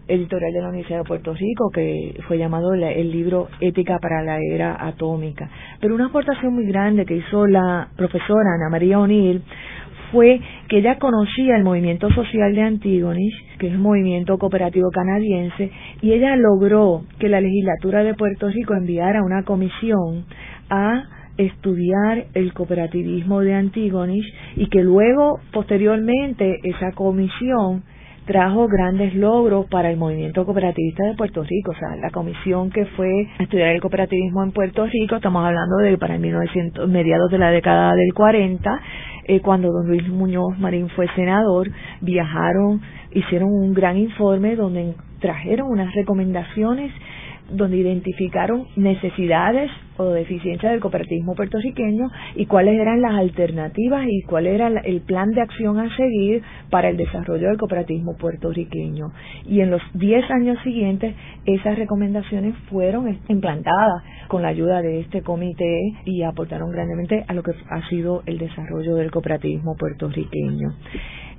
editorial 0.08 0.52
de 0.52 0.60
la 0.60 0.68
Universidad 0.68 0.98
de 0.98 1.04
Puerto 1.04 1.34
Rico 1.34 1.70
que 1.72 2.14
fue 2.26 2.38
llamado 2.38 2.74
el 2.74 3.10
libro 3.10 3.48
Ética 3.60 3.98
para 4.00 4.22
la 4.22 4.38
Era 4.38 4.76
Atómica. 4.86 5.48
Pero 5.80 5.94
una 5.94 6.06
aportación 6.06 6.54
muy 6.54 6.66
grande 6.66 7.04
que 7.06 7.16
hizo 7.16 7.46
la 7.46 7.88
profesora 7.96 8.54
Ana 8.54 8.70
María 8.70 8.98
O'Neill 8.98 9.42
fue 10.12 10.40
que 10.68 10.78
ella 10.78 10.98
conocía 10.98 11.56
el 11.56 11.64
movimiento 11.64 12.10
social 12.10 12.54
de 12.54 12.62
Antígonis, 12.62 13.34
que 13.58 13.68
es 13.68 13.74
un 13.74 13.80
movimiento 13.80 14.36
cooperativo 14.38 14.90
canadiense, 14.90 15.70
y 16.02 16.12
ella 16.12 16.36
logró 16.36 17.02
que 17.18 17.28
la 17.28 17.40
legislatura 17.40 18.04
de 18.04 18.14
Puerto 18.14 18.48
Rico 18.48 18.74
enviara 18.74 19.22
una 19.22 19.42
comisión 19.42 20.26
a 20.68 21.04
estudiar 21.38 22.26
el 22.34 22.52
cooperativismo 22.52 23.40
de 23.40 23.54
Antígonis 23.54 24.26
y 24.56 24.66
que 24.66 24.82
luego, 24.82 25.40
posteriormente, 25.50 26.58
esa 26.62 26.92
comisión 26.92 27.84
trajo 28.26 28.68
grandes 28.68 29.14
logros 29.14 29.66
para 29.66 29.90
el 29.90 29.96
movimiento 29.96 30.44
cooperativista 30.44 31.04
de 31.04 31.14
Puerto 31.14 31.42
Rico. 31.42 31.72
O 31.72 31.74
sea, 31.74 31.96
la 31.96 32.10
comisión 32.10 32.70
que 32.70 32.86
fue 32.86 33.28
a 33.38 33.42
estudiar 33.42 33.70
el 33.70 33.80
cooperativismo 33.80 34.42
en 34.42 34.52
Puerto 34.52 34.86
Rico, 34.86 35.16
estamos 35.16 35.44
hablando 35.44 35.76
de 35.78 35.98
para 35.98 36.18
1900, 36.18 36.88
mediados 36.88 37.30
de 37.30 37.38
la 37.38 37.50
década 37.50 37.94
del 37.94 38.12
40, 38.14 38.80
eh, 39.24 39.40
cuando 39.40 39.70
don 39.70 39.86
Luis 39.86 40.08
Muñoz 40.08 40.58
Marín 40.58 40.88
fue 40.90 41.06
senador, 41.14 41.70
viajaron, 42.00 42.80
hicieron 43.12 43.50
un 43.50 43.74
gran 43.74 43.96
informe 43.96 44.56
donde 44.56 44.94
trajeron 45.20 45.68
unas 45.68 45.94
recomendaciones 45.94 46.92
donde 47.52 47.76
identificaron 47.76 48.66
necesidades 48.76 49.70
o 49.96 50.06
deficiencias 50.06 50.72
del 50.72 50.80
cooperativismo 50.80 51.34
puertorriqueño 51.34 52.10
y 52.34 52.46
cuáles 52.46 52.80
eran 52.80 53.00
las 53.00 53.14
alternativas 53.14 54.06
y 54.08 54.22
cuál 54.22 54.46
era 54.46 54.68
el 54.68 55.00
plan 55.02 55.30
de 55.30 55.42
acción 55.42 55.78
a 55.78 55.94
seguir 55.96 56.42
para 56.70 56.88
el 56.88 56.96
desarrollo 56.96 57.48
del 57.48 57.58
cooperativismo 57.58 58.16
puertorriqueño. 58.16 59.12
Y 59.46 59.60
en 59.60 59.70
los 59.70 59.82
10 59.94 60.30
años 60.30 60.58
siguientes 60.64 61.14
esas 61.44 61.78
recomendaciones 61.78 62.56
fueron 62.70 63.18
implantadas 63.28 64.02
con 64.28 64.42
la 64.42 64.48
ayuda 64.48 64.80
de 64.80 65.00
este 65.00 65.22
comité 65.22 65.92
y 66.04 66.22
aportaron 66.22 66.70
grandemente 66.70 67.24
a 67.28 67.34
lo 67.34 67.42
que 67.42 67.52
ha 67.68 67.88
sido 67.88 68.22
el 68.26 68.38
desarrollo 68.38 68.96
del 68.96 69.10
cooperativismo 69.10 69.76
puertorriqueño. 69.76 70.68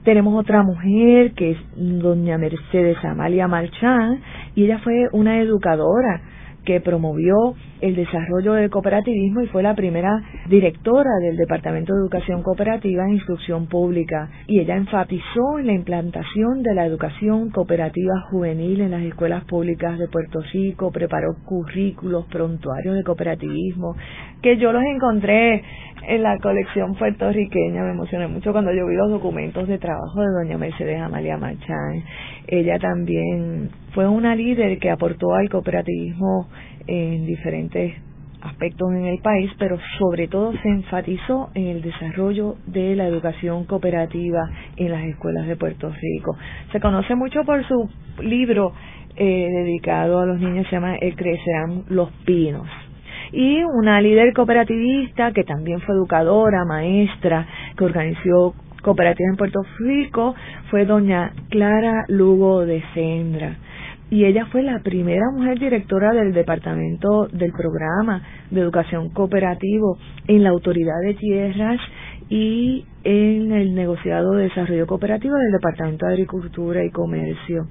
Tenemos 0.03 0.37
otra 0.37 0.63
mujer 0.63 1.33
que 1.33 1.51
es 1.51 1.57
doña 1.75 2.37
Mercedes 2.37 2.97
Amalia 3.03 3.47
Marchán 3.47 4.21
y 4.53 4.65
ella 4.65 4.79
fue 4.79 5.07
una 5.13 5.39
educadora 5.39 6.21
que 6.65 6.81
promovió 6.81 7.35
el 7.81 7.95
desarrollo 7.95 8.53
del 8.53 8.69
cooperativismo 8.69 9.41
y 9.41 9.47
fue 9.47 9.63
la 9.63 9.75
primera 9.75 10.23
directora 10.47 11.09
del 11.21 11.35
Departamento 11.35 11.93
de 11.93 11.99
Educación 11.99 12.41
Cooperativa 12.41 13.03
en 13.03 13.15
Instrucción 13.15 13.67
Pública 13.67 14.29
y 14.47 14.59
ella 14.59 14.77
enfatizó 14.77 15.59
en 15.59 15.67
la 15.67 15.73
implantación 15.73 16.63
de 16.63 16.73
la 16.73 16.85
educación 16.85 17.49
cooperativa 17.49 18.13
juvenil 18.31 18.81
en 18.81 18.91
las 18.91 19.03
escuelas 19.03 19.43
públicas 19.45 19.99
de 19.99 20.07
Puerto 20.07 20.39
Rico, 20.53 20.91
preparó 20.91 21.35
currículos, 21.45 22.25
prontuarios 22.27 22.95
de 22.95 23.03
cooperativismo, 23.03 23.95
que 24.41 24.57
yo 24.57 24.71
los 24.71 24.83
encontré 24.83 25.63
en 26.07 26.23
la 26.23 26.37
colección 26.39 26.95
puertorriqueña, 26.95 27.83
me 27.83 27.91
emocioné 27.91 28.27
mucho 28.27 28.51
cuando 28.51 28.71
yo 28.73 28.87
vi 28.87 28.95
los 28.95 29.09
documentos 29.09 29.67
de 29.67 29.77
trabajo 29.77 30.21
de 30.21 30.27
doña 30.43 30.57
Mercedes 30.57 31.01
Amalia 31.01 31.37
Machán. 31.37 32.03
Ella 32.47 32.77
también 32.79 33.69
fue 33.93 34.07
una 34.07 34.35
líder 34.35 34.79
que 34.79 34.89
aportó 34.89 35.33
al 35.35 35.49
cooperativismo 35.49 36.47
en 36.87 37.25
diferentes 37.25 37.93
aspectos 38.41 38.91
en 38.91 39.05
el 39.05 39.19
país, 39.19 39.49
pero 39.57 39.77
sobre 39.99 40.27
todo 40.27 40.51
se 40.61 40.67
enfatizó 40.67 41.49
en 41.53 41.67
el 41.67 41.81
desarrollo 41.81 42.55
de 42.65 42.95
la 42.95 43.07
educación 43.07 43.65
cooperativa 43.65 44.49
en 44.75 44.91
las 44.91 45.03
escuelas 45.05 45.47
de 45.47 45.55
Puerto 45.55 45.89
Rico. 45.89 46.35
Se 46.71 46.79
conoce 46.79 47.15
mucho 47.15 47.43
por 47.45 47.65
su 47.65 47.89
libro 48.21 48.73
eh, 49.15 49.47
dedicado 49.49 50.19
a 50.19 50.25
los 50.25 50.39
niños, 50.39 50.65
se 50.67 50.75
llama 50.75 50.95
El 50.97 51.15
Crecerán 51.15 51.83
los 51.89 52.11
Pinos. 52.25 52.67
Y 53.31 53.63
una 53.63 54.01
líder 54.01 54.33
cooperativista 54.33 55.31
que 55.31 55.43
también 55.43 55.79
fue 55.81 55.95
educadora, 55.95 56.65
maestra, 56.65 57.47
que 57.77 57.85
organizó 57.85 58.55
cooperativas 58.81 59.31
en 59.31 59.37
Puerto 59.37 59.61
Rico, 59.79 60.35
fue 60.69 60.85
doña 60.85 61.31
Clara 61.49 62.03
Lugo 62.09 62.65
de 62.65 62.83
Sendra 62.93 63.57
y 64.13 64.25
ella 64.25 64.45
fue 64.51 64.61
la 64.61 64.77
primera 64.83 65.31
mujer 65.31 65.57
directora 65.57 66.11
del 66.13 66.33
departamento 66.33 67.25
del 67.31 67.51
programa 67.51 68.21
de 68.51 68.61
educación 68.61 69.09
cooperativo 69.09 69.97
en 70.27 70.43
la 70.43 70.51
autoridad 70.51 70.99
de 71.03 71.15
tierras 71.15 71.79
y 72.29 72.85
en 73.03 73.51
el 73.51 73.73
negociado 73.73 74.33
de 74.33 74.43
desarrollo 74.43 74.85
cooperativo 74.85 75.33
del 75.35 75.51
departamento 75.53 76.05
de 76.05 76.13
agricultura 76.13 76.85
y 76.85 76.91
comercio. 76.91 77.65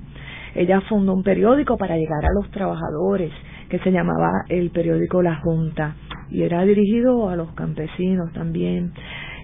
Ella 0.57 0.81
fundó 0.89 1.15
un 1.15 1.23
periódico 1.23 1.77
para 1.77 1.97
llegar 1.97 2.25
a 2.25 2.35
los 2.35 2.51
trabajadores 2.51 3.31
que 3.69 3.79
se 3.79 3.93
llamaba 3.93 4.43
el 4.49 4.71
periódico 4.71 5.23
La 5.23 5.37
Junta 5.37 5.95
y 6.29 6.43
era 6.43 6.65
dirigido 6.65 7.29
a 7.29 7.37
los 7.37 7.53
campesinos 7.53 8.33
también 8.33 8.93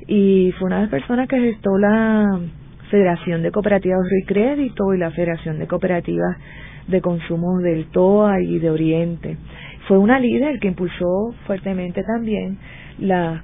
y 0.09 0.51
fue 0.59 0.67
una 0.67 0.79
de 0.79 0.83
las 0.83 0.91
personas 0.91 1.29
que 1.29 1.39
gestó 1.39 1.79
la 1.79 2.41
Federación 2.91 3.43
de 3.45 3.53
Cooperativas 3.53 4.01
Crédito 4.27 4.95
y 4.95 4.99
la 4.99 5.13
Federación 5.13 5.61
de 5.61 5.69
Cooperativas 5.69 6.37
de 6.89 7.01
consumo 7.01 7.59
del 7.59 7.87
TOA 7.87 8.41
y 8.43 8.59
de 8.59 8.71
Oriente. 8.71 9.37
Fue 9.87 9.99
una 9.99 10.19
líder 10.19 10.59
que 10.59 10.69
impulsó 10.69 11.35
fuertemente 11.47 12.03
también 12.03 12.59
la 12.99 13.43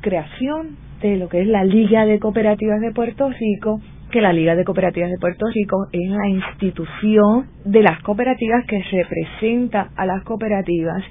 creación 0.00 0.76
de 1.00 1.16
lo 1.16 1.28
que 1.28 1.40
es 1.40 1.46
la 1.46 1.64
Liga 1.64 2.04
de 2.06 2.18
Cooperativas 2.18 2.80
de 2.80 2.92
Puerto 2.92 3.30
Rico, 3.30 3.80
que 4.10 4.20
la 4.20 4.32
Liga 4.32 4.56
de 4.56 4.64
Cooperativas 4.64 5.10
de 5.10 5.18
Puerto 5.18 5.46
Rico 5.54 5.86
es 5.92 6.10
la 6.10 6.28
institución 6.28 7.46
de 7.64 7.82
las 7.82 8.00
cooperativas 8.02 8.64
que 8.66 8.82
representa 8.90 9.90
a 9.96 10.06
las 10.06 10.24
cooperativas 10.24 11.02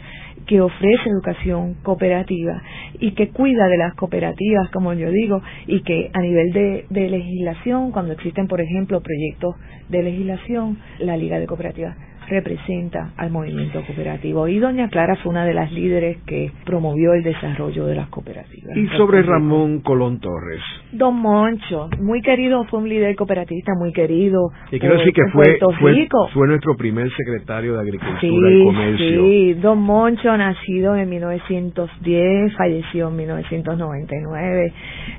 que 0.47 0.61
ofrece 0.61 1.09
educación 1.09 1.75
cooperativa 1.83 2.61
y 2.99 3.11
que 3.11 3.29
cuida 3.29 3.67
de 3.67 3.77
las 3.77 3.93
cooperativas, 3.95 4.69
como 4.71 4.93
yo 4.93 5.11
digo, 5.11 5.41
y 5.67 5.81
que 5.81 6.09
a 6.13 6.21
nivel 6.21 6.51
de, 6.53 6.85
legislación, 6.89 7.91
cuando 7.91 8.13
existen, 8.13 8.47
por 8.47 8.61
ejemplo, 8.61 9.01
proyectos 9.01 9.55
de 9.89 10.03
legislación, 10.03 10.77
la 10.99 11.17
Liga 11.17 11.39
de 11.39 11.47
Cooperativas 11.47 12.06
representa 12.27 13.13
al 13.17 13.31
movimiento 13.31 13.81
cooperativo. 13.85 14.47
Y 14.47 14.59
doña 14.59 14.89
Clara 14.89 15.15
fue 15.17 15.31
una 15.31 15.45
de 15.45 15.53
las 15.53 15.71
líderes 15.71 16.17
que 16.25 16.51
promovió 16.65 17.13
el 17.13 17.23
desarrollo 17.23 17.85
de 17.85 17.95
las 17.95 18.09
cooperativas. 18.09 18.75
Y 18.75 18.87
sobre 18.97 19.21
Ramón 19.23 19.81
Colón 19.81 20.19
Torres. 20.19 20.61
Don 20.91 21.15
Moncho, 21.15 21.89
muy 21.99 22.21
querido, 22.21 22.65
fue 22.65 22.79
un 22.79 22.89
líder 22.89 23.15
cooperativista 23.15 23.73
muy 23.77 23.93
querido. 23.93 24.51
Y 24.71 24.79
quiero 24.79 24.97
decir 24.97 25.13
que 25.13 25.23
fue, 25.31 25.57
fue, 26.33 26.47
nuestro 26.47 26.75
primer 26.75 27.09
secretario 27.15 27.73
de 27.73 27.81
Agricultura 27.81 28.51
y 28.51 28.63
Comercio. 28.63 29.21
Sí, 29.21 29.53
Don 29.55 29.79
Moncho, 29.79 30.35
nacido 30.37 30.95
en 30.95 31.09
1910, 31.09 32.55
falleció 32.55 33.09
en 33.09 33.15
1999. 33.15 34.73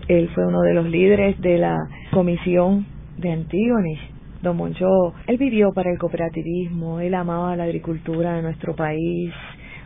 Él 0.09 0.31
fue 0.35 0.47
uno 0.47 0.61
de 0.63 0.75
los 0.75 0.87
líderes 0.89 1.41
de 1.41 1.59
la 1.59 1.77
comisión 2.11 2.87
de 3.17 3.33
Antígonis 3.33 4.18
Don 4.43 4.57
Moncho, 4.57 5.15
él 5.27 5.37
vivió 5.37 5.73
para 5.73 5.91
el 5.91 5.99
cooperativismo, 5.99 7.01
él 7.01 7.15
amaba 7.15 7.57
la 7.57 7.65
agricultura 7.65 8.35
de 8.37 8.43
nuestro 8.43 8.75
país, 8.77 9.33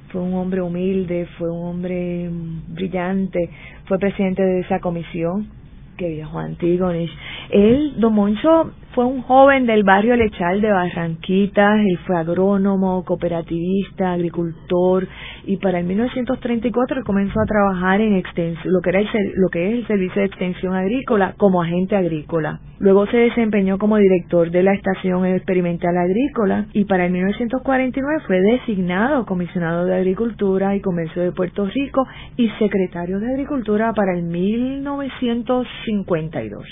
fue 0.09 0.21
un 0.21 0.35
hombre 0.35 0.61
humilde, 0.61 1.27
fue 1.39 1.51
un 1.51 1.69
hombre 1.69 2.29
brillante, 2.69 3.49
fue 3.87 3.99
presidente 3.99 4.43
de 4.43 4.61
esa 4.61 4.79
comisión 4.81 5.49
que 5.97 6.09
viajó 6.09 6.39
a 6.39 6.45
Antígonis. 6.45 7.11
Él, 7.51 7.95
Don 7.99 8.15
Moncho, 8.15 8.73
fue 8.95 9.05
un 9.07 9.23
joven 9.23 9.65
del 9.67 9.83
barrio 9.85 10.17
Lechal 10.17 10.61
de 10.61 10.71
Barranquitas, 10.71 11.81
él 11.81 11.99
fue 12.07 12.15
agrónomo, 12.17 13.03
cooperativista, 13.05 14.13
agricultor 14.13 15.09
y 15.47 15.57
para 15.57 15.79
el 15.79 15.87
1934 15.87 17.03
comenzó 17.05 17.41
a 17.41 17.47
trabajar 17.47 18.03
en 18.03 18.17
extensión, 18.17 18.73
lo 18.73 18.81
que 18.81 18.91
era 18.91 19.01
lo 19.37 19.49
que 19.49 19.67
es 19.67 19.73
el 19.79 19.87
servicio 19.87 20.21
de 20.21 20.27
extensión 20.27 20.75
agrícola 20.75 21.35
como 21.39 21.63
agente 21.63 21.97
agrícola. 21.97 22.61
Luego 22.79 23.07
se 23.07 23.17
desempeñó 23.17 23.79
como 23.79 23.97
director 23.97 24.51
de 24.51 24.63
la 24.63 24.75
estación 24.75 25.25
experimental 25.25 25.97
agrícola 25.97 26.67
y 26.73 26.85
para 26.85 27.07
el 27.07 27.13
1949 27.13 28.25
fue 28.27 28.41
designado 28.41 29.25
comisionado 29.25 29.87
de 29.87 29.95
agricultura 29.95 30.77
y 30.77 30.81
comercio 30.81 31.23
de 31.23 31.33
Puerto 31.33 31.65
Rico 31.67 32.07
y 32.37 32.51
secretario 32.59 33.21
de 33.21 33.29
agricultura 33.29 33.95
para 33.95 34.13
el 34.15 34.25
1952. 34.25 36.67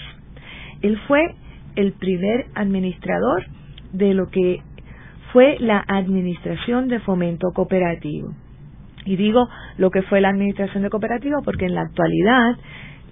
Él 0.82 0.98
fue 1.06 1.20
el 1.76 1.92
primer 1.92 2.46
administrador 2.54 3.44
de 3.92 4.14
lo 4.14 4.28
que 4.28 4.62
fue 5.32 5.56
la 5.60 5.84
Administración 5.86 6.88
de 6.88 7.00
Fomento 7.00 7.48
Cooperativo. 7.54 8.34
Y 9.04 9.16
digo 9.16 9.48
lo 9.78 9.90
que 9.90 10.02
fue 10.02 10.20
la 10.20 10.28
Administración 10.30 10.82
de 10.82 10.90
Cooperativo 10.90 11.42
porque 11.44 11.66
en 11.66 11.74
la 11.74 11.82
actualidad 11.82 12.56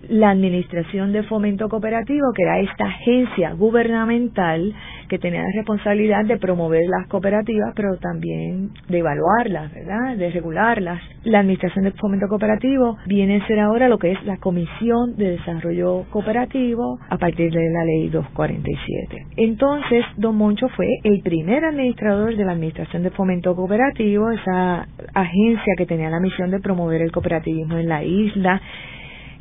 la 0.09 0.30
Administración 0.30 1.12
de 1.12 1.22
Fomento 1.24 1.68
Cooperativo, 1.68 2.32
que 2.34 2.42
era 2.42 2.61
esta 2.61 2.86
agencia 2.86 3.53
gubernamental 3.53 4.74
que 5.09 5.18
tenía 5.18 5.42
la 5.42 5.53
responsabilidad 5.55 6.24
de 6.24 6.38
promover 6.38 6.82
las 6.88 7.09
cooperativas, 7.09 7.72
pero 7.74 7.96
también 7.96 8.70
de 8.88 8.99
evaluarlas, 8.99 9.72
¿verdad? 9.72 10.16
De 10.16 10.30
regularlas. 10.30 11.01
La 11.24 11.40
Administración 11.40 11.84
de 11.84 11.92
Fomento 11.92 12.28
Cooperativo 12.28 12.96
viene 13.07 13.36
a 13.36 13.46
ser 13.46 13.61
ahora 13.61 13.88
lo 13.88 13.99
que 13.99 14.12
es 14.12 14.24
la 14.24 14.36
Comisión 14.36 15.16
de 15.16 15.32
Desarrollo 15.32 16.05
Cooperativo 16.11 16.99
a 17.09 17.16
partir 17.18 17.51
de 17.51 17.70
la 17.70 17.84
Ley 17.84 18.09
247. 18.09 19.26
Entonces, 19.36 20.05
Don 20.16 20.36
Moncho 20.36 20.68
fue 20.70 20.86
el 21.05 21.20
primer 21.22 21.64
administrador 21.64 22.36
de 22.36 22.44
la 22.44 22.53
Administración 22.53 23.03
de 23.03 23.11
Fomento 23.11 23.55
Cooperativo, 23.55 24.30
esa 24.30 24.86
agencia 25.14 25.74
que 25.76 25.86
tenía 25.86 26.11
la 26.11 26.20
misión 26.20 26.51
de 26.51 26.61
promover 26.61 27.03
el 27.03 27.12
cooperativismo 27.12 27.78
en 27.78 27.88
la 27.88 28.05
isla 28.05 28.61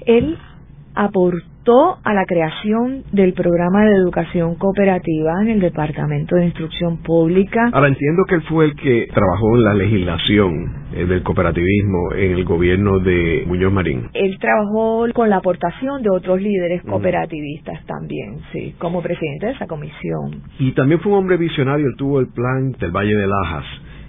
él 0.08 0.38
aportó 0.96 1.98
a 2.04 2.14
la 2.14 2.26
creación 2.26 3.04
del 3.12 3.34
programa 3.34 3.84
de 3.84 3.98
educación 3.98 4.56
cooperativa 4.56 5.42
en 5.42 5.50
el 5.50 5.60
Departamento 5.60 6.36
de 6.38 6.46
Instrucción 6.46 6.98
Pública. 7.04 7.70
Ahora 7.74 7.90
entiendo 7.90 8.24
que 8.28 8.36
él 8.36 8.42
fue 8.44 8.66
el 8.66 8.76
que 8.76 9.08
trabajó 9.14 9.58
en 9.58 9.64
la 9.64 9.74
legislación 9.74 10.74
eh, 10.96 11.06
del 11.06 11.24
cooperativismo 11.24 12.14
en 12.16 12.32
el 12.32 12.46
gobierno 12.46 13.00
de 13.00 13.44
Muñoz 13.46 13.74
Marín. 13.74 14.10
Él 14.14 14.38
trabajó 14.40 15.06
con 15.14 15.30
la 15.30 15.38
aportación 15.38 16.02
de 16.02 16.10
otros 16.10 16.42
líderes 16.42 16.84
cooperativistas 16.84 17.86
también, 17.86 18.40
sí, 18.54 18.74
como 18.80 19.02
presidente 19.02 19.48
de 19.48 19.52
esa 19.52 19.68
comisión. 19.68 20.42
Y 20.60 20.72
también 20.72 21.02
fue 21.02 21.12
un 21.12 21.20
hombre 21.20 21.38
visionario, 21.38 21.86
él 21.86 21.96
tuvo 21.98 22.22
el 22.22 22.28
plan 22.28 22.72
del 22.80 22.92
Valle 22.92 23.16
de 23.16 23.28
Lajas 23.28 23.66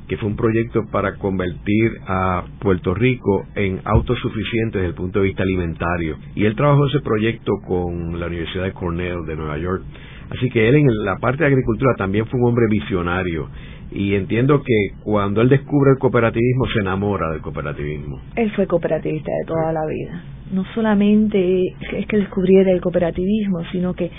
que 0.09 0.17
fue 0.17 0.29
un 0.29 0.37
proyecto 0.37 0.87
para 0.91 1.17
convertir 1.17 1.93
a 2.07 2.45
Puerto 2.61 2.95
Rico 2.95 3.47
en 3.55 3.81
autosuficiente 3.85 4.79
desde 4.79 4.89
el 4.89 4.95
punto 4.95 5.21
de 5.21 5.27
vista 5.27 5.43
alimentario. 5.43 6.17
Y 6.35 6.47
él 6.47 6.57
trabajó 6.57 6.87
ese 6.87 7.01
proyecto 7.01 7.53
con 7.67 8.19
la 8.19 8.27
Universidad 8.27 8.65
de 8.65 8.73
Cornell 8.73 9.27
de 9.27 9.37
Nueva 9.37 9.59
York. 9.59 9.83
Así 10.31 10.49
que 10.51 10.69
él 10.69 10.77
en 10.77 10.87
la 11.05 11.17
parte 11.17 11.45
de 11.45 11.49
agricultura 11.49 11.95
también 11.97 12.27
fue 12.27 12.41
un 12.41 12.47
hombre 12.47 12.65
visionario. 12.71 13.49
Y 13.91 14.15
entiendo 14.15 14.63
que 14.63 15.03
cuando 15.03 15.41
él 15.41 15.49
descubre 15.49 15.93
el 15.93 15.99
cooperativismo 15.99 16.67
se 16.67 16.81
enamora 16.81 17.31
del 17.31 17.41
cooperativismo. 17.41 18.21
Él 18.37 18.51
fue 18.53 18.67
cooperativista 18.67 19.31
de 19.31 19.47
toda 19.47 19.73
la 19.73 19.87
vida. 19.87 20.23
No 20.53 20.65
solamente 20.75 21.75
es 21.93 22.07
que 22.07 22.19
descubriera 22.19 22.71
el 22.71 22.81
cooperativismo, 22.81 23.65
sino 23.73 23.95
que 23.95 24.11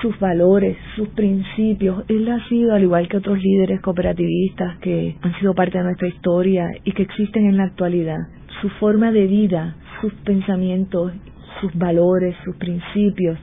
sus 0.00 0.18
valores, 0.18 0.76
sus 0.96 1.08
principios. 1.10 2.04
Él 2.08 2.28
ha 2.30 2.48
sido, 2.48 2.74
al 2.74 2.82
igual 2.82 3.08
que 3.08 3.18
otros 3.18 3.38
líderes 3.38 3.80
cooperativistas 3.80 4.78
que 4.78 5.16
han 5.20 5.38
sido 5.38 5.54
parte 5.54 5.78
de 5.78 5.84
nuestra 5.84 6.08
historia 6.08 6.70
y 6.84 6.92
que 6.92 7.02
existen 7.02 7.46
en 7.46 7.56
la 7.56 7.64
actualidad, 7.64 8.18
su 8.60 8.68
forma 8.70 9.12
de 9.12 9.26
vida, 9.26 9.76
sus 10.00 10.12
pensamientos, 10.24 11.12
sus 11.60 11.74
valores, 11.74 12.34
sus 12.44 12.56
principios, 12.56 13.38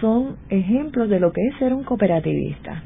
son 0.00 0.36
ejemplos 0.48 1.08
de 1.08 1.20
lo 1.20 1.32
que 1.32 1.40
es 1.46 1.56
ser 1.58 1.72
un 1.72 1.84
cooperativista. 1.84 2.82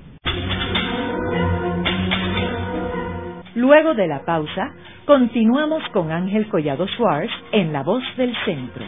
Luego 3.54 3.94
de 3.94 4.06
la 4.06 4.24
pausa, 4.24 4.72
continuamos 5.04 5.82
con 5.92 6.10
Ángel 6.10 6.48
Collado 6.48 6.86
Schwartz 6.88 7.30
en 7.52 7.72
La 7.72 7.82
Voz 7.82 8.02
del 8.16 8.34
Centro. 8.46 8.84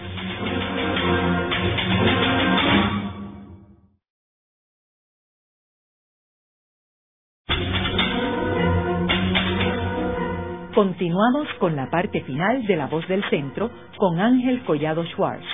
Continuamos 10.74 11.46
con 11.60 11.76
la 11.76 11.88
parte 11.88 12.20
final 12.22 12.66
de 12.66 12.74
La 12.74 12.88
Voz 12.88 13.06
del 13.06 13.22
Centro 13.30 13.70
con 13.96 14.18
Ángel 14.18 14.64
Collado 14.64 15.04
Schwartz. 15.06 15.46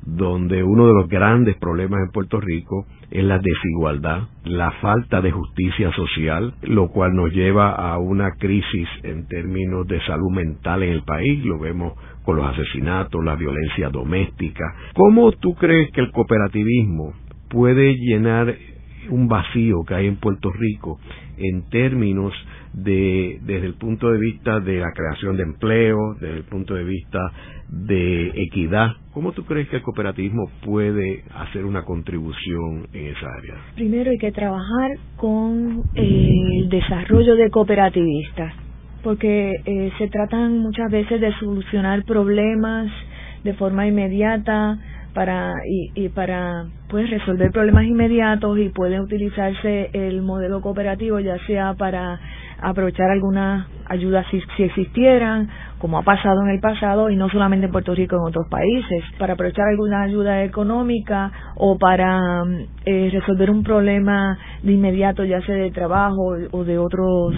donde 0.05 0.64
uno 0.64 0.88
de 0.88 0.93
los 0.93 1.07
grandes 1.07 1.55
problemas 1.57 2.01
en 2.01 2.11
Puerto 2.11 2.39
Rico 2.39 2.86
es 3.09 3.24
la 3.24 3.39
desigualdad, 3.39 4.24
la 4.43 4.72
falta 4.82 5.22
de 5.22 5.32
justicia 5.32 5.91
social, 5.93 6.53
lo 6.64 6.89
cual 6.89 7.14
nos 7.14 7.32
lleva 7.32 7.72
a 7.72 7.97
una 7.99 8.32
crisis 8.32 8.88
en 9.03 9.28
términos 9.28 9.88
de 9.88 10.01
salud 10.01 10.32
mental 10.32 10.84
en 10.84 10.91
el 10.91 11.03
país, 11.03 11.45
lo 11.45 11.59
vemos 11.59 11.93
con 12.24 12.38
los 12.38 12.45
asesinatos, 12.45 13.24
la 13.24 13.36
violencia 13.36 13.89
doméstica. 13.89 14.64
¿Cómo 14.93 15.32
tú 15.34 15.55
crees 15.55 15.91
que 15.91 16.01
el 16.01 16.11
cooperativismo 16.11 17.14
puede 17.49 17.95
llenar 17.95 18.55
un 19.10 19.28
vacío 19.28 19.84
que 19.88 19.95
hay 19.95 20.08
en 20.08 20.18
Puerto 20.18 20.51
Rico 20.51 20.99
en 21.38 21.70
términos 21.70 22.34
de 22.74 23.39
desde 23.41 23.68
el 23.68 23.76
punto 23.76 24.12
de 24.12 24.20
vista 24.20 24.60
de 24.60 24.80
la 24.80 24.91
creación 24.93 25.38
de 25.38 25.43
empleo, 25.43 26.16
desde 26.20 26.38
el 26.38 26.43
punto 26.43 26.74
de 26.74 26.84
vista 26.84 27.20
de 27.70 28.28
equidad. 28.36 28.91
¿Cómo 29.14 29.32
tú 29.32 29.45
crees 29.45 29.68
que 29.70 29.78
el 29.78 29.82
cooperativismo 29.82 30.49
puede 30.66 31.24
hacer 31.36 31.66
una 31.66 31.84
contribución 31.84 32.88
en 32.93 33.08
esa 33.08 33.28
área? 33.38 33.56
Primero 33.76 34.12
hay 34.12 34.18
que 34.18 34.32
trabajar 34.32 34.91
con 35.18 35.84
el 35.95 36.70
desarrollo 36.70 37.36
de 37.36 37.49
cooperativistas, 37.49 38.54
porque 39.04 39.51
eh, 39.66 39.91
se 39.97 40.08
tratan 40.08 40.60
muchas 40.60 40.91
veces 40.91 41.22
de 41.22 41.32
solucionar 41.39 42.04
problemas 42.06 42.91
de 43.43 43.54
forma 43.54 43.86
inmediata, 43.86 44.80
para 45.14 45.53
y, 45.68 46.05
y 46.05 46.09
para 46.09 46.66
pues 46.89 47.09
resolver 47.09 47.51
problemas 47.51 47.86
inmediatos 47.86 48.57
y 48.59 48.70
puede 48.70 48.99
utilizarse 48.99 49.89
el 49.93 50.22
modelo 50.22 50.61
cooperativo 50.61 51.20
ya 51.20 51.38
sea 51.45 51.74
para 51.76 52.20
aprovechar 52.64 53.09
algunas 53.11 53.68
ayudas 53.88 54.26
si, 54.32 54.39
si, 54.55 54.64
existieran, 54.64 55.49
como 55.80 55.97
ha 55.97 56.03
pasado 56.03 56.41
en 56.43 56.49
el 56.49 56.59
pasado, 56.59 57.09
y 57.09 57.16
no 57.16 57.30
solamente 57.30 57.66
en 57.66 57.72
Puerto 57.72 57.93
Rico, 57.93 58.16
en 58.16 58.24
otros 58.24 58.47
países, 58.49 59.03
para 59.20 59.34
aprovechar 59.34 59.68
alguna 59.68 60.03
ayuda 60.03 60.43
económica 60.43 61.32
o 61.55 61.78
para 61.78 62.22
eh, 62.86 63.09
resolver 63.11 63.51
un 63.51 63.64
problema 63.64 64.38
de 64.64 64.72
inmediato, 64.72 65.26
ya 65.26 65.41
sea 65.41 65.55
de 65.55 65.72
trabajo 65.72 66.38
o 66.51 66.64
de 66.64 66.78
otros 66.78 67.36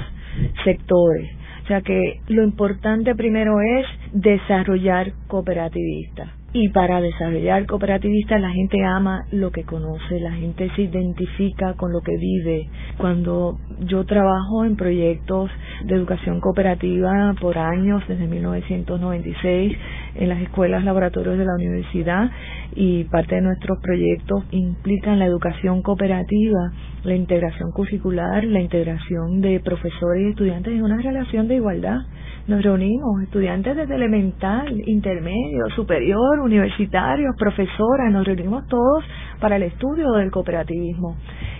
sectores. 0.63 1.31
O 1.63 1.67
sea 1.67 1.81
que 1.81 2.19
lo 2.27 2.43
importante 2.43 3.15
primero 3.15 3.59
es 3.61 3.87
desarrollar 4.13 5.13
cooperativistas 5.27 6.44
y 6.55 6.69
para 6.69 7.01
desarrollar 7.01 7.65
cooperativistas 7.65 8.39
la 8.39 8.49
gente 8.49 8.81
ama 8.81 9.25
lo 9.31 9.51
que 9.51 9.65
conoce, 9.65 10.21
la 10.21 10.31
gente 10.31 10.71
se 10.73 10.83
identifica 10.83 11.73
con 11.73 11.91
lo 11.91 11.99
que 11.99 12.15
vive. 12.15 12.69
Cuando 12.97 13.59
yo 13.81 14.05
trabajo 14.05 14.63
en 14.63 14.77
proyectos 14.77 15.51
de 15.83 15.95
educación 15.95 16.39
cooperativa 16.39 17.35
por 17.41 17.57
años, 17.57 18.03
desde 18.07 18.25
1996, 18.25 19.77
en 20.15 20.29
las 20.29 20.41
escuelas 20.43 20.85
laboratorios 20.85 21.37
de 21.37 21.43
la 21.43 21.55
universidad 21.55 22.31
y 22.75 23.05
parte 23.05 23.35
de 23.35 23.41
nuestros 23.41 23.79
proyectos 23.81 24.43
implican 24.51 25.19
la 25.19 25.25
educación 25.25 25.81
cooperativa, 25.81 26.71
la 27.03 27.15
integración 27.15 27.71
curricular, 27.71 28.43
la 28.43 28.59
integración 28.59 29.41
de 29.41 29.59
profesores 29.61 30.23
y 30.23 30.29
estudiantes 30.29 30.73
en 30.73 30.83
una 30.83 30.97
relación 30.97 31.47
de 31.47 31.55
igualdad 31.55 32.01
nos 32.47 32.61
reunimos, 32.61 33.23
estudiantes 33.23 33.75
desde 33.75 33.95
elemental, 33.95 34.71
intermedio, 34.85 35.67
superior, 35.75 36.39
universitarios, 36.41 37.35
profesoras, 37.39 38.11
nos 38.11 38.23
reunimos 38.23 38.67
todos 38.67 39.03
para 39.39 39.55
el 39.55 39.63
estudio 39.63 40.11
del 40.11 40.29
cooperativismo. 40.29 41.15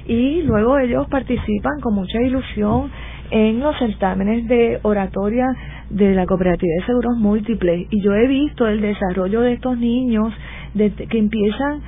Y 0.05 0.43
luego 0.43 0.78
ellos 0.78 1.07
participan 1.09 1.80
con 1.82 1.95
mucha 1.95 2.22
ilusión 2.22 2.91
en 3.32 3.61
los 3.61 3.76
certámenes 3.80 4.47
de 4.47 4.80
oratoria 4.84 5.47
de 5.89 6.13
la 6.13 6.28
cooperativa 6.28 6.72
de 6.80 6.86
seguros 6.86 7.18
múltiples. 7.18 7.88
Y 7.89 8.03
yo 8.03 8.13
he 8.13 8.28
visto 8.28 8.68
el 8.68 8.80
desarrollo 8.80 9.41
de 9.41 9.53
estos 9.53 9.80
niños 9.80 10.32
que 10.76 11.17
empiezan 11.17 11.82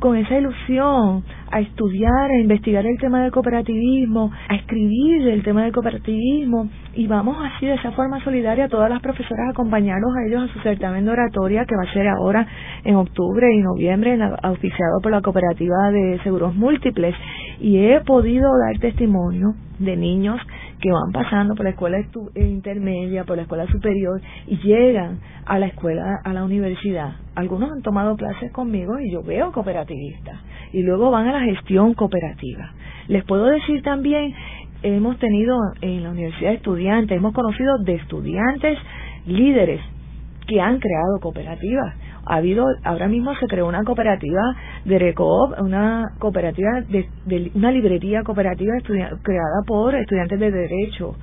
con 0.00 0.16
esa 0.16 0.38
ilusión 0.38 1.22
a 1.50 1.60
estudiar, 1.60 2.30
a 2.30 2.40
investigar 2.40 2.86
el 2.86 2.98
tema 2.98 3.22
del 3.22 3.30
cooperativismo, 3.30 4.32
a 4.48 4.54
escribir 4.54 5.28
el 5.28 5.42
tema 5.42 5.64
del 5.64 5.72
cooperativismo 5.72 6.70
y 6.94 7.06
vamos 7.06 7.36
así 7.38 7.66
de 7.66 7.74
esa 7.74 7.92
forma 7.92 8.22
solidaria 8.24 8.68
todas 8.68 8.88
las 8.88 9.02
profesoras 9.02 9.48
a 9.48 9.50
acompañarlos 9.50 10.10
a 10.16 10.26
ellos 10.26 10.48
a 10.48 10.52
su 10.54 10.58
certamen 10.60 11.04
de 11.04 11.10
oratoria 11.10 11.66
que 11.66 11.76
va 11.76 11.82
a 11.82 11.92
ser 11.92 12.08
ahora 12.08 12.46
en 12.84 12.96
octubre 12.96 13.46
y 13.52 13.60
noviembre 13.60 14.18
auspiciado 14.42 15.00
por 15.02 15.12
la 15.12 15.20
cooperativa 15.20 15.90
de 15.90 16.18
seguros 16.24 16.54
múltiples. 16.54 17.14
Y 17.60 17.76
he 17.76 18.00
podido 18.00 18.48
dar 18.58 18.80
testimonio 18.80 19.54
de 19.78 19.96
niños 19.96 20.40
que 20.80 20.90
van 20.90 21.12
pasando 21.12 21.54
por 21.54 21.64
la 21.64 21.70
escuela 21.70 21.98
eh, 21.98 22.46
intermedia, 22.46 23.24
por 23.24 23.36
la 23.36 23.42
escuela 23.42 23.66
superior 23.66 24.20
y 24.46 24.56
llegan 24.58 25.20
a 25.44 25.58
la 25.58 25.66
escuela, 25.66 26.20
a 26.24 26.32
la 26.32 26.44
universidad. 26.44 27.16
Algunos 27.34 27.70
han 27.70 27.82
tomado 27.82 28.16
clases 28.16 28.50
conmigo 28.52 28.98
y 28.98 29.12
yo 29.12 29.22
veo 29.22 29.52
cooperativistas 29.52 30.38
y 30.72 30.82
luego 30.82 31.10
van 31.10 31.28
a 31.28 31.32
la 31.32 31.40
gestión 31.40 31.94
cooperativa. 31.94 32.72
Les 33.08 33.24
puedo 33.24 33.46
decir 33.46 33.82
también, 33.82 34.34
hemos 34.82 35.18
tenido 35.18 35.58
en 35.82 36.02
la 36.02 36.10
universidad 36.10 36.52
estudiantes, 36.52 37.16
hemos 37.16 37.34
conocido 37.34 37.78
de 37.84 37.94
estudiantes 37.94 38.78
líderes 39.26 39.80
que 40.46 40.60
han 40.60 40.78
creado 40.78 41.20
cooperativas 41.20 41.94
ha 42.24 42.36
habido, 42.36 42.66
ahora 42.84 43.08
mismo 43.08 43.34
se 43.36 43.46
creó 43.46 43.66
una 43.66 43.84
cooperativa 43.84 44.42
de 44.84 44.98
RECOOP, 44.98 45.60
una 45.60 46.12
cooperativa 46.18 46.80
de, 46.88 47.50
una 47.54 47.70
librería 47.70 48.22
cooperativa 48.22 48.74
creada 49.22 49.62
por 49.66 49.94
estudiantes 49.94 50.38
de 50.38 50.50
Derecho 50.50 51.16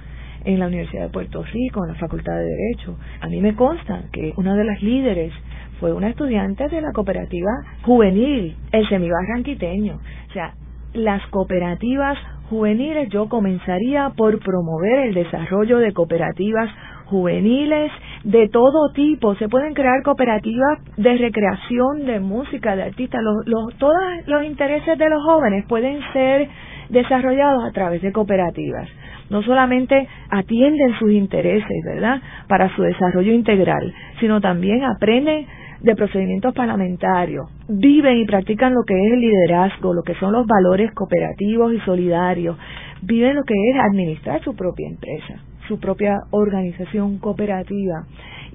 en 0.45 0.59
la 0.59 0.67
Universidad 0.67 1.03
de 1.03 1.09
Puerto 1.09 1.43
Rico, 1.43 1.83
en 1.83 1.93
la 1.93 1.99
Facultad 1.99 2.33
de 2.33 2.45
Derecho. 2.45 2.97
A 3.21 3.27
mí 3.27 3.41
me 3.41 3.55
consta 3.55 4.03
que 4.11 4.33
una 4.37 4.55
de 4.55 4.63
las 4.63 4.81
líderes 4.81 5.33
fue 5.79 5.93
una 5.93 6.09
estudiante 6.09 6.67
de 6.69 6.81
la 6.81 6.91
cooperativa 6.93 7.51
juvenil, 7.83 8.55
el 8.71 8.89
semibarranquiteño. 8.89 9.95
O 10.29 10.33
sea, 10.33 10.53
las 10.93 11.25
cooperativas 11.27 12.17
juveniles 12.49 13.09
yo 13.09 13.27
comenzaría 13.27 14.11
por 14.15 14.39
promover 14.39 15.07
el 15.07 15.13
desarrollo 15.13 15.77
de 15.79 15.93
cooperativas 15.93 16.69
juveniles 17.09 17.91
de 18.23 18.49
todo 18.49 18.91
tipo. 18.93 19.35
Se 19.35 19.49
pueden 19.49 19.73
crear 19.73 20.03
cooperativas 20.03 20.79
de 20.97 21.17
recreación, 21.17 22.05
de 22.05 22.19
música, 22.19 22.75
de 22.75 22.83
artistas. 22.83 23.21
Los, 23.23 23.47
los, 23.47 23.77
todos 23.77 23.95
los 24.25 24.43
intereses 24.43 24.97
de 24.97 25.09
los 25.09 25.23
jóvenes 25.23 25.65
pueden 25.67 25.99
ser 26.13 26.49
desarrollados 26.89 27.63
a 27.63 27.71
través 27.71 28.01
de 28.01 28.11
cooperativas. 28.11 28.87
No 29.29 29.41
solamente 29.43 30.07
atienden 30.29 30.97
sus 30.99 31.11
intereses, 31.11 31.83
¿verdad?, 31.85 32.21
para 32.47 32.73
su 32.75 32.81
desarrollo 32.81 33.33
integral, 33.33 33.93
sino 34.19 34.39
también 34.39 34.83
aprenden 34.83 35.45
de 35.81 35.95
procedimientos 35.95 36.55
parlamentarios, 36.55 37.45
viven 37.67 38.17
y 38.17 38.25
practican 38.25 38.73
lo 38.73 38.83
que 38.83 38.95
es 38.95 39.13
el 39.13 39.19
liderazgo, 39.19 39.93
lo 39.93 40.01
que 40.01 40.15
son 40.15 40.31
los 40.31 40.47
valores 40.47 40.91
cooperativos 40.93 41.73
y 41.73 41.79
solidarios, 41.81 42.57
viven 43.03 43.35
lo 43.35 43.43
que 43.43 43.53
es 43.53 43.79
administrar 43.79 44.41
su 44.43 44.55
propia 44.55 44.87
empresa 44.87 45.46
su 45.67 45.79
propia 45.79 46.21
organización 46.31 47.19
cooperativa 47.19 48.05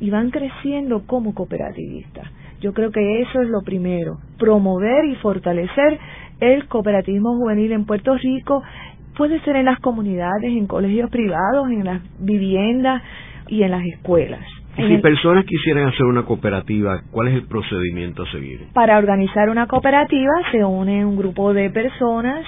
y 0.00 0.10
van 0.10 0.30
creciendo 0.30 1.06
como 1.06 1.34
cooperativistas. 1.34 2.28
Yo 2.60 2.72
creo 2.72 2.90
que 2.90 3.22
eso 3.22 3.40
es 3.42 3.48
lo 3.48 3.62
primero, 3.62 4.18
promover 4.38 5.04
y 5.04 5.16
fortalecer 5.16 5.98
el 6.40 6.66
cooperativismo 6.66 7.36
juvenil 7.36 7.72
en 7.72 7.84
Puerto 7.86 8.16
Rico, 8.16 8.62
puede 9.16 9.40
ser 9.40 9.56
en 9.56 9.66
las 9.66 9.78
comunidades, 9.80 10.52
en 10.52 10.66
colegios 10.66 11.10
privados, 11.10 11.68
en 11.70 11.84
las 11.84 12.02
viviendas 12.18 13.02
y 13.48 13.62
en 13.62 13.70
las 13.70 13.84
escuelas. 13.84 14.44
Y 14.76 14.86
si 14.86 14.98
personas 14.98 15.44
quisieran 15.44 15.88
hacer 15.88 16.06
una 16.06 16.24
cooperativa, 16.24 17.02
¿cuál 17.10 17.28
es 17.28 17.34
el 17.34 17.46
procedimiento 17.46 18.22
a 18.22 18.30
seguir? 18.30 18.68
Para 18.72 18.96
organizar 18.96 19.50
una 19.50 19.66
cooperativa 19.66 20.32
se 20.50 20.64
une 20.64 21.04
un 21.04 21.16
grupo 21.16 21.52
de 21.52 21.68
personas, 21.68 22.46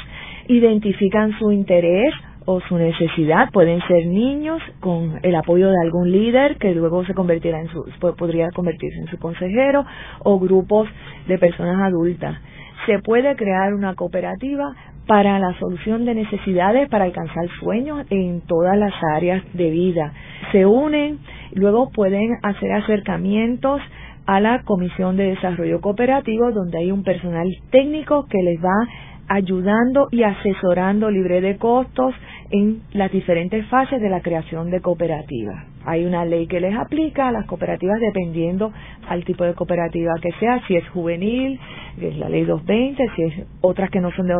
identifican 0.48 1.38
su 1.38 1.52
interés, 1.52 2.14
o 2.46 2.60
su 2.60 2.76
necesidad. 2.76 3.50
Pueden 3.52 3.80
ser 3.86 4.06
niños 4.06 4.60
con 4.80 5.18
el 5.22 5.34
apoyo 5.34 5.70
de 5.70 5.76
algún 5.82 6.10
líder 6.10 6.56
que 6.58 6.74
luego 6.74 7.04
se 7.04 7.14
convertirá 7.14 7.60
en 7.60 7.68
su, 7.68 7.84
podría 8.16 8.50
convertirse 8.54 8.98
en 8.98 9.06
su 9.06 9.18
consejero 9.18 9.84
o 10.20 10.38
grupos 10.38 10.88
de 11.26 11.38
personas 11.38 11.80
adultas. 11.82 12.38
Se 12.86 12.98
puede 12.98 13.34
crear 13.36 13.72
una 13.72 13.94
cooperativa 13.94 14.74
para 15.06 15.38
la 15.38 15.58
solución 15.58 16.04
de 16.04 16.14
necesidades 16.14 16.88
para 16.88 17.04
alcanzar 17.04 17.46
sueños 17.60 18.06
en 18.10 18.40
todas 18.42 18.76
las 18.76 18.92
áreas 19.14 19.42
de 19.52 19.70
vida. 19.70 20.12
Se 20.52 20.66
unen, 20.66 21.18
luego 21.52 21.90
pueden 21.90 22.38
hacer 22.42 22.72
acercamientos 22.72 23.80
a 24.26 24.40
la 24.40 24.62
Comisión 24.62 25.16
de 25.16 25.24
Desarrollo 25.24 25.80
Cooperativo, 25.80 26.50
donde 26.52 26.78
hay 26.78 26.90
un 26.90 27.04
personal 27.04 27.46
técnico 27.70 28.26
que 28.26 28.42
les 28.42 28.58
va 28.58 28.88
ayudando 29.28 30.08
y 30.10 30.22
asesorando 30.22 31.10
libre 31.10 31.40
de 31.40 31.56
costos 31.56 32.14
en 32.50 32.82
las 32.92 33.10
diferentes 33.10 33.66
fases 33.66 34.00
de 34.00 34.10
la 34.10 34.20
creación 34.20 34.70
de 34.70 34.80
cooperativas. 34.80 35.64
Hay 35.86 36.04
una 36.04 36.24
ley 36.24 36.46
que 36.46 36.60
les 36.60 36.74
aplica 36.76 37.28
a 37.28 37.32
las 37.32 37.46
cooperativas 37.46 37.98
dependiendo 38.00 38.72
al 39.08 39.24
tipo 39.24 39.44
de 39.44 39.54
cooperativa 39.54 40.12
que 40.22 40.32
sea, 40.40 40.60
si 40.66 40.76
es 40.76 40.88
juvenil, 40.90 41.58
que 41.98 42.08
es 42.08 42.18
la 42.18 42.28
ley 42.28 42.44
220, 42.44 43.04
si 43.16 43.22
es 43.22 43.46
otras 43.60 43.90
que 43.90 44.00
no 44.00 44.10
son 44.12 44.26
de 44.26 44.34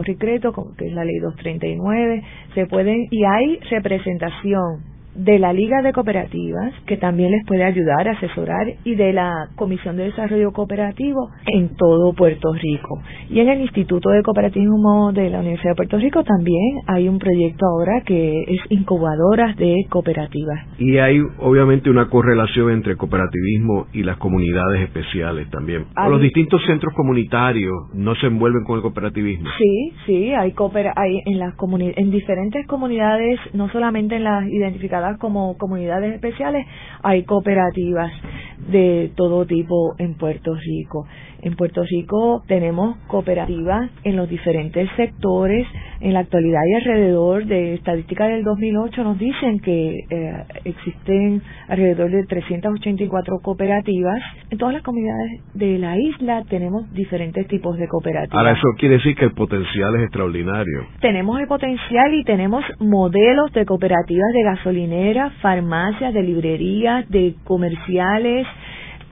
como 0.53 0.74
que 0.74 0.87
es 0.87 0.93
la 0.93 1.05
ley 1.05 1.18
239, 1.18 2.22
se 2.55 2.66
pueden 2.66 3.07
y 3.11 3.24
hay 3.24 3.59
representación 3.70 4.93
de 5.14 5.38
la 5.38 5.52
Liga 5.52 5.82
de 5.82 5.92
Cooperativas, 5.92 6.72
que 6.86 6.96
también 6.96 7.30
les 7.30 7.46
puede 7.46 7.64
ayudar, 7.64 8.08
asesorar, 8.08 8.66
y 8.84 8.94
de 8.94 9.12
la 9.12 9.48
Comisión 9.56 9.96
de 9.96 10.04
Desarrollo 10.04 10.52
Cooperativo 10.52 11.30
en 11.46 11.74
todo 11.76 12.12
Puerto 12.12 12.52
Rico. 12.52 13.00
Y 13.30 13.40
en 13.40 13.48
el 13.48 13.60
Instituto 13.60 14.10
de 14.10 14.22
Cooperativismo 14.22 15.12
de 15.12 15.30
la 15.30 15.40
Universidad 15.40 15.72
de 15.72 15.76
Puerto 15.76 15.98
Rico 15.98 16.24
también 16.24 16.78
hay 16.86 17.08
un 17.08 17.18
proyecto 17.18 17.66
ahora 17.66 18.02
que 18.04 18.42
es 18.42 18.60
incubadoras 18.70 19.56
de 19.56 19.86
cooperativas. 19.88 20.66
Y 20.78 20.98
hay 20.98 21.20
obviamente 21.38 21.90
una 21.90 22.08
correlación 22.08 22.70
entre 22.70 22.96
cooperativismo 22.96 23.86
y 23.92 24.02
las 24.02 24.16
comunidades 24.18 24.82
especiales 24.82 25.48
también. 25.50 25.86
los 26.08 26.20
distintos 26.20 26.60
centros 26.66 26.94
comunitarios 26.94 27.74
no 27.94 28.14
se 28.16 28.26
envuelven 28.26 28.64
con 28.64 28.76
el 28.76 28.82
cooperativismo. 28.82 29.48
Sí, 29.58 29.92
sí, 30.06 30.34
hay, 30.34 30.54
hay 30.96 31.20
en, 31.26 31.38
las 31.38 31.54
en 31.96 32.10
diferentes 32.10 32.66
comunidades, 32.66 33.38
no 33.52 33.68
solamente 33.70 34.16
en 34.16 34.24
las 34.24 34.46
identificadas 34.46 35.03
como 35.18 35.57
comunidades 35.59 36.14
especiales, 36.14 36.66
hay 37.02 37.24
cooperativas 37.24 38.12
de 38.68 39.12
todo 39.16 39.46
tipo 39.46 39.94
en 39.98 40.14
Puerto 40.14 40.55
Rico. 40.55 41.07
En 41.45 41.57
Puerto 41.57 41.82
Rico 41.84 42.42
tenemos 42.49 42.97
cooperativas 43.07 43.90
en 44.03 44.16
los 44.16 44.30
diferentes 44.30 44.88
sectores. 44.97 45.66
En 46.01 46.14
la 46.14 46.20
actualidad 46.20 46.61
y 46.66 46.74
alrededor 46.74 47.45
de 47.45 47.74
estadísticas 47.74 48.28
del 48.28 48.45
2008 48.45 49.05
nos 49.05 49.18
dicen 49.18 49.61
que 49.61 49.90
eh, 50.09 50.45
existen 50.64 51.42
alrededor 51.68 52.11
de 52.11 52.24
384 52.24 53.40
cooperativas. 53.42 54.22
En 54.51 54.57
todas 54.57 54.72
las 54.72 54.82
comunidades 54.82 55.42
de 55.53 55.76
la 55.78 55.99
isla 55.99 56.45
tenemos 56.49 56.90
diferentes 56.95 57.47
tipos 57.47 57.76
de 57.76 57.88
cooperativas. 57.88 58.38
Ahora 58.38 58.53
eso 58.53 58.68
quiere 58.78 58.95
decir 58.95 59.14
que 59.14 59.26
el 59.26 59.34
potencial 59.34 59.97
es 59.97 60.05
extraordinario. 60.05 60.86
Tenemos 61.01 61.38
el 61.40 61.47
potencial 61.47 62.14
y 62.14 62.24
tenemos 62.24 62.64
modelos 62.80 63.53
de 63.53 63.66
cooperativas 63.66 64.32
de 64.32 64.42
gasolineras, 64.45 65.34
farmacias, 65.42 66.14
de 66.14 66.22
librerías, 66.22 67.07
de 67.11 67.34
comerciales, 67.45 68.47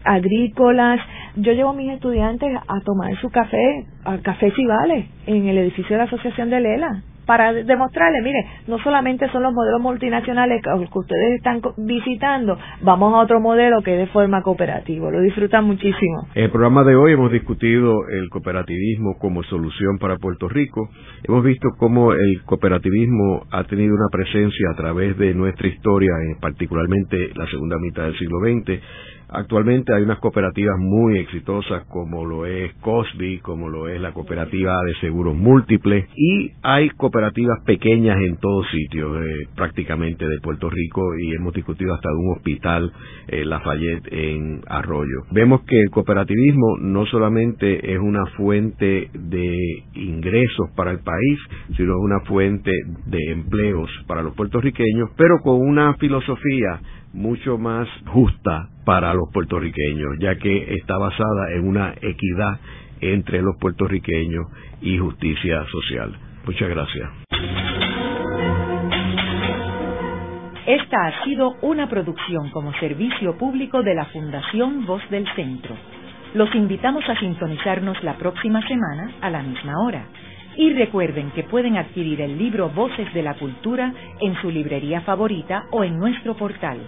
agrícolas. 0.04 1.00
Yo 1.36 1.52
llevo 1.52 1.70
a 1.70 1.74
mis 1.74 1.92
estudiantes 1.92 2.50
a 2.56 2.80
tomar 2.80 3.14
su 3.20 3.30
café, 3.30 3.86
al 4.04 4.22
Café 4.22 4.50
Cibales, 4.52 5.06
en 5.26 5.48
el 5.48 5.58
edificio 5.58 5.94
de 5.94 5.98
la 5.98 6.04
Asociación 6.04 6.50
de 6.50 6.60
Lela 6.60 7.02
para 7.26 7.52
demostrarle, 7.52 8.20
mire, 8.22 8.46
no 8.66 8.78
solamente 8.80 9.28
son 9.30 9.42
los 9.42 9.52
modelos 9.52 9.80
multinacionales 9.80 10.62
que 10.62 10.98
ustedes 10.98 11.36
están 11.36 11.60
visitando, 11.76 12.58
vamos 12.82 13.14
a 13.14 13.18
otro 13.18 13.40
modelo 13.40 13.82
que 13.82 13.94
es 13.94 13.98
de 14.00 14.06
forma 14.08 14.42
cooperativa, 14.42 15.10
lo 15.10 15.20
disfrutan 15.20 15.64
muchísimo. 15.64 16.28
En 16.34 16.44
el 16.44 16.50
programa 16.50 16.84
de 16.84 16.96
hoy 16.96 17.12
hemos 17.12 17.32
discutido 17.32 18.08
el 18.08 18.28
cooperativismo 18.30 19.18
como 19.18 19.42
solución 19.44 19.98
para 19.98 20.16
Puerto 20.16 20.48
Rico, 20.48 20.88
hemos 21.22 21.44
visto 21.44 21.68
cómo 21.78 22.12
el 22.12 22.42
cooperativismo 22.44 23.44
ha 23.50 23.64
tenido 23.64 23.94
una 23.94 24.08
presencia 24.10 24.70
a 24.72 24.76
través 24.76 25.16
de 25.18 25.34
nuestra 25.34 25.68
historia, 25.68 26.10
particularmente 26.40 27.30
la 27.34 27.46
segunda 27.46 27.76
mitad 27.78 28.04
del 28.04 28.18
siglo 28.18 28.38
XX, 28.40 28.80
Actualmente 29.34 29.94
hay 29.94 30.02
unas 30.02 30.18
cooperativas 30.18 30.76
muy 30.78 31.18
exitosas 31.18 31.84
como 31.86 32.26
lo 32.26 32.44
es 32.44 32.74
Cosby, 32.82 33.38
como 33.38 33.70
lo 33.70 33.88
es 33.88 33.98
la 33.98 34.12
cooperativa 34.12 34.76
de 34.84 34.94
seguros 35.00 35.34
múltiples 35.34 36.06
y 36.14 36.50
hay 36.62 36.90
cooperativas 36.90 37.60
pequeñas 37.64 38.18
en 38.20 38.36
todos 38.36 38.66
sitios 38.70 39.16
eh, 39.24 39.48
prácticamente 39.56 40.28
de 40.28 40.38
Puerto 40.40 40.68
Rico 40.68 41.16
y 41.18 41.34
hemos 41.34 41.54
discutido 41.54 41.94
hasta 41.94 42.10
de 42.10 42.16
un 42.16 42.36
hospital 42.36 42.92
eh, 43.28 43.44
Lafayette 43.46 44.12
en 44.12 44.60
Arroyo. 44.66 45.22
Vemos 45.30 45.62
que 45.62 45.80
el 45.80 45.90
cooperativismo 45.90 46.76
no 46.80 47.06
solamente 47.06 47.90
es 47.90 47.98
una 47.98 48.26
fuente 48.36 49.08
de 49.14 49.84
ingresos 49.94 50.70
para 50.76 50.90
el 50.90 50.98
país, 50.98 51.38
sino 51.76 51.92
es 51.92 52.00
una 52.02 52.20
fuente 52.20 52.70
de 53.06 53.32
empleos 53.32 53.90
para 54.06 54.22
los 54.22 54.34
puertorriqueños, 54.34 55.08
pero 55.16 55.38
con 55.42 55.58
una 55.58 55.94
filosofía 55.94 56.80
mucho 57.12 57.58
más 57.58 57.88
justa 58.06 58.68
para 58.84 59.14
los 59.14 59.30
puertorriqueños, 59.32 60.16
ya 60.20 60.36
que 60.36 60.74
está 60.74 60.98
basada 60.98 61.52
en 61.52 61.66
una 61.66 61.94
equidad 62.00 62.58
entre 63.00 63.42
los 63.42 63.56
puertorriqueños 63.58 64.46
y 64.80 64.98
justicia 64.98 65.64
social. 65.66 66.16
Muchas 66.46 66.68
gracias. 66.68 67.10
Esta 70.66 71.06
ha 71.06 71.24
sido 71.24 71.56
una 71.62 71.88
producción 71.88 72.50
como 72.50 72.72
servicio 72.74 73.36
público 73.36 73.82
de 73.82 73.94
la 73.94 74.04
Fundación 74.06 74.86
Voz 74.86 75.02
del 75.10 75.26
Centro. 75.34 75.74
Los 76.34 76.54
invitamos 76.54 77.02
a 77.08 77.18
sintonizarnos 77.18 78.02
la 78.04 78.16
próxima 78.16 78.66
semana 78.66 79.10
a 79.20 79.30
la 79.30 79.42
misma 79.42 79.74
hora. 79.84 80.06
Y 80.56 80.72
recuerden 80.72 81.30
que 81.32 81.44
pueden 81.44 81.76
adquirir 81.76 82.20
el 82.20 82.38
libro 82.38 82.68
Voces 82.70 83.12
de 83.14 83.22
la 83.22 83.34
Cultura 83.34 83.92
en 84.20 84.34
su 84.40 84.50
librería 84.50 85.00
favorita 85.02 85.64
o 85.70 85.84
en 85.84 85.98
nuestro 85.98 86.36
portal. 86.36 86.78